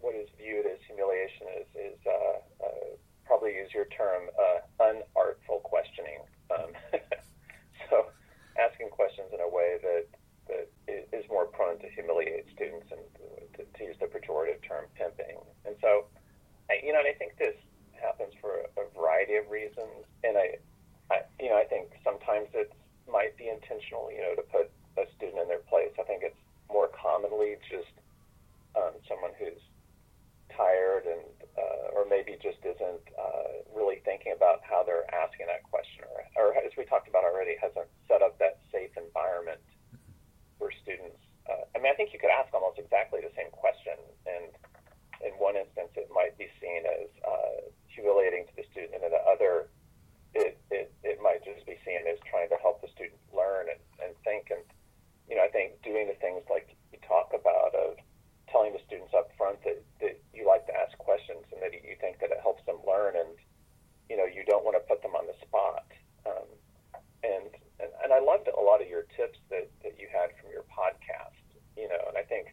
what 0.00 0.14
is 0.14 0.28
viewed 0.36 0.66
as 0.66 0.78
humiliation 0.86 1.46
is 1.62 1.68
is 1.74 1.98
uh, 2.06 2.66
uh, 2.66 2.96
probably 3.24 3.54
use 3.54 3.70
your 3.72 3.86
term 3.86 4.28
uh, 4.36 4.84
unartful 4.84 5.62
questioning. 5.62 6.20
Um, 6.50 6.72
so 7.88 8.06
asking 8.60 8.90
questions 8.90 9.30
in 9.32 9.40
a 9.40 9.48
way 9.48 9.78
that 9.82 10.06
that 10.10 10.23
is 11.12 11.24
more 11.28 11.46
prone 11.46 11.78
to 11.80 11.88
humiliate 11.90 12.46
students 12.54 12.86
and 12.90 13.02
to, 13.56 13.62
to 13.64 13.80
use 13.84 13.96
the 14.00 14.06
pejorative 14.06 14.62
term 14.66 14.86
pimping. 14.94 15.38
And 15.66 15.76
so, 15.80 16.06
you 16.70 16.92
know, 16.92 17.00
and 17.00 17.08
I 17.08 17.16
think 17.18 17.36
this 17.38 17.56
happens 17.92 18.34
for 18.40 18.64
a, 18.64 18.66
a 18.80 18.84
variety 18.96 19.36
of 19.36 19.50
reasons. 19.50 20.04
And 20.22 20.36
I, 20.36 20.58
I, 21.10 21.16
you 21.40 21.50
know, 21.50 21.56
I 21.56 21.64
think 21.64 21.92
sometimes 22.04 22.48
it 22.54 22.72
might 23.10 23.36
be 23.36 23.48
intentional, 23.48 24.10
you 24.10 24.22
know, 24.22 24.34
to 24.34 24.44
put 24.48 24.70
a 24.96 25.04
student 25.16 25.40
in 25.42 25.48
their 25.48 25.64
place. 25.68 25.92
I 25.98 26.04
think 26.04 26.22
it's 26.22 26.38
more 26.70 26.88
commonly 26.94 27.56
just 27.68 27.92
um, 28.76 28.94
someone 29.08 29.32
who's 29.38 29.60
tired 30.56 31.04
and 31.06 31.24
uh, 31.58 31.94
or 31.98 32.06
maybe 32.08 32.38
just 32.42 32.58
isn't 32.62 33.06
uh, 33.18 33.62
really 33.74 34.02
thinking 34.04 34.32
about 34.34 34.60
how 34.62 34.82
they're 34.82 35.06
asking 35.14 35.46
that 35.46 35.62
question 35.66 36.06
or, 36.10 36.22
or 36.38 36.54
as 36.54 36.70
we 36.78 36.84
talked 36.84 37.08
about 37.08 37.24
already 37.24 37.54
hasn't 37.60 37.86
set 38.06 38.22
up 38.22 38.38
that 38.38 38.58
safe 38.70 38.90
environment 38.96 39.58
for 40.64 40.72
students. 40.80 41.20
Uh, 41.44 41.68
I 41.76 41.84
mean, 41.84 41.92
I 41.92 41.96
think 42.00 42.16
you 42.16 42.18
could 42.18 42.32
ask 42.32 42.48
almost 42.56 42.80
exactly 42.80 43.20
the 43.20 43.28
same 43.36 43.52
question, 43.52 44.00
and 44.24 44.48
in 45.20 45.36
one 45.36 45.60
instance, 45.60 45.92
it 45.92 46.08
might 46.08 46.32
be 46.40 46.48
seen 46.56 46.88
as 46.88 47.12
uh, 47.20 47.68
humiliating 47.84 48.48
to 48.48 48.54
the 48.56 48.64
student, 48.72 48.96
and 48.96 49.04
in 49.04 49.12
the 49.12 49.20
other, 49.28 49.68
it, 50.32 50.56
it, 50.72 50.88
it 51.04 51.20
might 51.20 51.44
just 51.44 51.68
be 51.68 51.76
seen 51.84 52.00
as 52.08 52.16
trying 52.24 52.48
to 52.48 52.56
help 52.64 52.80
the 52.80 52.88
student 52.96 53.20
learn 53.36 53.68
and, 53.68 53.82
and 54.00 54.16
think. 54.24 54.48
And, 54.48 54.64
you 55.28 55.36
know, 55.36 55.44
I 55.44 55.52
think 55.52 55.76
doing 55.84 56.08
the 56.08 56.16
things 56.16 56.40
like 56.48 56.72
you 56.90 56.98
talk 57.04 57.36
about 57.36 57.76
of 57.76 58.00
telling 58.48 58.72
the 58.72 58.80
students 58.88 59.12
up 59.12 59.28
front 59.36 59.60
that, 59.68 59.84
that 60.00 60.16
you 60.32 60.48
like 60.48 60.64
to 60.66 60.74
ask 60.74 60.96
questions 60.96 61.44
and 61.52 61.60
that 61.60 61.76
you 61.76 61.94
think 62.00 62.18
that 62.24 62.32
it 62.32 62.40
helps 62.40 62.64
them 62.64 62.80
learn 62.88 63.14
and, 63.20 63.36
you 64.08 64.16
know, 64.16 64.26
you 64.26 64.42
don't 64.48 64.64
want 64.64 64.80
to 64.80 64.84
put 64.88 65.04
them 65.04 65.14
on 65.14 65.28
the 65.28 65.36
spot. 65.44 65.86
Um, 66.24 66.48
and 67.22 67.52
and, 67.80 67.90
and 68.02 68.10
I 68.12 68.20
loved 68.20 68.48
a 68.48 68.60
lot 68.60 68.80
of 68.80 68.88
your 68.88 69.04
tips 69.16 69.38
that, 69.50 69.66
that 69.82 69.98
you 69.98 70.06
had 70.10 70.30
you 70.38 70.43
know, 71.94 72.10
and 72.10 72.18
I 72.18 72.26
think 72.26 72.50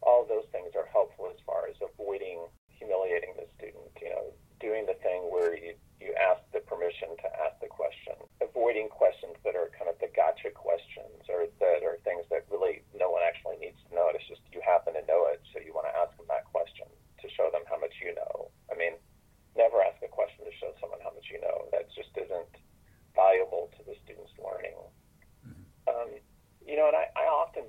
all 0.00 0.22
those 0.22 0.46
things 0.54 0.78
are 0.78 0.86
helpful 0.94 1.26
as 1.26 1.42
far 1.42 1.66
as 1.66 1.74
avoiding 1.82 2.46
humiliating 2.70 3.34
the 3.34 3.50
student, 3.58 3.90
you 3.98 4.08
know, 4.08 4.30
doing 4.62 4.86
the 4.86 4.94
thing 5.02 5.26
where 5.34 5.58
you, 5.58 5.74
you 5.98 6.14
ask 6.14 6.38
the 6.54 6.62
permission 6.62 7.10
to 7.18 7.28
ask 7.42 7.58
the 7.58 7.66
question, 7.66 8.14
avoiding 8.38 8.86
questions 8.86 9.34
that 9.42 9.58
are 9.58 9.74
kind 9.74 9.90
of 9.90 9.98
the 9.98 10.06
gotcha 10.14 10.54
questions 10.54 11.26
or 11.26 11.48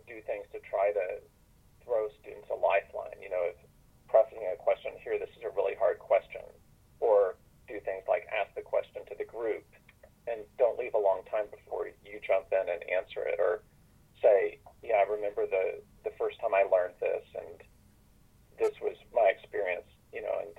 do 0.10 0.18
things 0.26 0.44
to 0.52 0.60
try 0.66 0.90
to 0.92 1.22
throw 1.86 2.10
students 2.20 2.50
a 2.50 2.58
lifeline. 2.58 3.22
You 3.22 3.30
know, 3.30 3.46
if 3.54 3.58
pressing 4.10 4.42
a 4.50 4.58
question 4.58 4.98
here, 5.06 5.22
this 5.22 5.30
is 5.38 5.46
a 5.46 5.54
really 5.54 5.78
hard 5.78 6.02
question, 6.02 6.42
or 7.00 7.38
do 7.70 7.78
things 7.86 8.04
like 8.10 8.26
ask 8.34 8.50
the 8.58 8.66
question 8.66 9.06
to 9.06 9.16
the 9.16 9.30
group 9.30 9.64
and 10.26 10.42
don't 10.58 10.78
leave 10.82 10.98
a 10.98 11.02
long 11.02 11.22
time 11.30 11.46
before 11.54 11.88
you 11.88 12.18
jump 12.26 12.50
in 12.50 12.66
and 12.66 12.82
answer 12.90 13.22
it, 13.22 13.38
or 13.38 13.62
say, 14.22 14.58
yeah, 14.82 15.06
I 15.06 15.06
remember 15.06 15.46
the 15.46 15.80
the 16.04 16.14
first 16.18 16.42
time 16.42 16.58
I 16.58 16.66
learned 16.66 16.98
this, 17.00 17.26
and 17.38 17.62
this 18.58 18.74
was 18.82 18.98
my 19.14 19.30
experience. 19.30 19.88
You 20.12 20.26
know, 20.26 20.36
and 20.42 20.58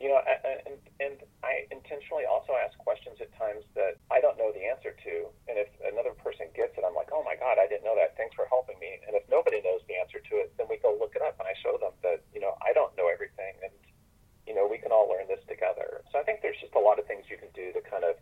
you 0.00 0.08
know, 0.08 0.16
and, 0.24 0.80
and 0.96 1.20
I 1.44 1.68
intentionally 1.68 2.24
also 2.24 2.56
ask 2.56 2.72
questions 2.80 3.20
at 3.20 3.28
times 3.36 3.68
that 3.76 4.00
I 4.08 4.24
don't 4.24 4.40
know 4.40 4.48
the 4.48 4.64
answer 4.64 4.96
to. 4.96 5.14
And 5.44 5.60
if 5.60 5.68
another 5.84 6.16
person 6.16 6.48
gets 6.56 6.72
it, 6.80 6.88
I'm 6.88 6.96
like, 6.96 7.12
oh 7.12 7.20
my 7.20 7.36
God, 7.36 7.60
I 7.60 7.68
didn't 7.68 7.84
know 7.84 7.92
that. 8.00 8.16
Thanks 8.16 8.32
for 8.32 8.48
helping 8.48 8.80
me. 8.80 8.96
And 9.04 9.12
if 9.12 9.28
nobody 9.28 9.60
knows 9.60 9.84
the 9.84 10.00
answer 10.00 10.24
to 10.24 10.34
it, 10.40 10.56
then 10.56 10.72
we 10.72 10.80
go 10.80 10.96
look 10.96 11.12
it 11.12 11.20
up 11.20 11.36
and 11.36 11.44
I 11.44 11.52
show 11.60 11.76
them 11.76 11.92
that, 12.00 12.24
you 12.32 12.40
know, 12.40 12.56
I 12.64 12.72
don't 12.72 12.96
know 12.96 13.12
everything 13.12 13.60
and, 13.60 13.76
you 14.48 14.56
know, 14.56 14.64
we 14.64 14.80
can 14.80 14.88
all 14.88 15.04
learn 15.04 15.28
this 15.28 15.44
together. 15.44 16.00
So 16.08 16.16
I 16.16 16.24
think 16.24 16.40
there's 16.40 16.56
just 16.64 16.69
a 16.80 16.82
lot 16.82 16.98
of 16.98 17.04
things 17.04 17.28
you 17.28 17.36
can 17.36 17.52
do 17.52 17.72
to 17.76 17.80
kind 17.84 18.04
of 18.04 18.16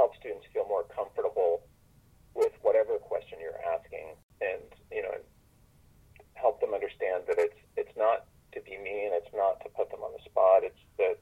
help 0.00 0.16
students 0.16 0.48
feel 0.52 0.64
more 0.64 0.88
comfortable 0.88 1.60
with 2.34 2.52
whatever 2.62 2.96
question 2.96 3.38
you're 3.40 3.60
asking 3.76 4.16
and, 4.40 4.64
you 4.90 5.02
know, 5.04 5.16
help 6.34 6.60
them 6.60 6.72
understand 6.72 7.24
that 7.28 7.36
it's, 7.38 7.60
it's 7.76 7.96
not 7.96 8.24
to 8.56 8.60
be 8.64 8.76
mean. 8.80 9.12
It's 9.12 9.32
not 9.36 9.60
to 9.60 9.68
put 9.76 9.90
them 9.90 10.00
on 10.00 10.12
the 10.16 10.22
spot. 10.24 10.64
It's 10.64 10.80
that 10.96 11.20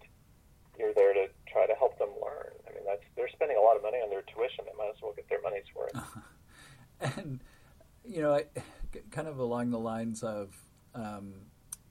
you're 0.78 0.94
there 0.94 1.12
to 1.14 1.26
try 1.50 1.66
to 1.66 1.74
help 1.74 1.98
them 1.98 2.10
learn. 2.22 2.54
I 2.66 2.74
mean, 2.74 2.84
that's 2.86 3.02
they're 3.16 3.28
spending 3.28 3.58
a 3.58 3.60
lot 3.60 3.76
of 3.76 3.82
money 3.82 3.98
on 3.98 4.10
their 4.10 4.22
tuition. 4.22 4.64
They 4.64 4.76
might 4.78 4.94
as 4.94 5.02
well 5.02 5.12
get 5.14 5.28
their 5.28 5.42
money's 5.42 5.66
worth. 5.74 5.98
and 7.18 7.40
you 8.04 8.22
know, 8.22 8.34
I, 8.34 8.44
kind 9.10 9.28
of 9.28 9.38
along 9.38 9.70
the 9.70 9.78
lines 9.78 10.22
of 10.22 10.54
um, 10.94 11.34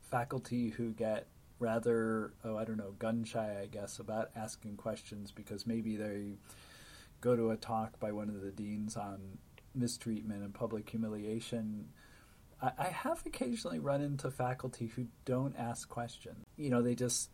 faculty 0.02 0.70
who 0.70 0.92
get 0.92 1.28
rather, 1.64 2.34
oh, 2.44 2.58
I 2.58 2.66
don't 2.66 2.78
know, 2.78 2.92
gun 3.00 3.24
shy, 3.24 3.58
I 3.62 3.66
guess, 3.66 4.00
about 4.00 4.30
asking 4.36 4.78
questions 4.78 5.32
because 5.32 5.66
maybe 5.66 5.96
they 5.96 6.34
go 7.22 7.36
to 7.36 7.52
a 7.52 7.58
talk 7.58 8.00
by 8.00 8.12
one 8.12 8.30
of 8.30 8.42
the 8.42 8.52
deans 8.52 8.96
on 8.98 9.40
mistreatment 9.74 10.44
and 10.44 10.54
public 10.54 10.90
humiliation 10.90 11.88
I, 12.78 12.86
have 12.86 13.22
occasionally 13.26 13.80
run 13.80 14.02
into 14.02 14.32
faculty 14.32 14.88
who 14.88 15.08
don't 15.26 15.56
ask 15.58 15.90
questions. 15.90 16.46
You 16.56 16.70
know, 16.70 16.82
they 16.82 16.96
just 16.96 17.30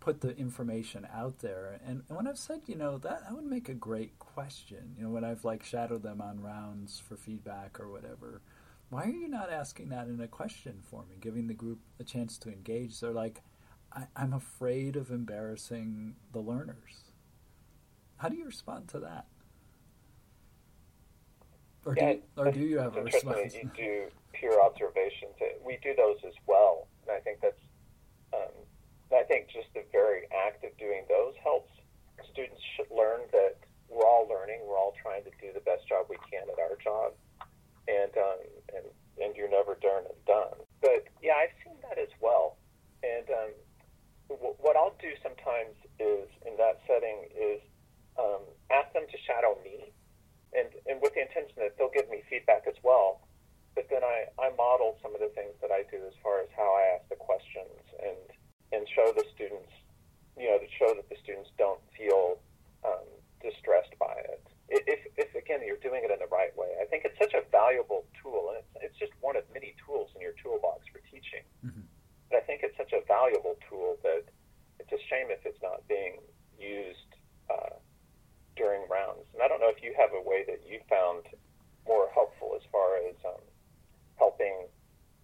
put 0.00 0.20
the 0.20 0.36
information 0.36 1.06
out 1.12 1.38
there. 1.38 1.80
And, 1.86 2.02
and, 2.08 2.16
when 2.16 2.26
I've 2.26 2.38
said, 2.38 2.62
you 2.66 2.76
know, 2.76 2.98
that, 2.98 3.22
that 3.24 3.34
would 3.34 3.46
make 3.46 3.70
a 3.70 3.74
great 3.74 4.18
question, 4.18 4.94
you 4.98 5.04
know, 5.04 5.10
when 5.10 5.24
I've 5.24 5.44
like 5.44 5.64
shadowed 5.64 6.02
them 6.02 6.20
on 6.20 6.42
rounds 6.42 7.00
for 7.00 7.16
feedback 7.16 7.80
or 7.80 7.90
whatever, 7.90 8.42
why 8.90 9.04
are 9.04 9.08
you 9.08 9.28
not 9.28 9.50
asking 9.50 9.88
that 9.88 10.06
in 10.06 10.20
a 10.20 10.28
question 10.28 10.80
form 10.82 11.06
and 11.10 11.22
giving 11.22 11.46
the 11.46 11.54
group 11.54 11.78
a 11.98 12.04
chance 12.04 12.36
to 12.38 12.50
engage? 12.50 13.00
They're 13.00 13.12
like, 13.12 13.40
I, 13.94 14.06
I'm 14.16 14.32
afraid 14.32 14.96
of 14.96 15.10
embarrassing 15.10 16.16
the 16.32 16.40
learners. 16.40 17.10
How 18.16 18.28
do 18.28 18.36
you 18.36 18.44
respond 18.44 18.88
to 18.88 19.00
that? 19.00 19.26
Or, 21.84 21.94
do, 21.94 22.00
you, 22.00 22.22
or 22.36 22.50
do 22.50 22.60
you 22.60 22.78
have 22.78 22.96
a 22.96 23.02
response? 23.02 23.54
You 23.54 23.70
do 23.76 24.06
peer 24.32 24.58
observations. 24.60 25.36
We 25.64 25.78
do 25.82 25.94
those 25.94 26.16
as 26.26 26.32
well, 26.46 26.88
and 27.02 27.14
I 27.14 27.20
think 27.20 27.40
that's. 27.42 27.60
Um, 28.32 28.50
I 29.14 29.22
think 29.22 29.46
just 29.46 29.68
the 29.74 29.84
very 29.92 30.26
act 30.32 30.64
of 30.64 30.76
doing 30.76 31.04
those 31.08 31.34
helps 31.44 31.70
students 32.32 32.60
should 32.74 32.90
learn 32.90 33.20
that 33.30 33.54
we're 33.88 34.04
all 34.04 34.26
learning. 34.26 34.60
We're 34.66 34.78
all 34.78 34.94
trying 35.00 35.22
to 35.24 35.30
do 35.40 35.52
the 35.54 35.60
best 35.60 35.86
job 35.86 36.06
we 36.10 36.16
can 36.30 36.48
at 36.50 36.58
our 36.58 36.76
job, 36.82 37.12
and 37.86 38.10
um, 38.16 38.40
and 38.74 38.84
and 39.22 39.36
you're 39.36 39.50
never 39.50 39.78
done 39.78 40.04
and 40.08 40.20
done. 40.26 40.58
But 40.80 41.06
yeah, 41.22 41.38
I've 41.38 41.54
seen 41.62 41.76
that 41.88 41.98
as 41.98 42.10
well. 42.20 42.56
And 43.04 43.28
um, 43.30 43.52
what 44.40 44.76
I'll 44.76 44.96
do 45.00 45.12
sometimes 45.22 45.76
is 45.98 46.28
in 46.46 46.56
that 46.56 46.80
setting 46.86 47.28
is 47.34 47.60
um, 48.18 48.42
ask 48.70 48.92
them 48.92 49.06
to 49.10 49.18
shadow 49.26 49.58
me, 49.62 49.92
and 50.54 50.68
and 50.86 51.02
with 51.02 51.14
the 51.14 51.22
intention 51.22 51.54
that 51.58 51.76
they'll 51.78 51.94
give 51.94 52.08
me 52.10 52.22
feedback 52.30 52.64
as 52.66 52.76
well 52.82 53.24
but 53.74 53.90
then 53.90 54.06
I, 54.06 54.30
I 54.38 54.54
model 54.54 54.96
some 55.02 55.14
of 55.14 55.20
the 55.20 55.30
things 55.34 55.54
that 55.60 55.74
I 55.74 55.82
do 55.90 55.98
as 56.06 56.14
far 56.22 56.40
as 56.40 56.48
how 56.54 56.70
I 56.78 56.98
ask 56.98 57.04
the 57.10 57.18
questions 57.18 57.82
and 57.98 58.22
and 58.72 58.86
show 58.90 59.12
the 59.14 59.22
students, 59.34 59.70
you 60.34 60.50
know, 60.50 60.58
to 60.58 60.66
show 60.78 60.90
that 60.98 61.06
the 61.06 61.14
students 61.22 61.50
don't 61.58 61.78
feel 61.94 62.42
um, 62.82 63.06
distressed 63.38 63.94
by 64.02 64.18
it. 64.18 64.42
If, 64.66 65.06
if 65.14 65.30
again 65.34 65.60
you're 65.62 65.78
doing 65.78 66.02
it 66.02 66.10
in 66.10 66.18
the 66.18 66.30
right 66.30 66.50
way, 66.56 66.74
I 66.80 66.86
think 66.86 67.04
it's 67.04 67.18
such 67.18 67.34
a 67.34 67.42
valuable 67.50 68.06
tool, 68.22 68.50
and 68.50 68.58
it's, 68.58 68.90
it's 68.90 68.98
just 68.98 69.12
one 69.20 69.36
of 69.36 69.44
many 69.52 69.74
tools 69.86 70.10
in 70.14 70.22
your 70.22 70.34
toolbox 70.42 70.86
for 70.90 70.98
teaching. 71.10 71.46
Mm-hmm. 71.66 71.73
But 72.34 72.42
I 72.42 72.46
think 72.50 72.66
it's 72.66 72.76
such 72.76 72.90
a 72.90 72.98
valuable 73.06 73.54
tool 73.70 73.94
that 74.02 74.24
it's 74.80 74.90
a 74.90 74.98
shame 75.06 75.30
if 75.30 75.46
it's 75.46 75.62
not 75.62 75.86
being 75.86 76.18
used 76.58 77.14
uh, 77.48 77.78
during 78.56 78.90
rounds. 78.90 79.22
And 79.32 79.40
I 79.40 79.46
don't 79.46 79.60
know 79.60 79.70
if 79.70 79.80
you 79.84 79.94
have 79.96 80.10
a 80.10 80.20
way 80.28 80.42
that 80.50 80.66
you 80.66 80.80
found 80.90 81.30
more 81.86 82.10
helpful 82.12 82.58
as 82.58 82.62
far 82.72 82.98
as 83.06 83.14
um, 83.24 83.38
helping 84.18 84.66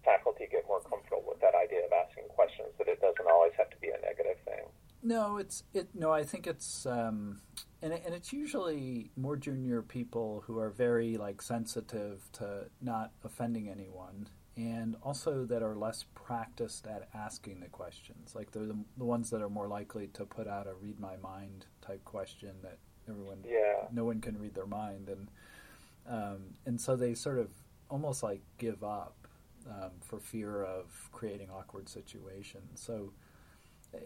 faculty 0.05 0.47
get 0.49 0.63
more 0.69 0.79
comfortable 0.87 1.25
with 1.27 1.41
that 1.41 1.51
idea 1.51 1.83
of 1.83 1.91
asking 1.91 2.31
questions 2.31 2.71
that 2.77 2.87
it 2.87 3.01
doesn't 3.01 3.27
always 3.27 3.51
have 3.57 3.69
to 3.71 3.77
be 3.83 3.89
a 3.89 3.99
negative 3.99 4.39
thing. 4.45 4.63
No, 5.03 5.35
it's 5.35 5.63
it. 5.73 5.89
No, 5.93 6.13
I 6.13 6.23
think 6.23 6.47
it's 6.47 6.85
um, 6.85 7.41
and 7.81 7.91
and 7.91 8.13
it's 8.13 8.31
usually 8.31 9.11
more 9.17 9.35
junior 9.35 9.81
people 9.81 10.43
who 10.47 10.59
are 10.59 10.69
very 10.69 11.17
like 11.17 11.41
sensitive 11.41 12.29
to 12.33 12.67
not 12.79 13.11
offending 13.25 13.67
anyone, 13.67 14.29
and 14.57 14.95
also 15.01 15.45
that 15.45 15.63
are 15.63 15.75
less 15.75 16.05
practiced 16.13 16.85
at 16.85 17.07
asking 17.13 17.59
the 17.61 17.67
questions. 17.67 18.35
Like 18.35 18.51
they're 18.51 18.65
the, 18.65 18.77
the 18.97 19.05
ones 19.05 19.29
that 19.29 19.41
are 19.41 19.49
more 19.49 19.67
likely 19.67 20.07
to 20.07 20.25
put 20.25 20.47
out 20.47 20.67
a 20.67 20.73
read 20.73 20.99
my 20.99 21.17
mind 21.17 21.65
type 21.81 22.03
question 22.03 22.51
that 22.63 22.77
everyone, 23.09 23.39
yeah, 23.45 23.87
no 23.91 24.05
one 24.05 24.19
can 24.19 24.37
read 24.37 24.53
their 24.53 24.67
mind, 24.67 25.09
and 25.09 25.27
um, 26.07 26.55
and 26.65 26.79
so 26.79 26.95
they 26.95 27.13
sort 27.13 27.39
of 27.39 27.49
almost 27.89 28.23
like 28.23 28.41
give 28.57 28.83
up 28.83 29.27
um, 29.69 29.91
for 30.01 30.19
fear 30.19 30.63
of 30.63 31.09
creating 31.11 31.49
awkward 31.49 31.87
situations. 31.87 32.81
So 32.81 33.13
uh, 33.93 33.99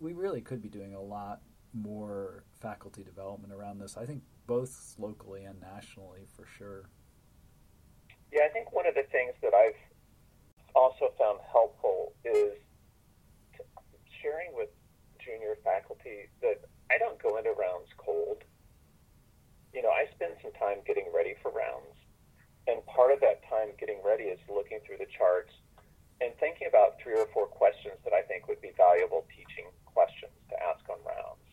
we 0.00 0.12
really 0.12 0.40
could 0.40 0.62
be 0.62 0.68
doing 0.68 0.94
a 0.94 1.00
lot 1.00 1.40
more 1.74 2.44
faculty 2.60 3.02
development 3.02 3.52
around 3.52 3.78
this. 3.78 3.96
I 3.96 4.06
think 4.06 4.22
both 4.46 4.94
locally 4.98 5.44
and 5.44 5.60
nationally 5.60 6.26
for 6.34 6.46
sure. 6.46 6.88
Yeah, 8.32 8.44
I 8.44 8.52
think 8.52 8.72
one 8.72 8.86
of 8.86 8.94
the 8.94 9.08
things 9.10 9.32
that 9.42 9.54
I've 9.54 9.78
also 10.74 11.12
found 11.18 11.40
helpful 11.50 12.12
is 12.24 12.54
sharing 14.20 14.52
with 14.52 14.68
junior 15.18 15.56
faculty 15.64 16.28
that 16.42 16.60
I 16.90 16.98
don't 16.98 17.20
go 17.22 17.36
into 17.36 17.50
rounds 17.56 17.88
cold. 17.96 18.44
You 19.72 19.82
know, 19.82 19.90
I 19.90 20.06
spend 20.14 20.36
some 20.42 20.52
time 20.60 20.84
getting 20.86 21.08
ready 21.14 21.34
for 21.42 21.50
rounds 21.52 21.96
and 22.68 22.84
part 22.84 23.10
of 23.16 23.20
that 23.24 23.40
time 23.48 23.72
getting 23.80 23.96
ready 24.04 24.28
is 24.28 24.38
looking 24.44 24.78
through 24.84 25.00
the 25.00 25.08
charts 25.08 25.52
and 26.20 26.36
thinking 26.36 26.68
about 26.68 27.00
three 27.00 27.16
or 27.16 27.24
four 27.32 27.48
questions 27.48 27.96
that 28.04 28.12
I 28.12 28.20
think 28.28 28.44
would 28.44 28.60
be 28.60 28.76
valuable 28.76 29.24
teaching 29.32 29.72
questions 29.88 30.36
to 30.52 30.56
ask 30.60 30.84
on 30.92 31.00
rounds. 31.00 31.48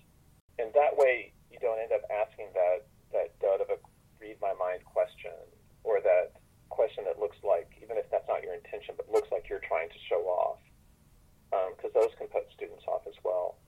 And 0.59 0.76
that 0.76 0.91
way, 0.99 1.32
you 1.47 1.55
don't 1.63 1.80
end 1.80 1.95
up 1.95 2.03
asking 2.11 2.51
that, 2.51 2.84
dud 3.39 3.63
of 3.63 3.71
a 3.71 3.80
read 4.19 4.36
my 4.43 4.51
mind 4.59 4.84
question 4.84 5.32
or 5.88 6.03
that 6.03 6.36
question 6.96 7.12
that 7.12 7.20
looks 7.20 7.38
like, 7.43 7.68
even 7.84 7.98
if 7.98 8.10
that's 8.10 8.28
not 8.28 8.43
your 8.43 8.56
intention, 8.56 8.96
but 8.96 9.12
looks 9.12 9.28
like 9.32 9.48
you're 9.50 9.64
trying 9.68 9.89
to 9.89 10.00
show 10.08 10.24
off, 10.24 10.60
because 11.76 11.91
um, 11.91 12.00
those 12.00 12.12
can 12.18 12.28
put 12.28 12.48
students 12.56 12.84
off 12.88 13.04
as 13.08 13.16
well. 13.24 13.60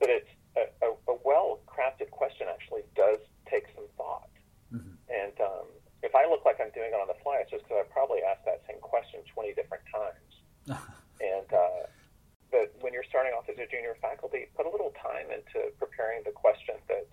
But 0.00 0.10
it's 0.10 0.30
a, 0.58 0.66
a, 0.82 0.90
a 1.14 1.16
well 1.24 1.62
crafted 1.70 2.10
question 2.10 2.46
actually 2.50 2.82
does 2.96 3.18
take 3.46 3.70
some 3.74 3.86
thought. 3.96 4.30
Mm-hmm. 4.74 4.98
And 5.06 5.34
um, 5.38 5.66
if 6.02 6.14
I 6.14 6.26
look 6.26 6.42
like 6.44 6.58
I'm 6.58 6.74
doing 6.74 6.90
it 6.90 6.98
on 6.98 7.06
the 7.06 7.18
fly, 7.22 7.38
it's 7.38 7.50
just 7.50 7.62
because 7.62 7.86
I 7.86 7.92
probably 7.94 8.26
asked 8.26 8.44
that 8.44 8.66
same 8.66 8.82
question 8.82 9.22
20 9.30 9.54
different 9.54 9.86
times. 9.86 10.30
and 11.22 11.48
uh, 11.54 11.86
but 12.50 12.74
when 12.82 12.90
you're 12.90 13.06
starting 13.06 13.34
off 13.34 13.46
as 13.46 13.58
a 13.58 13.66
junior 13.70 13.94
faculty, 14.02 14.50
put 14.58 14.66
a 14.66 14.70
little 14.70 14.94
time 14.98 15.30
into 15.30 15.70
preparing 15.78 16.22
the 16.26 16.34
question 16.34 16.74
that 16.90 17.06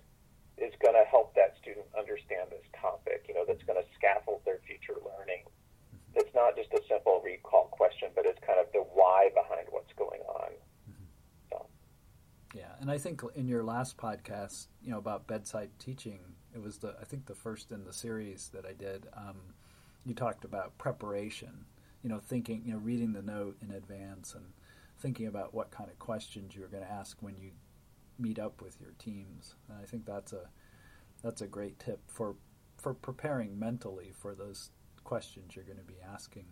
is 0.58 0.72
going 0.80 0.94
to 0.94 1.04
help 1.08 1.34
that 1.34 1.56
student 1.60 1.86
understand 1.96 2.50
this 2.50 2.64
topic. 2.78 3.24
You 3.28 3.34
know, 3.34 3.44
that's 3.46 3.62
going 3.64 3.80
to 3.80 3.86
scaffold 3.96 4.42
their 4.44 4.60
future 4.66 4.98
learning. 5.00 5.42
Mm-hmm. 5.48 6.20
It's 6.20 6.34
not 6.34 6.56
just 6.56 6.72
a 6.72 6.80
simple 6.88 7.22
recall 7.24 7.68
question, 7.72 8.10
but 8.14 8.26
it's 8.26 8.38
kind 8.44 8.60
of 8.60 8.66
the 8.72 8.84
why 8.94 9.30
behind 9.34 9.66
what's 9.70 9.92
going 9.96 10.20
on. 10.28 10.50
Mm-hmm. 10.86 11.08
So. 11.50 11.66
Yeah, 12.54 12.76
and 12.80 12.90
I 12.90 12.98
in 13.30 13.48
your 13.48 13.62
last 13.62 13.96
podcast, 13.96 14.66
you 14.82 14.90
know, 14.90 14.98
about 14.98 15.26
bedside 15.26 15.70
teaching, 15.78 16.20
it 16.54 16.62
was 16.62 16.78
the 16.78 16.94
I 17.00 17.04
think 17.04 17.26
the 17.26 17.34
first 17.34 17.72
in 17.72 17.84
the 17.84 17.92
series 17.92 18.50
that 18.54 18.66
I 18.66 18.72
did. 18.72 19.06
Um, 19.16 19.36
you 20.04 20.14
talked 20.14 20.44
about 20.44 20.78
preparation. 20.78 21.66
You 22.02 22.10
know, 22.10 22.18
thinking, 22.18 22.62
you 22.64 22.72
know, 22.72 22.80
reading 22.80 23.12
the 23.12 23.22
note 23.22 23.56
in 23.62 23.70
advance 23.70 24.34
and 24.34 24.46
thinking 24.98 25.26
about 25.26 25.54
what 25.54 25.70
kind 25.70 25.88
of 25.88 25.98
questions 26.00 26.56
you're 26.56 26.68
going 26.68 26.82
to 26.82 26.90
ask 26.90 27.16
when 27.20 27.36
you 27.36 27.50
meet 28.18 28.38
up 28.38 28.60
with 28.60 28.80
your 28.80 28.92
teams. 28.98 29.54
And 29.68 29.78
I 29.80 29.84
think 29.84 30.04
that's 30.04 30.32
a 30.32 30.48
that's 31.22 31.40
a 31.40 31.46
great 31.46 31.78
tip 31.78 32.00
for 32.08 32.36
for 32.76 32.94
preparing 32.94 33.58
mentally 33.58 34.12
for 34.12 34.34
those 34.34 34.70
questions 35.04 35.54
you're 35.54 35.64
going 35.64 35.78
to 35.78 35.84
be 35.84 36.00
asking. 36.12 36.46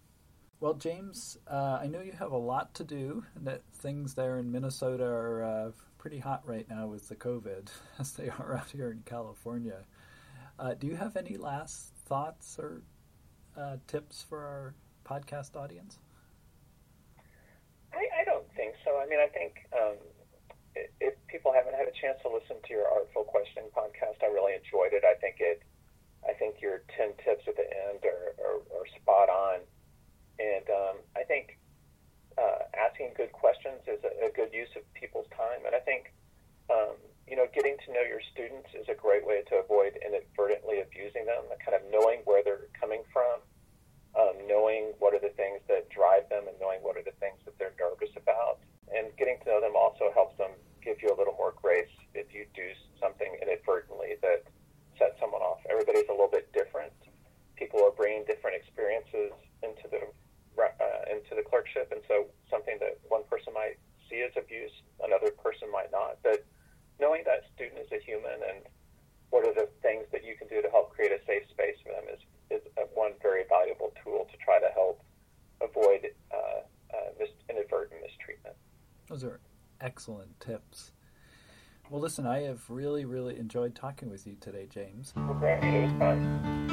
Well, 0.61 0.75
James, 0.75 1.39
uh, 1.51 1.79
I 1.81 1.87
know 1.87 2.03
you 2.03 2.13
have 2.13 2.33
a 2.33 2.37
lot 2.37 2.75
to 2.75 2.85
do, 2.85 3.25
and 3.35 3.47
that 3.47 3.63
things 3.73 4.13
there 4.13 4.37
in 4.37 4.53
Minnesota 4.53 5.05
are 5.05 5.43
uh, 5.43 5.71
pretty 5.97 6.19
hot 6.19 6.43
right 6.45 6.69
now 6.69 6.87
with 6.87 7.09
the 7.09 7.17
COVID, 7.17 7.69
as 7.99 8.13
they 8.13 8.29
are 8.29 8.57
out 8.57 8.69
here 8.71 8.91
in 8.91 9.03
California. 9.07 9.87
Uh, 10.59 10.75
do 10.75 10.87
you 10.87 10.97
have 10.97 11.17
any 11.17 11.39
last 11.39 11.95
thoughts 12.05 12.59
or 12.59 12.83
uh, 13.57 13.77
tips 13.87 14.23
for 14.29 14.45
our 14.45 14.75
podcast 15.09 15.57
audience? 15.57 15.99
I, 17.95 18.05
I, 18.21 18.25
don't 18.25 18.47
think 18.55 18.75
so. 18.85 19.01
I 19.01 19.07
mean, 19.09 19.19
I 19.19 19.29
think 19.29 19.65
um, 19.73 19.97
if 21.01 21.15
people 21.29 21.55
haven't 21.55 21.75
had 21.75 21.89
a 21.89 21.97
chance 21.97 22.21
to 22.21 22.29
listen 22.29 22.57
to 22.69 22.71
your 22.75 22.85
Artful 22.87 23.25
Question 23.25 23.65
podcast, 23.75 24.23
I 24.23 24.27
really 24.27 24.53
enjoyed 24.53 24.93
it. 24.93 25.05
I 25.09 25.15
think 25.21 25.37
it, 25.41 25.63
I 26.29 26.35
think 26.35 26.61
your 26.61 26.83
ten 26.95 27.17
tips 27.25 27.49
at 27.49 27.57
the 27.57 27.65
end 27.89 28.05
are, 28.05 28.37
are, 28.45 28.61
are 28.77 28.87
spot 29.01 29.31
on, 29.31 29.61
and 30.41 30.66
um, 30.72 30.97
I 31.16 31.22
think 31.28 31.61
uh, 32.41 32.64
asking 32.72 33.12
good 33.16 33.32
questions 33.32 33.84
is 33.84 34.01
a, 34.01 34.26
a, 34.26 34.30
good 34.32 34.49
use 34.55 34.72
of 34.76 34.82
people's 34.95 35.28
time. 35.36 35.66
And 35.66 35.74
I 35.74 35.80
think 35.80 36.14
um, 36.72 36.97
you 37.28 37.36
know, 37.36 37.47
getting 37.55 37.76
to 37.86 37.93
know 37.93 38.01
your 38.03 38.22
students 38.32 38.72
is 38.74 38.88
a 38.88 38.97
great 38.97 39.26
way 39.26 39.43
to 39.53 39.61
avoid 39.61 40.01
abusing 40.91 41.26
them. 41.26 41.47
Kind 41.62 41.78
of 41.78 41.82
knowing 41.91 42.20
where 42.24 42.43
they're 42.43 42.66
coming 42.74 43.03
from, 43.12 43.41
um, 44.18 44.34
knowing 44.47 44.93
what 44.99 45.14
are 45.14 45.22
the 45.22 45.34
things 45.38 45.62
that 45.68 45.88
drive 45.91 46.28
them, 46.28 46.51
and 46.51 46.59
knowing 46.59 46.82
what 46.82 46.97
are 46.97 47.07
the 47.07 47.14
things 47.22 47.38
that 47.45 47.55
they're 47.59 47.74
nervous 47.78 48.11
about, 48.16 48.59
and 48.91 49.14
getting 49.16 49.38
to 49.43 49.47
know 49.47 49.61
them 49.61 49.78
also 49.78 50.11
helps 50.14 50.36
them 50.38 50.51
give 50.82 50.99
you 51.03 51.12
a 51.12 51.16
little 51.16 51.34
more 51.38 51.55
grace 51.55 51.93
if 52.14 52.34
you 52.34 52.47
do 52.55 52.66
something 52.99 53.30
inadvertently 53.43 54.16
that 54.22 54.43
sets 54.99 55.14
someone 55.20 55.43
off. 55.43 55.61
Everybody's 55.70 56.09
a 56.09 56.12
little 56.12 56.30
bit 56.30 56.51
different. 56.53 56.93
People 57.57 57.84
are 57.84 57.93
bringing 57.93 58.24
different 58.24 58.57
experiences 58.57 59.32
into 59.62 59.86
the 59.91 60.03
uh, 60.61 61.03
into 61.09 61.38
the 61.38 61.47
clerkship, 61.47 61.88
and 61.93 62.03
so 62.09 62.26
something 62.51 62.76
that 62.80 62.99
one 63.09 63.22
person 63.30 63.55
might 63.55 63.78
see 64.11 64.26
as 64.26 64.34
abuse, 64.36 64.74
another 65.01 65.30
person 65.30 65.70
might 65.70 65.93
not. 65.93 66.18
But 66.22 66.45
knowing 66.99 67.22
that 67.24 67.47
student 67.55 67.80
is 67.80 67.88
a 67.93 68.03
human 68.05 68.43
and 68.45 68.66
what 69.30 69.47
are 69.47 69.55
the 69.55 69.68
things 69.80 70.05
that 70.12 70.24
you 70.24 70.34
can 70.36 70.49
do 70.49 70.61
to 70.61 70.68
help 70.70 70.93
create 70.95 71.12
a 71.12 71.24
safe 71.26 71.49
space 71.51 71.78
for 71.82 71.93
them 71.93 72.05
is, 72.12 72.20
is 72.51 72.62
one 72.95 73.12
very 73.22 73.45
valuable 73.49 73.93
tool 74.03 74.26
to 74.30 74.36
try 74.45 74.61
to 74.61 74.68
help 74.74 75.03
avoid 75.62 76.11
uh, 76.34 76.61
uh, 76.93 77.11
mis- 77.18 77.28
inadvertent 77.49 78.01
mistreatment. 78.03 78.57
Those 79.09 79.24
are 79.24 79.41
tips. 80.71 80.91
Well, 81.91 82.01
listen, 82.01 82.27
I 82.27 82.43
have 82.43 82.62
really, 82.68 83.05
really 83.05 83.39
enjoyed 83.39 83.75
talking 83.75 84.11
with 84.11 84.27
you 84.27 84.37
today, 84.41 84.66
James. 84.73 85.12
Fun. 85.12 86.71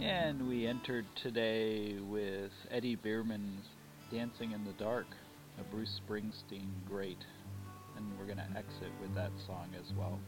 And 0.00 0.48
we 0.48 0.66
entered 0.66 1.06
today 1.14 1.94
with 2.00 2.52
Eddie 2.70 2.96
Bierman's 2.96 3.66
Dancing 4.10 4.52
in 4.52 4.64
the 4.64 4.72
Dark, 4.72 5.06
a 5.58 5.64
Bruce 5.64 6.00
Springsteen 6.06 6.68
great. 6.86 7.24
And 7.96 8.06
we're 8.18 8.26
going 8.26 8.36
to 8.36 8.58
exit 8.58 8.92
with 9.00 9.14
that 9.14 9.30
song 9.46 9.68
as 9.80 9.94
well. 9.96 10.18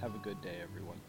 Have 0.00 0.14
a 0.14 0.18
good 0.18 0.40
day, 0.40 0.58
everyone. 0.62 1.00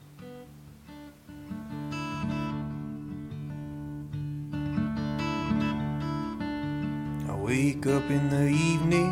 Wake 7.51 7.85
up 7.85 8.09
in 8.09 8.29
the 8.29 8.47
evening. 8.47 9.11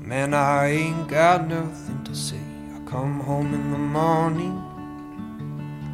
Man, 0.00 0.32
I 0.32 0.68
ain't 0.68 1.06
got 1.06 1.46
nothing 1.46 2.02
to 2.04 2.14
say. 2.14 2.40
I 2.74 2.78
come 2.88 3.20
home 3.20 3.52
in 3.52 3.70
the 3.70 3.82
morning. 4.00 4.56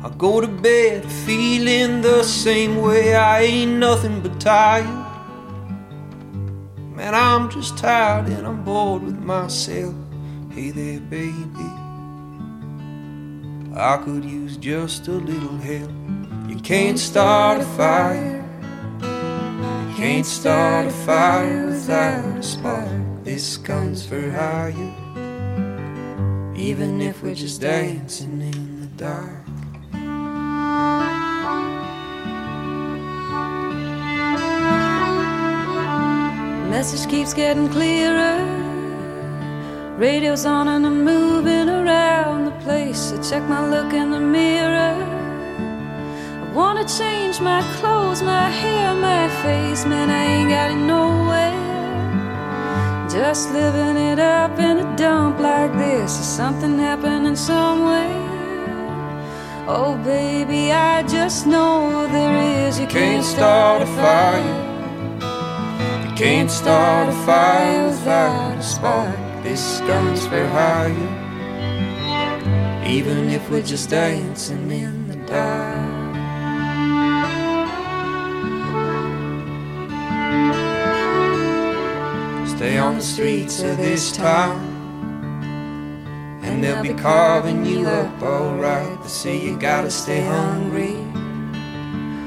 I 0.05 0.11
go 0.17 0.41
to 0.41 0.47
bed 0.47 1.11
feeling 1.27 2.03
the 2.03 2.23
same 2.23 2.81
way. 2.83 3.17
I 3.17 3.41
ain't 3.41 3.79
nothing 3.81 4.21
but 4.21 4.41
tired. 4.41 4.87
Man, 6.99 7.17
I'm 7.17 7.51
just 7.51 7.77
tired 7.77 8.27
and 8.29 8.47
I'm 8.47 8.63
bored 8.63 9.03
with 9.03 9.19
myself. 9.19 9.93
Hey 10.53 10.71
there, 10.71 11.01
baby. 11.01 11.69
I 13.75 13.97
could 14.05 14.25
use 14.25 14.57
just 14.57 15.09
a 15.09 15.19
little 15.31 15.59
help. 15.59 15.91
You 16.49 16.61
can't 16.63 17.01
start 17.01 17.61
a 17.61 17.65
fire. 17.65 18.44
Can't 20.05 20.27
start 20.27 20.87
a 20.87 20.91
fire 20.91 21.65
without 21.65 22.37
a 22.37 22.43
spark. 22.43 22.87
This 23.25 23.57
gun's 23.57 24.05
for 24.05 24.31
hire. 24.31 24.93
Even 26.55 27.01
if 27.01 27.23
we're 27.23 27.35
just 27.35 27.63
dancing 27.63 28.43
in 28.43 28.81
the 28.83 28.87
dark. 28.99 29.49
Message 36.69 37.09
keeps 37.09 37.33
getting 37.33 37.71
clearer. 37.71 38.45
Radio's 39.97 40.45
on 40.45 40.69
and 40.69 40.85
I'm 40.85 41.03
moving 41.03 41.71
around 41.71 42.45
the 42.45 42.57
place. 42.63 43.11
I 43.13 43.23
check 43.23 43.43
my 43.49 43.67
look 43.67 43.95
in 43.95 44.11
the 44.11 44.21
mirror. 44.21 45.14
Wanna 46.55 46.85
change 46.87 47.41
my 47.41 47.63
clothes, 47.79 48.23
my 48.23 48.49
hair, 48.49 48.95
my 48.95 49.29
face. 49.43 49.85
Man, 49.85 50.09
I 50.09 50.25
ain't 50.25 50.51
got 50.51 50.71
it 50.71 50.77
nowhere. 50.77 51.51
Just 53.11 53.53
living 53.53 53.97
it 53.97 54.21
up 54.21 54.57
in 54.61 54.79
a 54.79 54.97
dump 54.97 55.41
like 55.41 55.73
this. 55.73 56.13
Is 56.13 56.27
something 56.27 56.79
happening 56.79 57.35
somewhere? 57.35 58.23
Oh, 59.67 59.97
baby, 60.05 60.71
I 60.71 61.03
just 61.03 61.45
know 61.45 62.07
there 62.13 62.69
is. 62.69 62.79
You 62.79 62.87
can't, 62.87 63.25
start 63.25 63.83
a 63.83 63.87
fire. 63.87 64.61
You 66.09 66.15
can't 66.15 66.51
start 66.53 67.09
a 67.09 67.13
fire 67.27 67.87
without 67.87 68.59
a 68.59 68.63
spark. 68.63 69.17
This 69.43 69.81
gun's 69.89 70.25
for 70.29 70.47
hire. 70.47 70.95
Even 72.87 73.29
if 73.31 73.51
we're 73.51 73.61
just 73.63 73.91
dancing 73.91 74.71
in 74.71 75.09
the 75.09 75.17
dark. 75.27 75.64
Stay 82.57 82.79
on 82.79 82.95
the 82.95 83.03
streets 83.03 83.63
of 83.63 83.77
this 83.79 84.17
town. 84.17 84.61
And 86.45 86.63
they'll 86.63 86.85
be 86.85 86.95
carving 86.95 87.67
you 87.67 87.85
up 87.85 88.23
alright. 88.23 89.03
They 89.03 89.09
say 89.09 89.41
you 89.45 89.59
gotta 89.59 89.91
stay 89.91 90.21
hungry. 90.25 90.95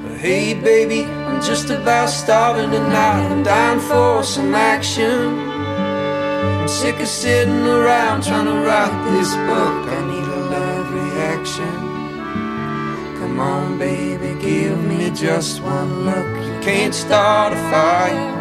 But 0.03 0.17
hey, 0.17 0.53
baby, 0.53 1.05
I'm 1.05 1.41
just 1.41 1.69
about 1.69 2.09
starving 2.09 2.71
tonight. 2.71 3.25
I'm 3.31 3.41
dying 3.41 3.79
for 3.79 4.21
some 4.21 4.53
action. 4.53 5.39
I'm 5.39 6.67
sick 6.67 6.99
of 6.99 7.07
sitting 7.07 7.65
around 7.65 8.23
trying 8.23 8.47
to 8.47 8.65
write 8.67 9.11
this 9.13 9.33
book. 9.33 9.87
I 9.95 10.01
need 10.11 10.27
a 10.27 10.41
love 10.51 10.93
reaction. 10.93 11.73
Come 13.17 13.39
on, 13.39 13.79
baby, 13.79 14.37
give 14.41 14.77
me 14.83 15.09
just 15.11 15.61
one 15.61 16.03
look. 16.03 16.45
You 16.45 16.59
can't 16.59 16.93
start 16.93 17.53
a 17.53 17.55
fire. 17.71 18.37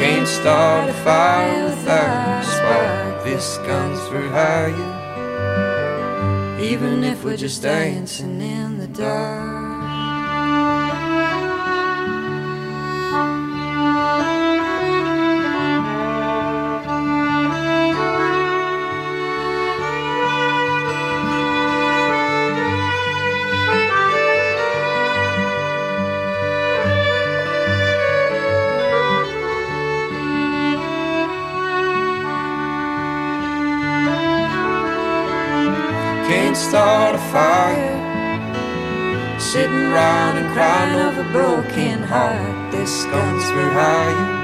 Can't 0.00 0.26
start 0.26 0.88
a 0.88 0.94
fire 0.94 1.64
without 1.64 2.40
a 2.40 2.46
spark. 2.46 3.22
This 3.22 3.58
gun's 3.58 4.00
for 4.08 4.26
hire. 4.30 4.98
Even 6.58 7.04
if 7.04 7.22
we're 7.22 7.36
just 7.36 7.60
dancing 7.60 8.40
in 8.40 8.78
the 8.78 8.86
dark. 8.86 9.59
Sitting 39.70 39.92
round 39.92 40.36
and 40.36 40.52
crying 40.52 40.98
over 40.98 41.22
broken 41.30 42.02
heart. 42.02 42.72
This 42.72 43.04
gun's 43.04 43.44
for 43.50 43.70
hire. 43.70 44.40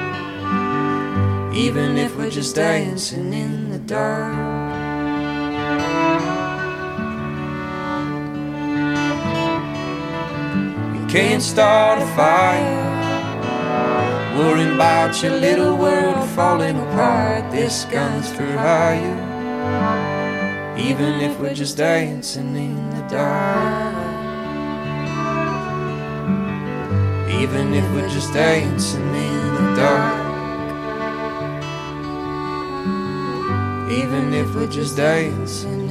Even 1.53 1.99
if 1.99 2.17
we're 2.17 2.31
just 2.31 2.55
dancing 2.55 3.33
in 3.33 3.71
the 3.71 3.81
dark. 3.81 4.37
Can't 11.09 11.43
start 11.43 12.01
a 12.01 12.07
fire. 12.15 12.85
Worrying 14.39 14.75
about 14.75 15.21
your 15.23 15.33
little 15.33 15.77
world 15.77 16.29
falling 16.37 16.79
apart. 16.79 17.51
This 17.51 17.85
gun's 17.87 18.31
for 18.31 18.45
hire. 18.45 19.19
Even 20.79 21.21
if 21.21 21.37
we're 21.41 21.55
just 21.55 21.79
dancing 21.79 22.55
in 22.55 22.91
the 22.91 23.03
dark. 23.09 23.66
Even 27.39 27.75
if 27.75 27.85
we're 27.93 28.09
just 28.09 28.33
dancing 28.33 29.15
in 29.15 29.55
the 29.55 29.77
dark. 29.77 30.27
Even 33.91 34.33
if 34.33 34.55
we're 34.55 34.67
just 34.67 34.97
dancing. 34.97 35.86